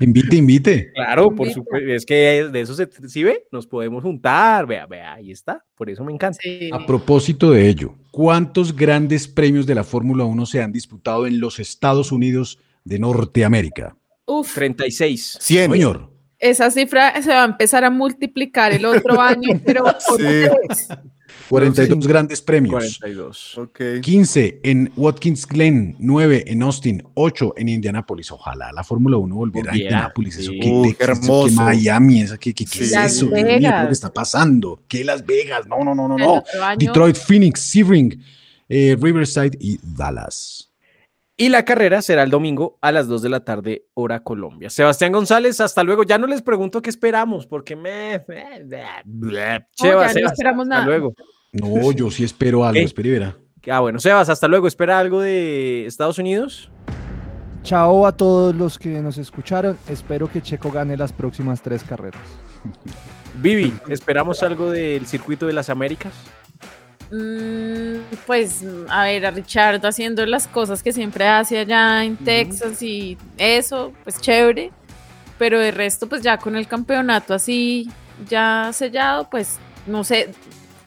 invite, 0.00 0.36
invite. 0.36 0.92
Claro, 0.92 1.34
por 1.34 1.50
supuesto. 1.50 1.88
Es 1.88 2.04
que 2.04 2.48
de 2.52 2.60
eso 2.60 2.74
se, 2.74 2.88
¿sí 3.08 3.24
ve? 3.24 3.46
Nos 3.50 3.66
podemos 3.66 4.02
juntar. 4.02 4.66
Vea, 4.66 4.86
vea, 4.86 5.14
ahí 5.14 5.30
está. 5.30 5.64
Por 5.74 5.88
eso 5.88 6.04
me 6.04 6.12
encanta. 6.12 6.38
A 6.72 6.86
propósito 6.86 7.50
de 7.50 7.68
ello, 7.68 7.94
¿cuántos 8.10 8.74
grandes 8.76 9.26
premios 9.26 9.66
de 9.66 9.74
la 9.74 9.84
Fórmula 9.84 10.24
1 10.24 10.46
se 10.46 10.62
han 10.62 10.72
disputado 10.72 11.26
en 11.26 11.40
los 11.40 11.58
Estados 11.58 12.12
Unidos 12.12 12.58
de 12.84 12.98
Norteamérica? 12.98 13.96
Uf, 14.26 14.54
36. 14.54 15.38
100. 15.40 15.70
Señor. 15.72 16.12
esa 16.38 16.70
cifra 16.70 17.20
se 17.22 17.30
va 17.30 17.42
a 17.42 17.46
empezar 17.46 17.82
a 17.84 17.90
multiplicar 17.90 18.72
el 18.72 18.84
otro 18.84 19.20
año, 19.20 19.58
pero 19.64 19.84
por 19.84 20.20
Sí. 20.20 20.44
Tres. 21.48 21.88
42 21.88 22.06
grandes 22.06 22.40
premios. 22.42 22.72
42. 22.98 23.58
Ok. 23.58 23.80
15 24.02 24.60
en 24.62 24.92
Watkins 24.96 25.46
Glen, 25.46 25.96
9 25.98 26.44
en 26.46 26.62
Austin, 26.62 27.02
8 27.14 27.54
en 27.56 27.68
Indianápolis. 27.68 28.30
Ojalá 28.30 28.70
la 28.72 28.84
Fórmula 28.84 29.16
1 29.16 29.34
volviera 29.34 29.70
a 29.70 29.72
Volviera, 29.72 29.90
Indianápolis. 29.90 30.36
Eso 30.38 30.50
sí. 30.52 30.60
que, 30.60 30.70
Texas, 30.70 30.96
qué 30.98 31.04
eso 31.12 31.22
que 31.22 31.26
hermoso. 31.26 31.62
Miami, 31.62 32.20
esa, 32.22 32.38
que, 32.38 32.54
que- 32.54 32.64
¿qué 32.64 32.84
es 32.84 32.92
Las 32.92 33.12
eso? 33.12 33.26
Dios 33.26 33.34
mío, 33.34 33.44
¿qué 33.46 33.54
es 33.56 33.60
Vegas. 33.62 33.82
lo 33.82 33.88
que 33.88 33.92
está 33.92 34.12
pasando? 34.12 34.82
¿Qué 34.88 35.04
Las 35.04 35.24
Vegas? 35.26 35.66
No, 35.66 35.78
no, 35.84 35.94
no, 35.94 36.08
no, 36.08 36.16
El 36.16 36.22
no. 36.22 36.32
otro 36.34 36.62
año- 36.64 36.76
Detroit, 36.78 37.16
Phoenix, 37.16 37.60
Sebring, 37.60 38.22
eh, 38.68 38.96
Riverside 39.00 39.56
y 39.60 39.78
Dallas. 39.82 40.64
Y 41.40 41.50
la 41.50 41.64
carrera 41.64 42.02
será 42.02 42.24
el 42.24 42.30
domingo 42.30 42.78
a 42.80 42.90
las 42.90 43.06
2 43.06 43.22
de 43.22 43.28
la 43.28 43.44
tarde, 43.44 43.84
hora 43.94 44.24
Colombia. 44.24 44.70
Sebastián 44.70 45.12
González, 45.12 45.60
hasta 45.60 45.84
luego. 45.84 46.02
Ya 46.02 46.18
no 46.18 46.26
les 46.26 46.42
pregunto 46.42 46.82
qué 46.82 46.90
esperamos, 46.90 47.46
porque 47.46 47.76
me. 47.76 48.24
me-. 48.26 48.64
No, 49.04 49.30
Sebas, 49.76 50.16
esperamos 50.16 50.64
hasta 50.64 50.74
nada. 50.74 50.84
luego. 50.84 51.14
No, 51.52 51.92
yo 51.92 52.10
sí 52.10 52.24
espero 52.24 52.64
algo, 52.64 52.74
¿Qué? 52.74 52.82
espere 52.82 53.08
y 53.08 53.12
verá. 53.12 53.36
Ah, 53.70 53.80
bueno, 53.80 53.98
Sebas, 53.98 54.28
hasta 54.28 54.48
luego. 54.48 54.66
¿Espera 54.66 54.98
algo 54.98 55.20
de 55.20 55.86
Estados 55.86 56.18
Unidos? 56.18 56.70
Chao 57.62 58.06
a 58.06 58.16
todos 58.16 58.54
los 58.54 58.78
que 58.78 59.00
nos 59.00 59.18
escucharon. 59.18 59.76
Espero 59.88 60.30
que 60.30 60.40
Checo 60.40 60.70
gane 60.70 60.96
las 60.96 61.12
próximas 61.12 61.60
tres 61.60 61.82
carreras. 61.82 62.22
Vivi, 63.34 63.72
¿esperamos 63.88 64.42
algo 64.42 64.70
del 64.70 65.06
circuito 65.06 65.46
de 65.46 65.52
las 65.52 65.68
Américas? 65.68 66.12
Mm, 67.10 68.00
pues, 68.26 68.64
a 68.88 69.04
ver, 69.04 69.26
a 69.26 69.30
Richard 69.30 69.84
haciendo 69.86 70.24
las 70.26 70.46
cosas 70.46 70.82
que 70.82 70.92
siempre 70.92 71.26
hace 71.26 71.58
allá 71.58 72.04
en 72.04 72.16
Texas 72.16 72.82
y 72.82 73.16
eso, 73.36 73.92
pues 74.04 74.20
chévere. 74.20 74.70
Pero 75.38 75.58
de 75.60 75.70
resto, 75.70 76.08
pues 76.08 76.22
ya 76.22 76.38
con 76.38 76.56
el 76.56 76.66
campeonato 76.66 77.32
así, 77.32 77.90
ya 78.28 78.70
sellado, 78.72 79.28
pues 79.30 79.58
no 79.86 80.04
sé 80.04 80.30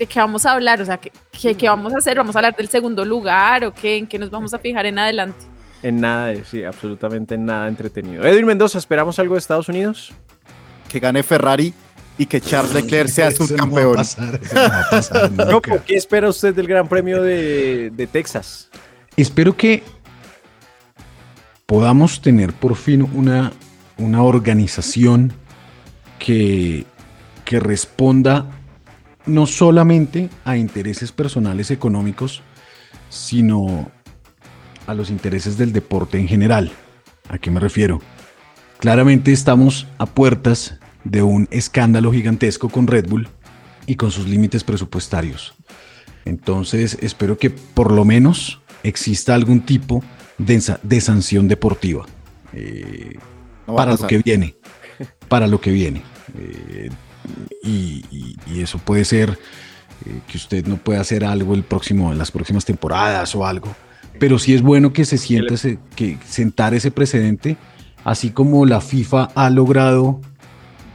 de 0.01 0.07
qué 0.07 0.19
vamos 0.19 0.47
a 0.47 0.53
hablar, 0.53 0.81
o 0.81 0.85
sea, 0.85 0.97
¿qué, 0.97 1.11
qué, 1.31 1.53
qué 1.55 1.69
vamos 1.69 1.93
a 1.93 1.99
hacer? 1.99 2.17
¿Vamos 2.17 2.35
a 2.35 2.39
hablar 2.39 2.55
del 2.55 2.67
segundo 2.69 3.05
lugar 3.05 3.63
o 3.65 3.71
qué? 3.71 3.97
¿En 3.97 4.07
qué 4.07 4.17
nos 4.17 4.31
vamos 4.31 4.51
a 4.51 4.57
fijar 4.57 4.87
en 4.87 4.97
adelante? 4.97 5.45
En 5.83 6.01
nada, 6.01 6.27
de- 6.27 6.43
sí, 6.43 6.63
absolutamente 6.63 7.35
en 7.35 7.45
nada 7.45 7.67
entretenido. 7.67 8.23
Edwin 8.23 8.47
Mendoza, 8.47 8.79
¿esperamos 8.79 9.19
algo 9.19 9.35
de 9.35 9.39
Estados 9.39 9.69
Unidos? 9.69 10.11
Que 10.89 10.99
gane 10.99 11.21
Ferrari 11.21 11.71
y 12.17 12.25
que 12.25 12.41
Charles 12.41 12.73
Leclerc 12.73 13.09
sea 13.09 13.29
subcampeón. 13.31 13.97
no. 15.37 15.45
No, 15.51 15.61
¿Qué 15.61 15.95
espera 15.95 16.27
usted 16.29 16.55
del 16.55 16.65
Gran 16.67 16.87
Premio 16.87 17.21
de, 17.21 17.91
de 17.91 18.07
Texas? 18.07 18.69
Espero 19.15 19.55
que 19.55 19.83
podamos 21.67 22.21
tener 22.21 22.53
por 22.53 22.75
fin 22.75 23.07
una, 23.13 23.51
una 23.97 24.23
organización 24.23 25.31
que, 26.19 26.85
que 27.45 27.59
responda 27.59 28.47
no 29.25 29.45
solamente 29.45 30.29
a 30.45 30.57
intereses 30.57 31.11
personales 31.11 31.71
económicos, 31.71 32.41
sino 33.09 33.91
a 34.87 34.93
los 34.93 35.09
intereses 35.09 35.57
del 35.57 35.73
deporte 35.73 36.17
en 36.19 36.27
general. 36.27 36.71
¿A 37.29 37.37
qué 37.37 37.51
me 37.51 37.59
refiero? 37.59 38.01
Claramente 38.79 39.31
estamos 39.31 39.87
a 39.97 40.05
puertas 40.05 40.79
de 41.03 41.21
un 41.23 41.47
escándalo 41.51 42.11
gigantesco 42.11 42.69
con 42.69 42.87
Red 42.87 43.07
Bull 43.07 43.27
y 43.85 43.95
con 43.95 44.11
sus 44.11 44.27
límites 44.27 44.63
presupuestarios. 44.63 45.53
Entonces 46.25 46.97
espero 47.01 47.37
que 47.37 47.49
por 47.49 47.91
lo 47.91 48.05
menos 48.05 48.61
exista 48.83 49.33
algún 49.35 49.61
tipo 49.61 50.03
de, 50.37 50.61
sa- 50.61 50.79
de 50.83 51.01
sanción 51.01 51.47
deportiva 51.47 52.05
eh, 52.53 53.17
No 53.67 53.75
para 53.75 53.91
lo 53.93 54.07
que 54.07 54.17
viene. 54.19 54.55
Para 55.27 55.47
lo 55.47 55.59
que 55.61 55.71
viene. 55.71 56.01
Eh, 56.37 56.89
y, 57.63 58.03
y- 58.11 58.35
y 58.47 58.61
eso 58.61 58.77
puede 58.79 59.05
ser 59.05 59.37
eh, 60.05 60.19
que 60.27 60.37
usted 60.37 60.65
no 60.65 60.77
pueda 60.77 61.01
hacer 61.01 61.23
algo 61.23 61.53
el 61.53 61.63
próximo, 61.63 62.11
en 62.11 62.17
las 62.17 62.31
próximas 62.31 62.65
temporadas 62.65 63.35
o 63.35 63.45
algo. 63.45 63.73
Pero 64.19 64.37
sí 64.39 64.53
es 64.53 64.61
bueno 64.61 64.91
que 64.93 65.05
se 65.05 65.17
sienta 65.17 65.53
ese- 65.53 65.79
que 65.95 66.17
sentar 66.27 66.73
ese 66.73 66.91
precedente, 66.91 67.57
así 68.03 68.29
como 68.31 68.65
la 68.65 68.81
FIFA 68.81 69.29
ha 69.35 69.49
logrado 69.49 70.21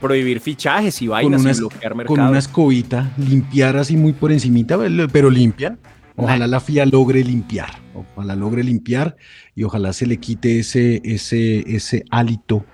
Prohibir 0.01 0.41
fichajes 0.41 1.01
y 1.01 1.07
con 1.07 1.13
vainas 1.13 1.41
una, 1.41 1.53
y 1.53 1.55
bloquear 1.57 2.05
con 2.05 2.21
una 2.21 2.39
escobita, 2.39 3.13
limpiar 3.17 3.79
así 3.79 3.97
muy 3.97 4.13
por 4.13 4.31
encimita, 4.31 4.79
pero 5.11 5.31
limpian. 5.31 5.79
Ojalá 6.17 6.47
la 6.47 6.61
FIA 6.61 6.85
logre 6.87 7.23
limpiar, 7.25 7.71
ojalá 7.95 8.37
logre 8.37 8.63
limpiar 8.63 9.17
y 9.55 9.63
ojalá 9.65 9.93
se 9.93 10.07
le 10.07 10.19
quite 10.19 10.59
ese, 10.61 11.01
ese, 11.05 11.61
ese 11.75 12.05
hálito 12.11 12.65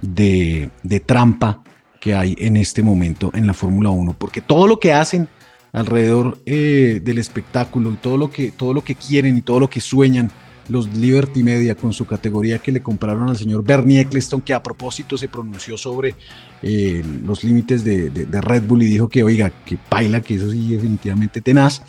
de, 0.00 0.70
de 0.82 1.00
trampa 1.00 1.62
que 2.00 2.14
hay 2.14 2.34
en 2.38 2.56
este 2.56 2.82
momento 2.82 3.30
en 3.34 3.46
la 3.46 3.54
Fórmula 3.54 3.90
1, 3.90 4.14
porque 4.18 4.40
todo 4.40 4.66
lo 4.66 4.80
que 4.80 4.92
hacen 4.92 5.28
alrededor 5.72 6.38
eh, 6.46 7.00
del 7.04 7.18
espectáculo 7.18 7.92
y 7.92 7.96
todo 7.96 8.16
lo, 8.16 8.30
que, 8.30 8.50
todo 8.50 8.74
lo 8.74 8.82
que 8.82 8.94
quieren 8.96 9.36
y 9.36 9.42
todo 9.42 9.60
lo 9.60 9.70
que 9.70 9.80
sueñan 9.80 10.30
los 10.68 10.88
Liberty 10.96 11.42
Media 11.42 11.74
con 11.74 11.92
su 11.92 12.06
categoría 12.06 12.58
que 12.60 12.70
le 12.72 12.80
compraron 12.80 13.28
al 13.28 13.36
señor 13.36 13.64
Bernie 13.64 14.00
Eccleston, 14.00 14.40
que 14.40 14.54
a 14.54 14.62
propósito 14.62 15.18
se 15.18 15.28
pronunció 15.28 15.76
sobre 15.76 16.14
eh, 16.62 17.04
los 17.24 17.42
límites 17.44 17.82
de, 17.84 18.08
de- 18.10 18.26
de 18.26 18.40
Red 18.40 18.62
Bull 18.64 18.82
y 18.82 18.86
dijo 18.86 19.08
que, 19.08 19.22
oiga, 19.24 19.50
que 19.64 19.76
paila, 19.76 20.20
que 20.20 20.34
eso 20.36 20.50
sí 20.50 20.68
definitivamente 20.74 21.40
tenaz. 21.40 21.82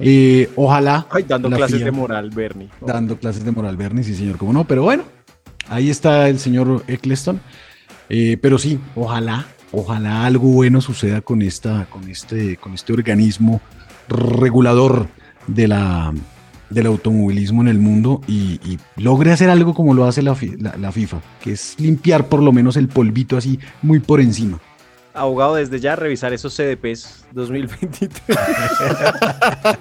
Eh, 0.00 0.50
ojalá. 0.56 1.06
Ay, 1.10 1.24
dando 1.28 1.48
la 1.48 1.56
clases 1.56 1.76
FIA 1.76 1.84
de 1.86 1.92
moral, 1.92 2.30
Bernie. 2.30 2.68
Dando 2.84 3.16
clases 3.18 3.44
de 3.44 3.52
moral, 3.52 3.76
Bernie, 3.76 4.02
sí, 4.02 4.14
señor, 4.14 4.38
cómo 4.38 4.52
no. 4.52 4.64
Pero 4.64 4.82
bueno, 4.82 5.04
ahí 5.68 5.88
está 5.90 6.28
el 6.28 6.38
señor 6.40 6.82
Eccleston. 6.88 7.40
Eh, 8.10 8.36
pero 8.42 8.58
sí, 8.58 8.78
ojalá, 8.96 9.46
ojalá 9.72 10.24
algo 10.26 10.48
bueno 10.48 10.80
suceda 10.80 11.20
con, 11.20 11.42
esta, 11.42 11.86
con, 11.86 12.08
este, 12.10 12.56
con 12.56 12.74
este 12.74 12.92
organismo 12.92 13.60
regulador 14.08 15.06
de 15.46 15.68
la, 15.68 16.12
del 16.70 16.86
automovilismo 16.86 17.62
en 17.62 17.68
el 17.68 17.78
mundo 17.78 18.20
y, 18.26 18.60
y 18.64 18.78
logre 18.96 19.30
hacer 19.32 19.48
algo 19.48 19.74
como 19.74 19.94
lo 19.94 20.04
hace 20.06 20.22
la- 20.22 20.36
la 20.78 20.92
FIFA, 20.92 21.20
que 21.42 21.52
es 21.52 21.76
limpiar 21.78 22.26
por 22.26 22.42
lo 22.42 22.52
menos 22.52 22.76
el 22.76 22.88
polvito 22.88 23.36
así 23.36 23.58
muy 23.82 24.00
por 24.00 24.20
encima. 24.20 24.58
Abogado, 25.14 25.54
desde 25.56 25.78
ya 25.80 25.96
revisar 25.96 26.32
esos 26.32 26.54
CDPs 26.56 27.24
2023. 27.32 28.28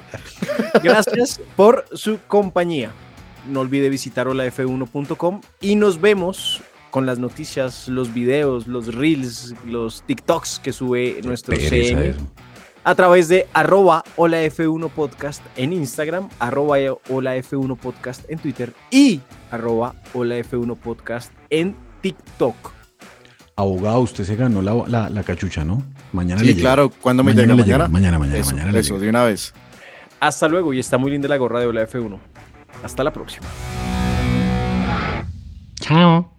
Gracias 0.83 1.39
por 1.55 1.85
su 1.93 2.19
compañía. 2.27 2.91
No 3.47 3.61
olvide 3.61 3.89
visitar 3.89 4.27
holaf1.com 4.27 5.41
y 5.61 5.75
nos 5.75 6.01
vemos 6.01 6.61
con 6.91 7.05
las 7.05 7.19
noticias, 7.19 7.87
los 7.87 8.13
videos, 8.13 8.67
los 8.67 8.93
reels, 8.95 9.53
los 9.65 10.03
TikToks 10.03 10.59
que 10.59 10.73
sube 10.73 11.21
nuestro 11.23 11.55
CM 11.55 12.13
a 12.85 12.95
través 12.95 13.27
de 13.27 13.47
arroba 13.53 14.03
holaf1 14.17 14.89
podcast 14.89 15.43
en 15.57 15.73
Instagram, 15.73 16.29
arroba 16.39 16.77
holaf1 16.79 17.77
podcast 17.77 18.23
en 18.29 18.39
Twitter 18.39 18.73
y 18.89 19.19
arroba 19.51 19.93
holaf1 20.13 20.75
podcast 20.77 21.31
en 21.49 21.75
TikTok. 22.01 22.55
Abogado, 23.57 23.99
usted 23.99 24.23
se 24.23 24.35
ganó 24.37 24.61
la, 24.61 24.73
la- 24.87 25.09
la 25.09 25.23
cachucha, 25.23 25.65
¿no? 25.65 25.83
Mañana 26.13 26.39
Sí, 26.39 26.47
le 26.47 26.55
claro. 26.55 26.89
¿Cuándo 26.89 27.23
me 27.23 27.33
Mañana 27.33 27.53
llega? 27.55 27.65
le 27.65 27.71
llega, 27.71 27.87
¿Mañana? 27.89 28.17
Mañana, 28.17 28.19
mañana, 28.19 28.39
Eso, 28.39 28.55
mañana 28.55 28.79
eso, 28.79 28.97
de 28.99 29.09
una 29.09 29.23
vez. 29.25 29.53
Hasta 30.21 30.47
luego 30.47 30.73
y 30.73 30.79
está 30.79 30.97
muy 30.97 31.11
linda 31.11 31.27
la 31.27 31.35
gorra 31.37 31.59
de 31.59 31.67
holaf1. 31.67 32.17
Hasta 32.83 33.03
la 33.03 33.11
próxima. 33.11 33.45
Chao. 35.81 36.38